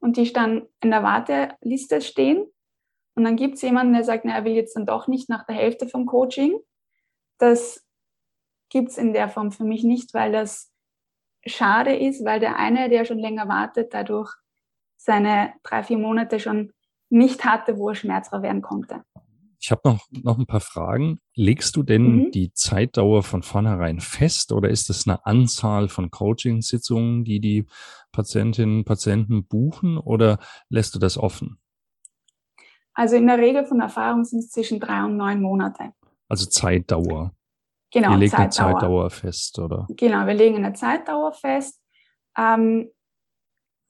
und 0.00 0.16
die 0.16 0.32
dann 0.32 0.66
in 0.80 0.90
der 0.90 1.02
Warteliste 1.02 2.00
stehen. 2.00 2.46
Und 3.20 3.24
dann 3.24 3.36
gibt 3.36 3.56
es 3.56 3.60
jemanden, 3.60 3.92
der 3.92 4.02
sagt, 4.02 4.24
na, 4.24 4.32
er 4.32 4.46
will 4.46 4.54
jetzt 4.54 4.74
dann 4.76 4.86
doch 4.86 5.06
nicht 5.06 5.28
nach 5.28 5.44
der 5.44 5.54
Hälfte 5.54 5.86
vom 5.86 6.06
Coaching. 6.06 6.58
Das 7.36 7.86
gibt 8.70 8.88
es 8.88 8.96
in 8.96 9.12
der 9.12 9.28
Form 9.28 9.52
für 9.52 9.64
mich 9.64 9.84
nicht, 9.84 10.14
weil 10.14 10.32
das 10.32 10.72
schade 11.44 11.94
ist, 11.94 12.24
weil 12.24 12.40
der 12.40 12.56
eine, 12.56 12.88
der 12.88 13.04
schon 13.04 13.18
länger 13.18 13.46
wartet, 13.46 13.92
dadurch 13.92 14.32
seine 14.96 15.52
drei, 15.64 15.82
vier 15.82 15.98
Monate 15.98 16.40
schon 16.40 16.72
nicht 17.10 17.44
hatte, 17.44 17.76
wo 17.76 17.90
er 17.90 17.94
schmerzfrei 17.94 18.40
werden 18.40 18.62
konnte. 18.62 19.02
Ich 19.60 19.70
habe 19.70 19.82
noch, 19.84 20.06
noch 20.10 20.38
ein 20.38 20.46
paar 20.46 20.60
Fragen. 20.60 21.20
Legst 21.34 21.76
du 21.76 21.82
denn 21.82 22.16
mhm. 22.16 22.30
die 22.30 22.54
Zeitdauer 22.54 23.22
von 23.22 23.42
vornherein 23.42 24.00
fest 24.00 24.50
oder 24.50 24.70
ist 24.70 24.88
es 24.88 25.06
eine 25.06 25.26
Anzahl 25.26 25.90
von 25.90 26.10
Coaching-Sitzungen, 26.10 27.26
die 27.26 27.40
die 27.40 27.66
Patientinnen 28.12 28.78
und 28.78 28.84
Patienten 28.86 29.44
buchen 29.44 29.98
oder 29.98 30.38
lässt 30.70 30.94
du 30.94 30.98
das 30.98 31.18
offen? 31.18 31.58
Also 32.94 33.16
in 33.16 33.26
der 33.26 33.38
Regel 33.38 33.64
von 33.64 33.80
Erfahrung 33.80 34.24
sind 34.24 34.40
es 34.40 34.50
zwischen 34.50 34.80
drei 34.80 35.04
und 35.04 35.16
neun 35.16 35.40
Monate. 35.40 35.92
Also 36.28 36.46
Zeitdauer. 36.46 37.32
Genau. 37.92 38.12
Ihr 38.12 38.18
legt 38.18 38.32
Zeitdauer. 38.32 38.66
eine 38.66 38.78
Zeitdauer 38.78 39.10
fest, 39.10 39.58
oder? 39.58 39.86
Genau, 39.90 40.26
wir 40.26 40.34
legen 40.34 40.56
eine 40.56 40.72
Zeitdauer 40.74 41.32
fest. 41.32 41.80
Ähm, 42.36 42.90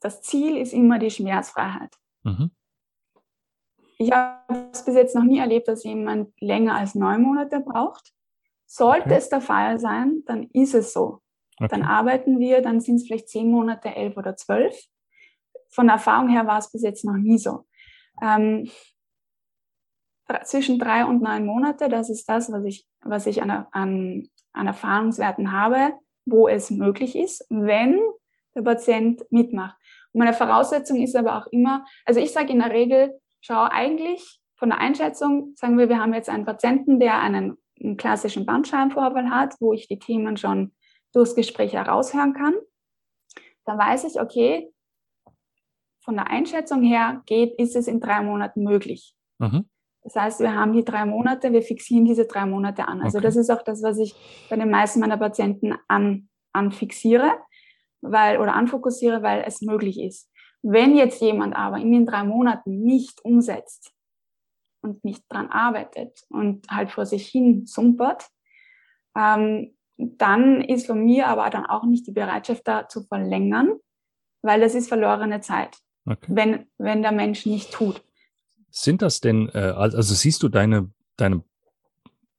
das 0.00 0.22
Ziel 0.22 0.56
ist 0.56 0.72
immer 0.72 0.98
die 0.98 1.10
Schmerzfreiheit. 1.10 1.94
Mhm. 2.22 2.50
Ich 3.98 4.10
habe 4.12 4.70
es 4.72 4.84
bis 4.84 4.94
jetzt 4.94 5.14
noch 5.14 5.24
nie 5.24 5.38
erlebt, 5.38 5.68
dass 5.68 5.84
jemand 5.84 6.32
länger 6.40 6.74
als 6.74 6.94
neun 6.94 7.20
Monate 7.20 7.60
braucht. 7.60 8.14
Sollte 8.64 9.06
okay. 9.06 9.16
es 9.16 9.28
der 9.28 9.42
Fall 9.42 9.78
sein, 9.78 10.22
dann 10.26 10.44
ist 10.52 10.74
es 10.74 10.94
so. 10.94 11.20
Okay. 11.58 11.68
Dann 11.68 11.82
arbeiten 11.82 12.38
wir, 12.38 12.62
dann 12.62 12.80
sind 12.80 12.96
es 12.96 13.06
vielleicht 13.06 13.28
zehn 13.28 13.50
Monate, 13.50 13.94
elf 13.94 14.16
oder 14.16 14.36
zwölf. 14.36 14.74
Von 15.68 15.86
der 15.86 15.96
Erfahrung 15.96 16.30
her 16.30 16.46
war 16.46 16.58
es 16.58 16.72
bis 16.72 16.82
jetzt 16.82 17.04
noch 17.04 17.16
nie 17.16 17.36
so. 17.36 17.66
Ähm, 18.22 18.70
zwischen 20.44 20.78
drei 20.78 21.04
und 21.04 21.22
neun 21.22 21.44
Monate, 21.44 21.88
das 21.88 22.08
ist 22.08 22.28
das, 22.28 22.52
was 22.52 22.64
ich, 22.64 22.86
was 23.02 23.26
ich 23.26 23.42
an, 23.42 23.50
an, 23.72 24.28
an 24.52 24.66
Erfahrungswerten 24.66 25.52
habe, 25.52 25.92
wo 26.24 26.48
es 26.48 26.70
möglich 26.70 27.16
ist, 27.16 27.44
wenn 27.48 28.00
der 28.54 28.62
Patient 28.62 29.24
mitmacht. 29.30 29.76
Und 30.12 30.20
meine 30.20 30.32
Voraussetzung 30.32 31.02
ist 31.02 31.16
aber 31.16 31.36
auch 31.38 31.46
immer, 31.48 31.84
also 32.04 32.20
ich 32.20 32.32
sage 32.32 32.52
in 32.52 32.60
der 32.60 32.70
Regel, 32.70 33.18
schau 33.40 33.62
eigentlich 33.62 34.40
von 34.56 34.70
der 34.70 34.78
Einschätzung, 34.78 35.54
sagen 35.56 35.78
wir, 35.78 35.88
wir 35.88 35.98
haben 35.98 36.14
jetzt 36.14 36.28
einen 36.28 36.44
Patienten, 36.44 37.00
der 37.00 37.20
einen, 37.20 37.56
einen 37.82 37.96
klassischen 37.96 38.44
Bandscheibenvorfall 38.44 39.30
hat, 39.30 39.54
wo 39.60 39.72
ich 39.72 39.88
die 39.88 39.98
Themen 39.98 40.36
schon 40.36 40.72
durchs 41.12 41.34
Gespräch 41.34 41.72
heraushören 41.72 42.34
kann. 42.34 42.54
Dann 43.64 43.78
weiß 43.78 44.04
ich, 44.04 44.20
okay, 44.20 44.70
von 46.02 46.16
der 46.16 46.28
Einschätzung 46.28 46.82
her 46.82 47.22
geht, 47.26 47.58
ist 47.58 47.76
es 47.76 47.86
in 47.86 48.00
drei 48.00 48.22
Monaten 48.22 48.62
möglich. 48.62 49.14
Mhm. 49.38 49.68
Das 50.02 50.16
heißt, 50.16 50.40
wir 50.40 50.54
haben 50.54 50.72
die 50.72 50.84
drei 50.84 51.04
Monate, 51.04 51.52
wir 51.52 51.62
fixieren 51.62 52.06
diese 52.06 52.26
drei 52.26 52.46
Monate 52.46 52.88
an. 52.88 53.02
Also 53.02 53.18
okay. 53.18 53.26
das 53.26 53.36
ist 53.36 53.50
auch 53.50 53.62
das, 53.62 53.82
was 53.82 53.98
ich 53.98 54.14
bei 54.48 54.56
den 54.56 54.70
meisten 54.70 55.00
meiner 55.00 55.18
Patienten 55.18 55.74
an, 55.88 56.28
anfixiere 56.52 57.32
weil, 58.02 58.38
oder 58.38 58.54
anfokussiere, 58.54 59.22
weil 59.22 59.44
es 59.46 59.60
möglich 59.60 60.00
ist. 60.00 60.30
Wenn 60.62 60.96
jetzt 60.96 61.20
jemand 61.20 61.56
aber 61.56 61.78
in 61.78 61.92
den 61.92 62.06
drei 62.06 62.24
Monaten 62.24 62.82
nicht 62.82 63.24
umsetzt 63.24 63.92
und 64.82 65.04
nicht 65.04 65.24
dran 65.28 65.48
arbeitet 65.48 66.22
und 66.28 66.66
halt 66.70 66.90
vor 66.90 67.06
sich 67.06 67.28
hin 67.28 67.66
sumpert, 67.66 68.28
ähm, 69.16 69.76
dann 69.96 70.62
ist 70.62 70.86
von 70.86 71.04
mir 71.04 71.28
aber 71.28 71.50
dann 71.50 71.66
auch 71.66 71.84
nicht 71.84 72.06
die 72.06 72.12
Bereitschaft 72.12 72.66
da 72.66 72.88
zu 72.88 73.02
verlängern, 73.02 73.78
weil 74.42 74.60
das 74.60 74.74
ist 74.74 74.88
verlorene 74.88 75.40
Zeit, 75.40 75.76
okay. 76.10 76.26
wenn, 76.28 76.66
wenn 76.78 77.02
der 77.02 77.12
Mensch 77.12 77.46
nicht 77.46 77.72
tut. 77.72 78.02
Sind 78.70 79.02
das 79.02 79.20
denn, 79.20 79.48
äh, 79.48 79.58
also 79.58 80.14
siehst 80.14 80.42
du 80.42 80.48
deine, 80.48 80.90
deine, 81.16 81.42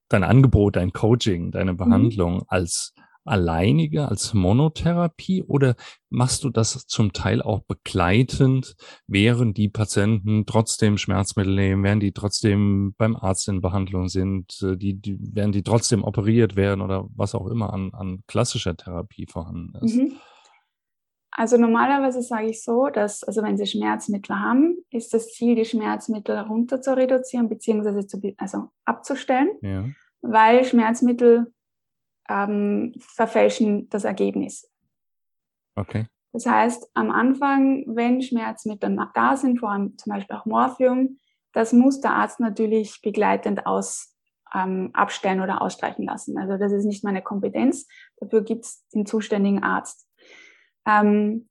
dein 0.07 0.23
Angebot, 0.23 0.75
dein 0.75 0.93
Coaching, 0.93 1.51
deine 1.51 1.73
mhm. 1.73 1.77
Behandlung 1.77 2.35
mhm. 2.35 2.45
als 2.47 2.93
alleinige 3.23 4.07
als 4.07 4.33
Monotherapie 4.33 5.43
oder 5.43 5.75
machst 6.09 6.43
du 6.43 6.49
das 6.49 6.85
zum 6.87 7.13
Teil 7.13 7.41
auch 7.41 7.61
begleitend, 7.61 8.75
während 9.07 9.57
die 9.57 9.69
Patienten 9.69 10.45
trotzdem 10.45 10.97
Schmerzmittel 10.97 11.53
nehmen, 11.53 11.83
während 11.83 12.03
die 12.03 12.13
trotzdem 12.13 12.95
beim 12.97 13.15
Arzt 13.15 13.47
in 13.47 13.61
Behandlung 13.61 14.07
sind, 14.07 14.59
äh, 14.63 14.75
die, 14.75 14.99
die, 14.99 15.17
während 15.19 15.55
die 15.55 15.63
trotzdem 15.63 16.03
operiert 16.03 16.55
werden 16.55 16.81
oder 16.81 17.07
was 17.15 17.35
auch 17.35 17.47
immer 17.47 17.73
an, 17.73 17.91
an 17.93 18.23
klassischer 18.27 18.75
Therapie 18.75 19.27
vorhanden 19.27 19.77
ist? 19.83 19.95
Mhm. 19.97 20.13
Also 21.31 21.57
normalerweise 21.57 22.21
sage 22.21 22.47
ich 22.47 22.63
so, 22.63 22.87
dass, 22.87 23.23
also 23.23 23.41
wenn 23.41 23.57
Sie 23.57 23.65
Schmerzmittel 23.65 24.37
haben, 24.37 24.77
ist 24.89 25.13
das 25.13 25.31
Ziel, 25.31 25.55
die 25.55 25.65
Schmerzmittel 25.65 26.37
runter 26.39 26.81
zu 26.81 26.95
reduzieren, 26.95 27.47
beziehungsweise 27.47 28.05
zu, 28.05 28.19
also 28.37 28.69
abzustellen, 28.83 29.49
ja. 29.61 29.85
weil 30.21 30.65
Schmerzmittel 30.65 31.53
ähm, 32.29 32.93
verfälschen 32.99 33.89
das 33.89 34.03
Ergebnis. 34.03 34.69
Okay. 35.75 36.07
Das 36.33 36.45
heißt, 36.45 36.91
am 36.93 37.11
Anfang, 37.11 37.83
wenn 37.87 38.21
Schmerzmittel 38.21 38.97
da 39.13 39.35
sind, 39.35 39.59
vor 39.59 39.71
allem 39.71 39.97
zum 39.97 40.13
Beispiel 40.13 40.35
auch 40.35 40.45
Morphium, 40.45 41.17
das 41.53 41.73
muss 41.73 41.99
der 41.99 42.11
Arzt 42.11 42.39
natürlich 42.39 43.01
begleitend 43.01 43.65
aus, 43.65 44.15
ähm, 44.53 44.91
abstellen 44.93 45.41
oder 45.41 45.61
ausstreichen 45.61 46.05
lassen. 46.05 46.37
Also 46.37 46.57
das 46.57 46.71
ist 46.71 46.85
nicht 46.85 47.03
meine 47.03 47.21
Kompetenz. 47.21 47.87
Dafür 48.17 48.43
gibt 48.43 48.65
es 48.65 48.87
den 48.89 49.05
zuständigen 49.05 49.63
Arzt. 49.63 50.07
Ähm, 50.85 51.49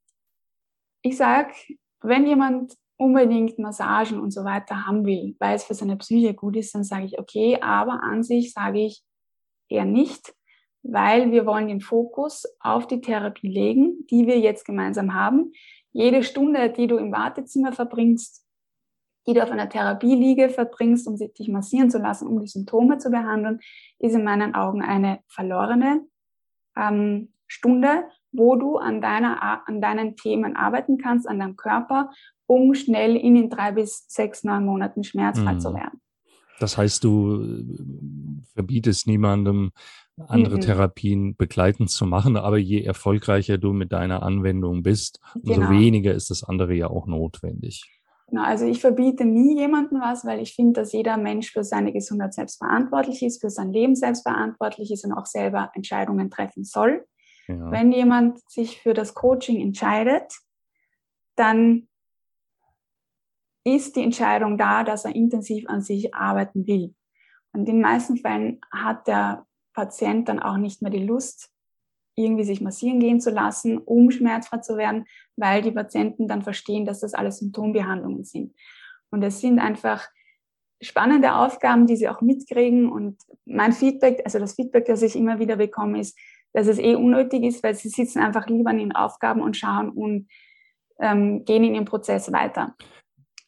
ich 1.01 1.17
sage, 1.17 1.53
wenn 2.01 2.25
jemand 2.25 2.75
unbedingt 2.97 3.57
Massagen 3.57 4.19
und 4.19 4.31
so 4.31 4.43
weiter 4.43 4.85
haben 4.85 5.05
will, 5.05 5.35
weil 5.39 5.55
es 5.55 5.63
für 5.63 5.73
seine 5.73 5.97
Psyche 5.97 6.33
gut 6.33 6.55
ist, 6.55 6.75
dann 6.75 6.83
sage 6.83 7.05
ich, 7.05 7.19
okay, 7.19 7.57
aber 7.59 8.03
an 8.03 8.23
sich 8.23 8.53
sage 8.53 8.85
ich 8.85 9.03
eher 9.69 9.85
nicht, 9.85 10.35
weil 10.83 11.31
wir 11.31 11.45
wollen 11.45 11.67
den 11.67 11.81
Fokus 11.81 12.45
auf 12.59 12.85
die 12.87 13.01
Therapie 13.01 13.47
legen, 13.47 14.05
die 14.11 14.27
wir 14.27 14.39
jetzt 14.39 14.65
gemeinsam 14.65 15.13
haben. 15.13 15.51
Jede 15.91 16.23
Stunde, 16.23 16.69
die 16.69 16.87
du 16.87 16.97
im 16.97 17.11
Wartezimmer 17.11 17.73
verbringst, 17.73 18.45
die 19.27 19.33
du 19.33 19.43
auf 19.43 19.51
einer 19.51 19.69
Therapieliege 19.69 20.49
verbringst, 20.49 21.07
um 21.07 21.15
dich 21.15 21.47
massieren 21.49 21.89
zu 21.89 21.99
lassen, 21.99 22.27
um 22.27 22.39
die 22.39 22.47
Symptome 22.47 22.97
zu 22.97 23.09
behandeln, 23.09 23.59
ist 23.99 24.13
in 24.13 24.23
meinen 24.23 24.55
Augen 24.55 24.81
eine 24.81 25.19
verlorene 25.27 26.05
ähm, 26.75 27.33
Stunde, 27.51 28.05
wo 28.31 28.55
du 28.55 28.77
an, 28.77 29.01
deiner, 29.01 29.67
an 29.67 29.81
deinen 29.81 30.15
Themen 30.15 30.55
arbeiten 30.55 30.97
kannst, 30.97 31.27
an 31.27 31.39
deinem 31.39 31.57
Körper, 31.57 32.11
um 32.47 32.73
schnell 32.73 33.17
in 33.17 33.35
den 33.35 33.49
drei 33.49 33.73
bis 33.73 34.05
sechs, 34.07 34.45
neun 34.45 34.65
Monaten 34.65 35.03
schmerzfrei 35.03 35.53
mhm. 35.55 35.59
zu 35.59 35.73
werden. 35.73 36.01
Das 36.61 36.77
heißt, 36.77 37.03
du 37.03 37.43
äh, 37.43 38.43
verbietest 38.53 39.07
niemandem, 39.07 39.71
andere 40.27 40.55
mhm. 40.55 40.61
Therapien 40.61 41.35
begleitend 41.35 41.89
zu 41.89 42.05
machen. 42.05 42.37
Aber 42.37 42.57
je 42.57 42.83
erfolgreicher 42.83 43.57
du 43.57 43.73
mit 43.73 43.91
deiner 43.91 44.23
Anwendung 44.23 44.81
bist, 44.81 45.19
umso 45.35 45.55
genau. 45.55 45.71
weniger 45.71 46.13
ist 46.13 46.29
das 46.29 46.43
andere 46.43 46.73
ja 46.73 46.87
auch 46.87 47.07
notwendig. 47.07 47.83
Genau, 48.29 48.43
also 48.43 48.65
ich 48.65 48.79
verbiete 48.79 49.25
nie 49.25 49.59
jemandem 49.59 49.99
was, 49.99 50.23
weil 50.23 50.39
ich 50.39 50.55
finde, 50.55 50.79
dass 50.79 50.93
jeder 50.93 51.17
Mensch 51.17 51.51
für 51.51 51.65
seine 51.65 51.91
Gesundheit 51.91 52.33
selbst 52.33 52.59
verantwortlich 52.59 53.23
ist, 53.23 53.41
für 53.41 53.49
sein 53.49 53.73
Leben 53.73 53.95
selbst 53.95 54.21
verantwortlich 54.23 54.89
ist 54.91 55.03
und 55.03 55.11
auch 55.11 55.25
selber 55.25 55.69
Entscheidungen 55.73 56.29
treffen 56.29 56.63
soll. 56.63 57.03
Ja. 57.47 57.71
Wenn 57.71 57.91
jemand 57.91 58.39
sich 58.49 58.81
für 58.81 58.93
das 58.93 59.13
Coaching 59.13 59.61
entscheidet, 59.61 60.33
dann 61.35 61.87
ist 63.63 63.95
die 63.95 64.03
Entscheidung 64.03 64.57
da, 64.57 64.83
dass 64.83 65.05
er 65.05 65.15
intensiv 65.15 65.67
an 65.69 65.81
sich 65.81 66.13
arbeiten 66.13 66.67
will. 66.67 66.95
Und 67.53 67.61
in 67.61 67.65
den 67.65 67.81
meisten 67.81 68.17
Fällen 68.17 68.59
hat 68.71 69.07
der 69.07 69.45
Patient 69.73 70.27
dann 70.29 70.39
auch 70.39 70.57
nicht 70.57 70.81
mehr 70.81 70.91
die 70.91 71.05
Lust, 71.05 71.49
irgendwie 72.15 72.43
sich 72.43 72.61
massieren 72.61 72.99
gehen 72.99 73.21
zu 73.21 73.31
lassen, 73.31 73.77
um 73.77 74.11
schmerzfrei 74.11 74.57
zu 74.57 74.77
werden, 74.77 75.05
weil 75.37 75.61
die 75.61 75.71
Patienten 75.71 76.27
dann 76.27 76.41
verstehen, 76.41 76.85
dass 76.85 76.99
das 76.99 77.13
alles 77.13 77.39
Symptombehandlungen 77.39 78.23
sind. 78.23 78.53
Und 79.11 79.23
es 79.23 79.39
sind 79.39 79.59
einfach 79.59 80.07
spannende 80.81 81.35
Aufgaben, 81.35 81.87
die 81.87 81.95
sie 81.95 82.09
auch 82.09 82.21
mitkriegen. 82.21 82.91
Und 82.91 83.21
mein 83.45 83.71
Feedback, 83.71 84.21
also 84.25 84.39
das 84.39 84.55
Feedback, 84.55 84.85
das 84.85 85.01
ich 85.01 85.15
immer 85.15 85.39
wieder 85.39 85.55
bekomme, 85.55 85.99
ist, 85.99 86.17
dass 86.53 86.67
es 86.67 86.79
eh 86.79 86.95
unnötig 86.95 87.43
ist, 87.43 87.63
weil 87.63 87.75
sie 87.75 87.89
sitzen 87.89 88.19
einfach 88.19 88.47
lieber 88.47 88.69
an 88.71 88.79
ihren 88.79 88.91
Aufgaben 88.91 89.41
und 89.41 89.57
schauen 89.57 89.89
und 89.89 90.27
ähm, 90.99 91.45
gehen 91.45 91.63
in 91.63 91.75
ihren 91.75 91.85
Prozess 91.85 92.31
weiter. 92.31 92.75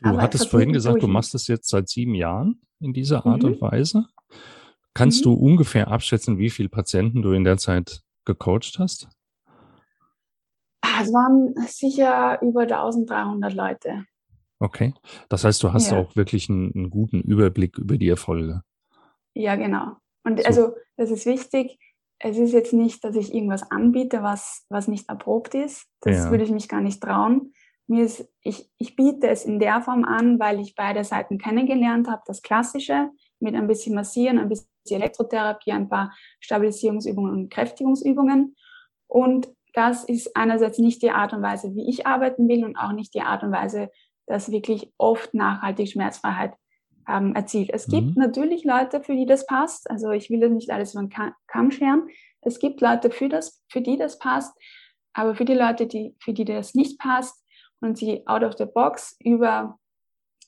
Du 0.02 0.10
Aber 0.10 0.22
hattest 0.22 0.50
vorhin 0.50 0.74
gesagt, 0.74 1.02
du 1.02 1.08
machst 1.08 1.34
das 1.34 1.48
jetzt 1.48 1.70
seit 1.70 1.88
sieben 1.88 2.16
Jahren 2.16 2.62
in 2.80 2.94
dieser 2.94 3.26
Art 3.26 3.44
mhm. 3.44 3.54
und 3.54 3.62
Weise. 3.62 4.06
Kannst 4.94 5.22
mhm. 5.22 5.24
du 5.24 5.34
ungefähr 5.34 5.88
abschätzen, 5.88 6.38
wie 6.38 6.50
viele 6.50 6.70
Patienten 6.70 7.22
du 7.22 7.32
in 7.32 7.44
der 7.44 7.58
Zeit 7.58 8.02
gecoacht 8.26 8.78
hast? 8.80 9.08
Ah, 10.82 11.02
es 11.02 11.14
waren 11.14 11.56
sicher 11.68 12.42
über 12.42 12.62
1300 12.62 13.54
Leute. 13.54 14.06
Okay. 14.60 14.94
Das 15.30 15.44
heißt, 15.44 15.64
du 15.64 15.74
hast 15.74 15.92
ja. 15.92 15.98
auch 15.98 16.16
wirklich 16.16 16.50
einen, 16.50 16.74
einen, 16.76 16.90
guten 16.90 17.22
Überblick 17.22 17.78
über 17.78 17.98
die 17.98 18.10
Erfolge. 18.10 18.62
Ja, 19.34 19.56
genau. 19.56 19.98
Und 20.24 20.40
so. 20.40 20.46
also, 20.46 20.76
das 20.96 21.12
ist 21.12 21.26
wichtig. 21.26 21.80
Es 22.26 22.38
ist 22.38 22.54
jetzt 22.54 22.72
nicht, 22.72 23.04
dass 23.04 23.18
ich 23.18 23.34
irgendwas 23.34 23.70
anbiete, 23.70 24.24
was, 24.24 24.66
was 24.70 24.88
nicht 24.88 25.10
erprobt 25.10 25.56
ist. 25.56 25.88
Das 26.02 26.16
ja. 26.26 26.32
würde 26.32 26.46
ich 26.46 26.52
mich 26.52 26.70
gar 26.70 26.80
nicht 26.80 27.04
trauen. 27.04 27.54
Mir 27.86 28.06
ist, 28.06 28.32
ich, 28.42 28.72
ich 28.78 28.96
biete 28.96 29.28
es 29.28 29.44
in 29.44 29.60
der 29.60 29.82
Form 29.82 30.06
an, 30.06 30.40
weil 30.40 30.62
ich 30.62 30.74
beide 30.74 31.04
Seiten 31.04 31.38
kennengelernt 31.38 32.08
habe. 32.08 32.22
Das 32.26 32.42
Klassische 32.42 33.10
mit 33.40 33.56
ein 33.56 33.68
bisschen 33.68 33.94
Massieren, 33.94 34.40
ein 34.40 34.48
bisschen 34.48 34.70
Elektrotherapie, 34.90 35.74
ein 35.74 35.90
paar 35.90 36.14
Stabilisierungsübungen 36.40 37.34
und 37.34 37.52
Kräftigungsübungen. 37.52 38.56
Und 39.08 39.50
das 39.74 40.06
ist 40.06 40.34
einerseits 40.38 40.78
nicht 40.78 41.02
die 41.02 41.12
Art 41.12 41.34
und 41.34 41.42
Weise, 41.42 41.76
wie 41.76 41.90
ich 41.90 42.08
arbeiten 42.08 42.48
will 42.48 42.64
und 42.64 42.78
auch 42.78 42.94
nicht 42.94 43.14
die 43.14 43.22
Art 43.22 43.44
und 43.44 43.52
Weise, 43.52 43.90
dass 44.28 44.50
wirklich 44.50 44.94
oft 44.98 45.34
nachhaltig 45.34 45.90
Schmerzfreiheit 45.90 46.54
ähm, 47.08 47.36
erzielt. 47.36 47.70
Es 47.74 47.88
gibt 47.88 48.16
mhm. 48.16 48.22
natürlich 48.22 48.64
Leute, 48.64 49.02
für 49.02 49.16
die 49.16 49.26
das 49.26 49.46
passt. 49.46 49.90
Also 49.90 50.12
ich 50.12 50.30
will 50.30 50.40
das 50.40 50.52
nicht 50.52 50.72
alles 50.72 50.94
über 50.94 51.04
den 51.04 51.34
Kamm 51.48 51.72
scheren. 51.72 52.08
Es 52.42 52.60
gibt 52.60 52.82
Leute, 52.82 53.10
für, 53.10 53.30
das, 53.30 53.64
für 53.68 53.82
die 53.82 53.98
das 53.98 54.20
passt. 54.20 54.56
Aber 55.14 55.36
für 55.36 55.46
die 55.46 55.54
Leute, 55.54 55.88
die, 55.88 56.16
für 56.20 56.34
die 56.34 56.46
das 56.46 56.74
nicht 56.74 57.00
passt 57.00 57.44
und 57.82 57.98
sie 57.98 58.26
out 58.28 58.44
of 58.44 58.54
the 58.58 58.66
box 58.66 59.16
über, 59.20 59.78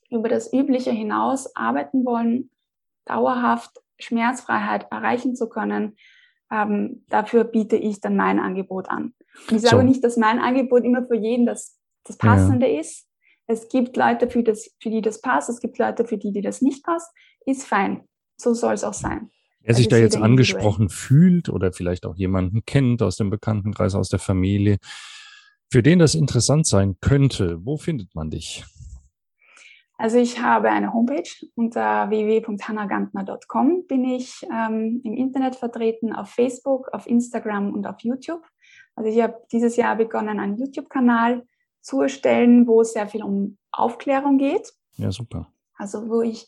über 0.09 0.29
das 0.29 0.51
Übliche 0.51 0.91
hinaus 0.91 1.55
arbeiten 1.55 2.05
wollen, 2.05 2.49
dauerhaft 3.05 3.81
Schmerzfreiheit 3.99 4.87
erreichen 4.91 5.35
zu 5.35 5.47
können, 5.47 5.95
ähm, 6.51 7.03
dafür 7.09 7.43
biete 7.43 7.75
ich 7.75 8.01
dann 8.01 8.15
mein 8.15 8.39
Angebot 8.39 8.89
an. 8.89 9.13
Und 9.49 9.57
ich 9.57 9.61
sage 9.61 9.77
so. 9.77 9.83
nicht, 9.83 10.03
dass 10.03 10.17
mein 10.17 10.39
Angebot 10.39 10.83
immer 10.83 11.05
für 11.05 11.15
jeden 11.15 11.45
das, 11.45 11.77
das 12.03 12.17
Passende 12.17 12.67
ja. 12.67 12.79
ist. 12.79 13.07
Es 13.47 13.69
gibt 13.69 13.95
Leute, 13.95 14.29
für, 14.29 14.43
das, 14.43 14.71
für 14.81 14.89
die 14.89 15.01
das 15.01 15.21
passt, 15.21 15.49
es 15.49 15.59
gibt 15.59 15.77
Leute, 15.77 16.05
für 16.05 16.17
die, 16.17 16.31
die 16.31 16.41
das 16.41 16.61
nicht 16.61 16.83
passt. 16.83 17.11
Ist 17.45 17.65
fein. 17.65 18.03
So 18.37 18.53
soll 18.53 18.73
es 18.73 18.83
auch 18.83 18.93
sein. 18.93 19.29
Wer 19.61 19.75
sich 19.75 19.87
da 19.87 19.97
jetzt 19.97 20.17
angesprochen 20.17 20.89
fühlt 20.89 21.49
oder 21.49 21.73
vielleicht 21.73 22.05
auch 22.05 22.15
jemanden 22.15 22.65
kennt 22.65 23.01
aus 23.01 23.17
dem 23.17 23.29
Bekanntenkreis, 23.29 23.95
aus 23.95 24.09
der 24.09 24.19
Familie, 24.19 24.77
für 25.71 25.81
den 25.81 25.99
das 25.99 26.13
interessant 26.13 26.67
sein 26.67 26.97
könnte, 27.01 27.65
wo 27.65 27.77
findet 27.77 28.13
man 28.13 28.29
dich? 28.29 28.63
Also 29.97 30.17
ich 30.17 30.41
habe 30.41 30.69
eine 30.69 30.93
Homepage 30.93 31.29
unter 31.55 32.09
www.hannagantner.com 32.09 33.87
bin 33.87 34.05
ich 34.05 34.45
ähm, 34.51 35.01
im 35.03 35.13
Internet 35.13 35.55
vertreten, 35.55 36.13
auf 36.13 36.29
Facebook, 36.29 36.89
auf 36.93 37.07
Instagram 37.07 37.73
und 37.73 37.87
auf 37.87 38.01
YouTube. 38.01 38.43
Also 38.95 39.09
ich 39.09 39.21
habe 39.23 39.37
dieses 39.51 39.77
Jahr 39.77 39.95
begonnen, 39.95 40.39
einen 40.39 40.57
YouTube-Kanal 40.57 41.45
zu 41.85 42.01
erstellen, 42.01 42.67
wo 42.67 42.81
es 42.81 42.93
sehr 42.93 43.07
viel 43.07 43.23
um 43.23 43.57
Aufklärung 43.71 44.37
geht. 44.37 44.73
Ja, 44.97 45.11
super. 45.11 45.47
Also 45.75 46.09
wo 46.09 46.21
ich 46.21 46.47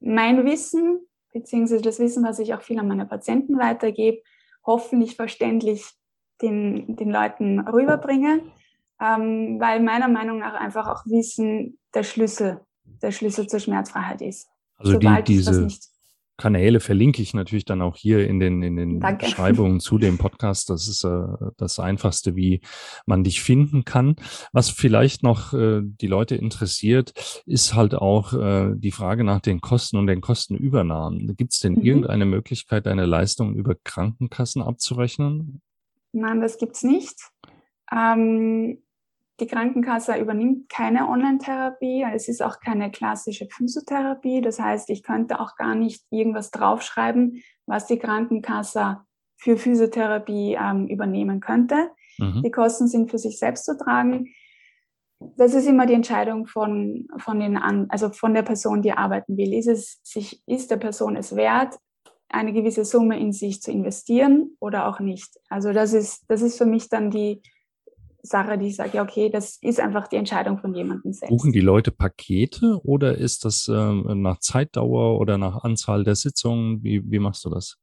mein 0.00 0.44
Wissen, 0.44 1.00
beziehungsweise 1.32 1.82
das 1.82 1.98
Wissen, 1.98 2.24
was 2.24 2.38
ich 2.38 2.54
auch 2.54 2.62
viel 2.62 2.78
an 2.78 2.88
meine 2.88 3.06
Patienten 3.06 3.58
weitergebe, 3.58 4.22
hoffentlich 4.64 5.16
verständlich 5.16 5.86
den, 6.42 6.96
den 6.96 7.10
Leuten 7.10 7.60
rüberbringe 7.60 8.42
ähm, 9.00 9.58
weil 9.58 9.80
meiner 9.80 10.08
Meinung 10.08 10.38
nach 10.38 10.54
einfach 10.54 10.86
auch 10.86 11.06
Wissen 11.06 11.78
der 11.94 12.02
Schlüssel, 12.02 12.60
der 13.02 13.12
Schlüssel 13.12 13.46
zur 13.46 13.60
Schmerzfreiheit 13.60 14.20
ist. 14.20 14.48
Also 14.76 14.98
die, 14.98 15.22
diese 15.24 15.68
Kanäle 16.40 16.80
verlinke 16.80 17.20
ich 17.20 17.34
natürlich 17.34 17.66
dann 17.66 17.82
auch 17.82 17.96
hier 17.96 18.26
in 18.26 18.40
den, 18.40 18.62
in 18.62 18.76
den 18.76 18.98
Beschreibungen 18.98 19.78
zu 19.78 19.98
dem 19.98 20.16
Podcast. 20.18 20.70
Das 20.70 20.88
ist 20.88 21.04
äh, 21.04 21.26
das 21.58 21.78
Einfachste, 21.78 22.34
wie 22.34 22.62
man 23.06 23.22
dich 23.22 23.42
finden 23.42 23.84
kann. 23.84 24.16
Was 24.52 24.70
vielleicht 24.70 25.22
noch 25.22 25.52
äh, 25.52 25.82
die 25.82 26.06
Leute 26.06 26.36
interessiert, 26.36 27.12
ist 27.46 27.74
halt 27.74 27.94
auch 27.94 28.32
äh, 28.32 28.72
die 28.74 28.90
Frage 28.90 29.22
nach 29.22 29.40
den 29.40 29.60
Kosten 29.60 29.98
und 29.98 30.06
den 30.06 30.22
Kostenübernahmen. 30.22 31.36
Gibt 31.36 31.52
es 31.52 31.60
denn 31.60 31.74
mhm. 31.74 31.82
irgendeine 31.82 32.24
Möglichkeit, 32.24 32.86
deine 32.86 33.04
Leistung 33.04 33.54
über 33.54 33.74
Krankenkassen 33.74 34.62
abzurechnen? 34.62 35.60
Nein, 36.12 36.40
das 36.40 36.56
gibt's 36.56 36.82
nicht. 36.82 37.16
Ähm, 37.92 38.78
die 39.40 39.46
Krankenkasse 39.46 40.16
übernimmt 40.16 40.68
keine 40.68 41.08
Online-Therapie. 41.08 42.04
Es 42.14 42.28
ist 42.28 42.42
auch 42.42 42.60
keine 42.60 42.90
klassische 42.90 43.46
Physiotherapie. 43.50 44.40
Das 44.40 44.60
heißt, 44.60 44.90
ich 44.90 45.02
könnte 45.02 45.40
auch 45.40 45.56
gar 45.56 45.74
nicht 45.74 46.04
irgendwas 46.10 46.50
draufschreiben, 46.50 47.42
was 47.66 47.86
die 47.86 47.98
Krankenkasse 47.98 48.98
für 49.36 49.56
Physiotherapie 49.56 50.58
ähm, 50.60 50.86
übernehmen 50.86 51.40
könnte. 51.40 51.90
Mhm. 52.18 52.42
Die 52.44 52.50
Kosten 52.50 52.88
sind 52.88 53.10
für 53.10 53.18
sich 53.18 53.38
selbst 53.38 53.64
zu 53.64 53.76
tragen. 53.76 54.28
Das 55.18 55.54
ist 55.54 55.66
immer 55.66 55.86
die 55.86 55.94
Entscheidung 55.94 56.46
von, 56.46 57.08
von, 57.18 57.40
den 57.40 57.56
an, 57.56 57.86
also 57.88 58.10
von 58.10 58.34
der 58.34 58.42
Person, 58.42 58.82
die 58.82 58.92
arbeiten 58.92 59.36
will. 59.36 59.52
Ist, 59.54 59.66
es 59.66 60.00
sich, 60.02 60.42
ist 60.46 60.70
der 60.70 60.76
Person 60.76 61.16
es 61.16 61.36
wert, 61.36 61.78
eine 62.28 62.52
gewisse 62.52 62.84
Summe 62.84 63.18
in 63.18 63.32
sich 63.32 63.60
zu 63.60 63.70
investieren 63.70 64.56
oder 64.60 64.88
auch 64.88 65.00
nicht? 65.00 65.38
Also 65.48 65.72
das 65.72 65.92
ist, 65.92 66.24
das 66.28 66.42
ist 66.42 66.56
für 66.56 66.66
mich 66.66 66.88
dann 66.88 67.10
die, 67.10 67.42
Sache, 68.22 68.58
die 68.58 68.68
ich 68.68 68.76
sage, 68.76 68.90
ja, 68.94 69.02
okay, 69.02 69.30
das 69.30 69.58
ist 69.62 69.80
einfach 69.80 70.08
die 70.08 70.16
Entscheidung 70.16 70.58
von 70.58 70.74
jemandem 70.74 71.12
selbst. 71.12 71.30
Buchen 71.30 71.52
die 71.52 71.60
Leute 71.60 71.90
Pakete 71.90 72.80
oder 72.84 73.16
ist 73.16 73.44
das 73.44 73.68
ähm, 73.68 74.22
nach 74.22 74.38
Zeitdauer 74.40 75.18
oder 75.18 75.38
nach 75.38 75.64
Anzahl 75.64 76.04
der 76.04 76.14
Sitzungen? 76.14 76.82
Wie, 76.82 77.02
wie 77.10 77.18
machst 77.18 77.44
du 77.44 77.50
das? 77.50 77.78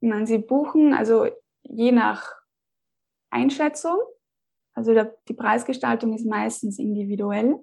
Nein, 0.00 0.26
sie 0.26 0.38
buchen, 0.38 0.94
also 0.94 1.26
je 1.62 1.92
nach 1.92 2.32
Einschätzung, 3.30 3.98
also 4.74 4.94
der, 4.94 5.14
die 5.28 5.34
Preisgestaltung 5.34 6.14
ist 6.14 6.26
meistens 6.26 6.78
individuell. 6.78 7.56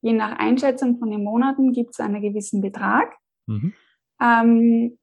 Je 0.00 0.12
nach 0.12 0.38
Einschätzung 0.38 0.98
von 0.98 1.10
den 1.10 1.24
Monaten 1.24 1.72
gibt 1.72 1.90
es 1.90 2.00
einen 2.00 2.22
gewissen 2.22 2.60
Betrag. 2.60 3.14
Mhm. 3.46 3.74
Ähm, 4.20 4.98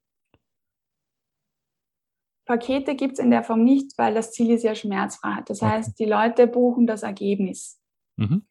Pakete 2.46 2.96
gibt 2.96 3.14
es 3.14 3.20
in 3.20 3.32
der 3.32 3.44
Form 3.44 3.64
nicht, 3.64 3.98
weil 3.98 4.14
das 4.14 4.32
Ziel 4.32 4.52
ist 4.52 4.64
ja 4.64 4.76
Schmerzfreiheit. 4.76 5.50
Das 5.50 5.62
okay. 5.62 5.72
heißt, 5.72 6.00
die 6.00 6.06
Leute 6.06 6.48
buchen 6.48 6.86
das 6.88 7.04
Ergebnis. 7.04 7.80
Mhm. 8.18 8.46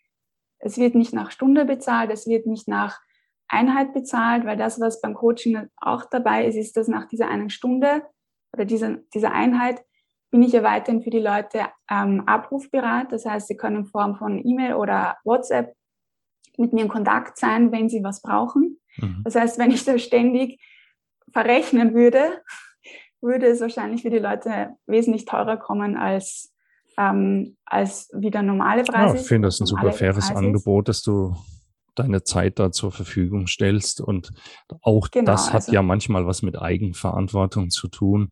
Es 0.58 0.78
wird 0.78 0.94
nicht 0.94 1.12
nach 1.12 1.30
Stunde 1.30 1.64
bezahlt, 1.64 2.10
es 2.10 2.26
wird 2.26 2.46
nicht 2.46 2.68
nach 2.68 3.00
Einheit 3.48 3.92
bezahlt, 3.92 4.44
weil 4.46 4.56
das, 4.56 4.80
was 4.80 5.00
beim 5.00 5.14
Coaching 5.14 5.68
auch 5.76 6.06
dabei 6.06 6.46
ist, 6.46 6.56
ist, 6.56 6.76
dass 6.76 6.88
nach 6.88 7.06
dieser 7.06 7.28
einen 7.28 7.50
Stunde 7.50 8.02
oder 8.52 8.64
dieser, 8.64 8.96
dieser 9.14 9.32
Einheit 9.32 9.84
bin 10.30 10.42
ich 10.42 10.52
ja 10.52 10.62
weiterhin 10.62 11.02
für 11.02 11.10
die 11.10 11.20
Leute 11.20 11.66
ähm, 11.88 12.22
abrufbereit. 12.26 13.12
Das 13.12 13.24
heißt, 13.24 13.46
sie 13.46 13.56
können 13.56 13.76
in 13.76 13.86
Form 13.86 14.16
von 14.16 14.44
E-Mail 14.44 14.74
oder 14.74 15.18
WhatsApp 15.22 15.76
mit 16.56 16.72
mir 16.72 16.82
in 16.82 16.88
Kontakt 16.88 17.38
sein, 17.38 17.70
wenn 17.70 17.88
sie 17.88 18.02
was 18.02 18.22
brauchen. 18.22 18.80
Mhm. 18.96 19.22
Das 19.24 19.36
heißt, 19.36 19.58
wenn 19.58 19.70
ich 19.70 19.84
da 19.84 19.98
ständig 19.98 20.60
verrechnen 21.32 21.94
würde, 21.94 22.42
würde 23.24 23.46
es 23.46 23.60
wahrscheinlich 23.60 24.02
für 24.02 24.10
die 24.10 24.18
Leute 24.18 24.76
wesentlich 24.86 25.24
teurer 25.24 25.56
kommen 25.56 25.96
als, 25.96 26.52
ähm, 26.98 27.56
als 27.64 28.10
wie 28.14 28.30
der 28.30 28.42
normale 28.42 28.84
Preis 28.84 29.12
ja, 29.12 29.20
Ich 29.20 29.26
finde 29.26 29.48
das 29.48 29.60
ein 29.60 29.66
super 29.66 29.92
faires 29.92 30.28
Preis 30.28 30.36
Angebot, 30.36 30.88
dass 30.88 31.02
du 31.02 31.34
deine 31.94 32.22
Zeit 32.22 32.58
da 32.58 32.70
zur 32.70 32.92
Verfügung 32.92 33.46
stellst. 33.46 34.00
Und 34.00 34.30
auch 34.82 35.10
genau, 35.10 35.32
das 35.32 35.48
hat 35.48 35.62
also, 35.62 35.72
ja 35.72 35.82
manchmal 35.82 36.26
was 36.26 36.42
mit 36.42 36.60
Eigenverantwortung 36.60 37.70
zu 37.70 37.88
tun, 37.88 38.30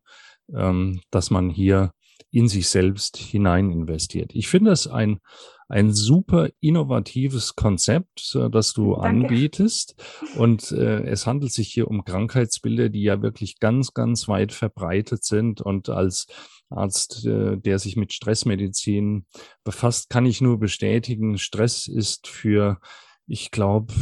ähm, 0.54 1.00
dass 1.10 1.30
man 1.30 1.48
hier 1.48 1.92
in 2.30 2.48
sich 2.48 2.68
selbst 2.68 3.16
hinein 3.16 3.70
investiert. 3.70 4.30
Ich 4.34 4.48
finde 4.48 4.70
es 4.72 4.86
ein, 4.86 5.20
ein 5.68 5.92
super 5.92 6.50
innovatives 6.60 7.56
Konzept, 7.56 8.38
das 8.50 8.72
du 8.74 8.94
Danke. 8.94 9.08
anbietest. 9.08 9.94
Und 10.36 10.70
äh, 10.72 11.02
es 11.04 11.26
handelt 11.26 11.52
sich 11.52 11.68
hier 11.68 11.88
um 11.88 12.04
Krankheitsbilder, 12.04 12.90
die 12.90 13.02
ja 13.02 13.22
wirklich 13.22 13.58
ganz, 13.58 13.94
ganz 13.94 14.28
weit 14.28 14.52
verbreitet 14.52 15.24
sind. 15.24 15.60
Und 15.60 15.88
als 15.88 16.26
Arzt, 16.68 17.24
äh, 17.24 17.56
der 17.56 17.78
sich 17.78 17.96
mit 17.96 18.12
Stressmedizin 18.12 19.26
befasst, 19.64 20.10
kann 20.10 20.26
ich 20.26 20.40
nur 20.40 20.58
bestätigen, 20.58 21.38
Stress 21.38 21.86
ist 21.86 22.28
für, 22.28 22.78
ich 23.26 23.50
glaube, 23.50 23.94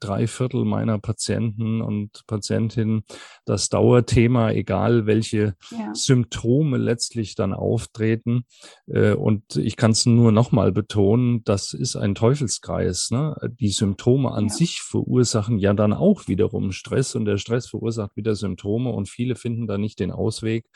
drei 0.00 0.26
Viertel 0.26 0.64
meiner 0.64 0.98
Patienten 0.98 1.80
und 1.80 2.26
Patientinnen 2.26 3.04
das 3.44 3.68
Dauerthema, 3.68 4.50
egal 4.50 5.06
welche 5.06 5.54
ja. 5.70 5.94
Symptome 5.94 6.78
letztlich 6.78 7.34
dann 7.34 7.52
auftreten. 7.52 8.44
Äh, 8.86 9.12
und 9.12 9.56
ich 9.56 9.76
kann 9.76 9.92
es 9.92 10.06
nur 10.06 10.32
nochmal 10.32 10.72
betonen, 10.72 11.44
das 11.44 11.72
ist 11.72 11.96
ein 11.96 12.14
Teufelskreis. 12.14 13.10
Ne? 13.10 13.36
Die 13.60 13.70
Symptome 13.70 14.32
an 14.32 14.48
ja. 14.48 14.52
sich 14.52 14.80
verursachen 14.80 15.58
ja 15.58 15.74
dann 15.74 15.92
auch 15.92 16.28
wiederum 16.28 16.72
Stress 16.72 17.14
und 17.14 17.24
der 17.24 17.38
Stress 17.38 17.68
verursacht 17.68 18.16
wieder 18.16 18.34
Symptome 18.34 18.90
und 18.90 19.08
viele 19.08 19.36
finden 19.36 19.66
da 19.66 19.78
nicht 19.78 19.98
den 20.00 20.10
Ausweg 20.10 20.66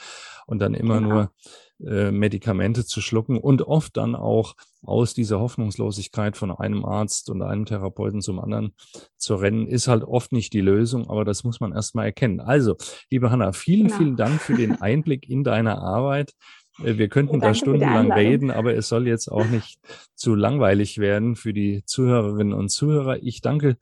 und 0.46 0.60
dann 0.60 0.74
immer 0.74 1.00
genau. 1.00 1.08
nur 1.08 1.30
äh, 1.84 2.10
Medikamente 2.10 2.86
zu 2.86 3.02
schlucken 3.02 3.38
und 3.38 3.62
oft 3.62 3.96
dann 3.96 4.14
auch 4.14 4.54
aus 4.82 5.12
dieser 5.12 5.40
Hoffnungslosigkeit 5.40 6.36
von 6.36 6.50
einem 6.50 6.84
Arzt 6.84 7.28
und 7.28 7.42
einem 7.42 7.66
Therapeuten 7.66 8.22
zum 8.22 8.38
anderen 8.40 8.74
zu 9.18 9.34
rennen, 9.36 9.66
ist 9.66 9.88
halt 9.88 10.04
oft 10.04 10.32
nicht 10.32 10.52
die 10.52 10.60
Lösung, 10.60 11.08
aber 11.08 11.24
das 11.24 11.44
muss 11.44 11.60
man 11.60 11.72
erstmal 11.72 12.06
erkennen. 12.06 12.40
Also, 12.40 12.76
liebe 13.10 13.30
Hanna, 13.30 13.52
vielen, 13.52 13.88
genau. 13.88 13.98
vielen 13.98 14.16
Dank 14.16 14.40
für 14.40 14.54
den 14.54 14.80
Einblick 14.80 15.28
in 15.28 15.44
deine 15.44 15.78
Arbeit. 15.78 16.32
Äh, 16.82 16.98
wir 16.98 17.08
könnten 17.08 17.40
da 17.40 17.54
stundenlang 17.54 18.12
reden, 18.12 18.50
aber 18.50 18.74
es 18.74 18.88
soll 18.88 19.06
jetzt 19.06 19.28
auch 19.28 19.46
nicht 19.46 19.78
zu 20.14 20.34
langweilig 20.34 20.98
werden 20.98 21.36
für 21.36 21.52
die 21.52 21.82
Zuhörerinnen 21.84 22.52
und 22.52 22.68
Zuhörer. 22.68 23.22
Ich 23.22 23.40
danke 23.40 23.76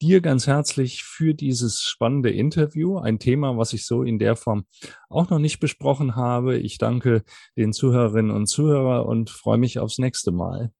dir 0.00 0.20
ganz 0.20 0.46
herzlich 0.46 1.04
für 1.04 1.34
dieses 1.34 1.82
spannende 1.82 2.30
Interview. 2.30 2.98
Ein 2.98 3.18
Thema, 3.18 3.56
was 3.56 3.72
ich 3.72 3.86
so 3.86 4.02
in 4.02 4.18
der 4.18 4.36
Form 4.36 4.64
auch 5.08 5.30
noch 5.30 5.38
nicht 5.38 5.60
besprochen 5.60 6.16
habe. 6.16 6.58
Ich 6.58 6.78
danke 6.78 7.22
den 7.56 7.72
Zuhörerinnen 7.72 8.30
und 8.30 8.46
Zuhörern 8.46 9.06
und 9.06 9.30
freue 9.30 9.58
mich 9.58 9.78
aufs 9.78 9.98
nächste 9.98 10.32
Mal. 10.32 10.72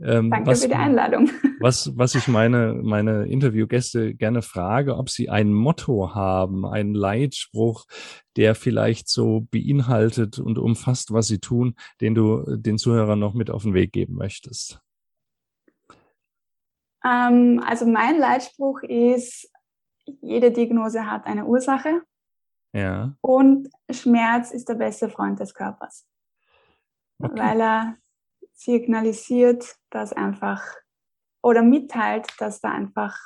Ähm, 0.00 0.30
danke 0.30 0.50
was, 0.50 0.62
für 0.62 0.68
die 0.68 0.74
Einladung. 0.74 1.30
Was, 1.60 1.96
was 1.96 2.14
ich 2.14 2.28
meine, 2.28 2.74
meine 2.82 3.24
Interviewgäste 3.24 4.14
gerne 4.14 4.42
frage, 4.42 4.96
ob 4.98 5.08
sie 5.08 5.30
ein 5.30 5.54
Motto 5.54 6.14
haben, 6.14 6.66
einen 6.66 6.94
Leitspruch, 6.94 7.86
der 8.36 8.54
vielleicht 8.54 9.08
so 9.08 9.46
beinhaltet 9.50 10.38
und 10.40 10.58
umfasst, 10.58 11.12
was 11.12 11.28
sie 11.28 11.38
tun, 11.38 11.74
den 12.02 12.14
du 12.14 12.44
den 12.56 12.76
Zuhörern 12.76 13.18
noch 13.18 13.32
mit 13.32 13.50
auf 13.50 13.62
den 13.62 13.72
Weg 13.72 13.92
geben 13.92 14.16
möchtest. 14.16 14.83
Ähm, 17.04 17.62
also 17.66 17.86
mein 17.86 18.18
Leitspruch 18.18 18.82
ist, 18.82 19.50
jede 20.20 20.50
Diagnose 20.50 21.10
hat 21.10 21.26
eine 21.26 21.46
Ursache. 21.46 22.02
Ja. 22.72 23.16
Und 23.20 23.68
Schmerz 23.90 24.50
ist 24.50 24.68
der 24.68 24.74
beste 24.74 25.08
Freund 25.08 25.38
des 25.38 25.54
Körpers. 25.54 26.06
Okay. 27.18 27.38
Weil 27.38 27.60
er 27.60 27.96
signalisiert, 28.52 29.76
dass 29.90 30.12
einfach 30.12 30.62
oder 31.42 31.62
mitteilt, 31.62 32.26
dass 32.38 32.60
da 32.60 32.70
einfach 32.70 33.16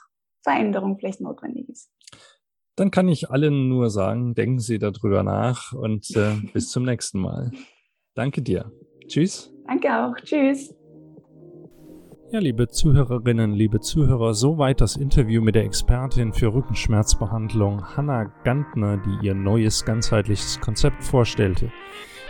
Veränderung 0.42 0.98
vielleicht 0.98 1.20
notwendig 1.20 1.68
ist. 1.68 1.90
Dann 2.76 2.90
kann 2.90 3.08
ich 3.08 3.30
allen 3.30 3.68
nur 3.68 3.90
sagen, 3.90 4.34
denken 4.34 4.60
Sie 4.60 4.78
darüber 4.78 5.22
nach 5.22 5.72
und 5.72 6.14
äh, 6.16 6.34
bis 6.52 6.70
zum 6.70 6.84
nächsten 6.84 7.20
Mal. 7.20 7.50
Danke 8.14 8.42
dir. 8.42 8.70
Tschüss. 9.06 9.52
Danke 9.66 9.88
auch. 9.96 10.16
Tschüss. 10.16 10.74
Ja, 12.30 12.40
liebe 12.40 12.68
Zuhörerinnen, 12.68 13.54
liebe 13.54 13.80
Zuhörer, 13.80 14.34
soweit 14.34 14.82
das 14.82 14.96
Interview 14.96 15.40
mit 15.40 15.54
der 15.54 15.64
Expertin 15.64 16.34
für 16.34 16.52
Rückenschmerzbehandlung 16.52 17.96
Hanna 17.96 18.24
Gantner, 18.44 18.98
die 18.98 19.26
ihr 19.26 19.34
neues 19.34 19.86
ganzheitliches 19.86 20.60
Konzept 20.60 21.02
vorstellte. 21.02 21.72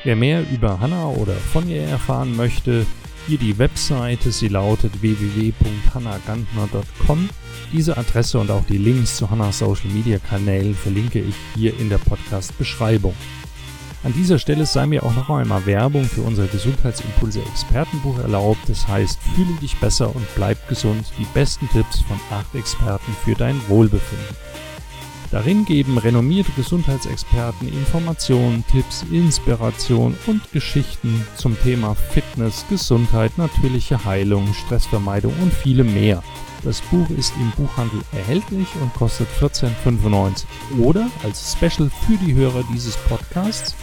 Wer 0.04 0.14
mehr 0.14 0.44
über 0.52 0.78
Hanna 0.78 1.08
oder 1.08 1.32
von 1.32 1.68
ihr 1.68 1.82
erfahren 1.82 2.36
möchte, 2.36 2.86
hier 3.26 3.38
die 3.38 3.58
Webseite, 3.58 4.30
sie 4.30 4.46
lautet 4.46 5.02
www.hannagantner.com. 5.02 7.28
Diese 7.72 7.98
Adresse 7.98 8.38
und 8.38 8.52
auch 8.52 8.66
die 8.66 8.78
Links 8.78 9.16
zu 9.16 9.28
Hannas 9.28 9.58
Social 9.58 9.90
Media 9.90 10.20
Kanälen 10.20 10.74
verlinke 10.74 11.18
ich 11.18 11.34
hier 11.56 11.76
in 11.80 11.88
der 11.88 11.98
Podcast 11.98 12.56
Beschreibung. 12.56 13.14
An 14.04 14.12
dieser 14.14 14.38
Stelle 14.38 14.64
sei 14.64 14.86
mir 14.86 15.02
auch 15.02 15.14
noch 15.14 15.28
einmal 15.28 15.66
Werbung 15.66 16.04
für 16.04 16.22
unser 16.22 16.46
Gesundheitsimpulse 16.46 17.40
Expertenbuch 17.40 18.18
erlaubt. 18.20 18.60
Das 18.68 18.86
heißt, 18.86 19.18
fühle 19.34 19.52
dich 19.60 19.76
besser 19.78 20.14
und 20.14 20.24
bleib 20.36 20.68
gesund. 20.68 21.04
Die 21.18 21.26
besten 21.34 21.68
Tipps 21.70 22.00
von 22.02 22.18
acht 22.30 22.54
Experten 22.54 23.12
für 23.24 23.34
dein 23.34 23.60
Wohlbefinden. 23.68 24.36
Darin 25.30 25.66
geben 25.66 25.98
renommierte 25.98 26.52
Gesundheitsexperten 26.52 27.68
Informationen, 27.68 28.64
Tipps, 28.70 29.04
Inspiration 29.10 30.16
und 30.26 30.52
Geschichten 30.52 31.26
zum 31.36 31.60
Thema 31.60 31.94
Fitness, 31.94 32.64
Gesundheit, 32.70 33.36
natürliche 33.36 34.04
Heilung, 34.06 34.54
Stressvermeidung 34.54 35.34
und 35.42 35.52
viele 35.52 35.84
mehr. 35.84 36.22
Das 36.64 36.80
Buch 36.80 37.08
ist 37.10 37.32
im 37.36 37.52
Buchhandel 37.52 38.00
erhältlich 38.12 38.66
und 38.80 38.92
kostet 38.94 39.28
14,95 39.40 40.44
oder 40.80 41.08
als 41.22 41.52
Special 41.52 41.88
für 42.06 42.16
die 42.24 42.34
Hörer 42.34 42.64
dieses 42.72 42.96
Podcasts. 42.96 43.76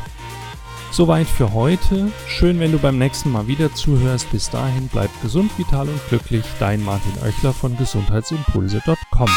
Soweit 0.91 1.27
für 1.27 1.53
heute. 1.53 2.13
Schön, 2.27 2.61
wenn 2.61 2.73
du 2.73 2.79
beim 2.79 2.99
nächsten 2.99 3.31
Mal 3.31 3.47
wieder 3.47 3.73
zuhörst. 3.75 4.31
Bis 4.31 4.51
dahin 4.51 4.89
bleib 4.89 5.11
gesund, 5.23 5.51
vital 5.59 5.89
und 5.89 6.09
glücklich. 6.09 6.45
Dein 6.59 6.83
Martin 6.83 7.13
Oechler 7.23 7.53
von 7.53 7.77
gesundheitsimpulse.com. 7.77 9.29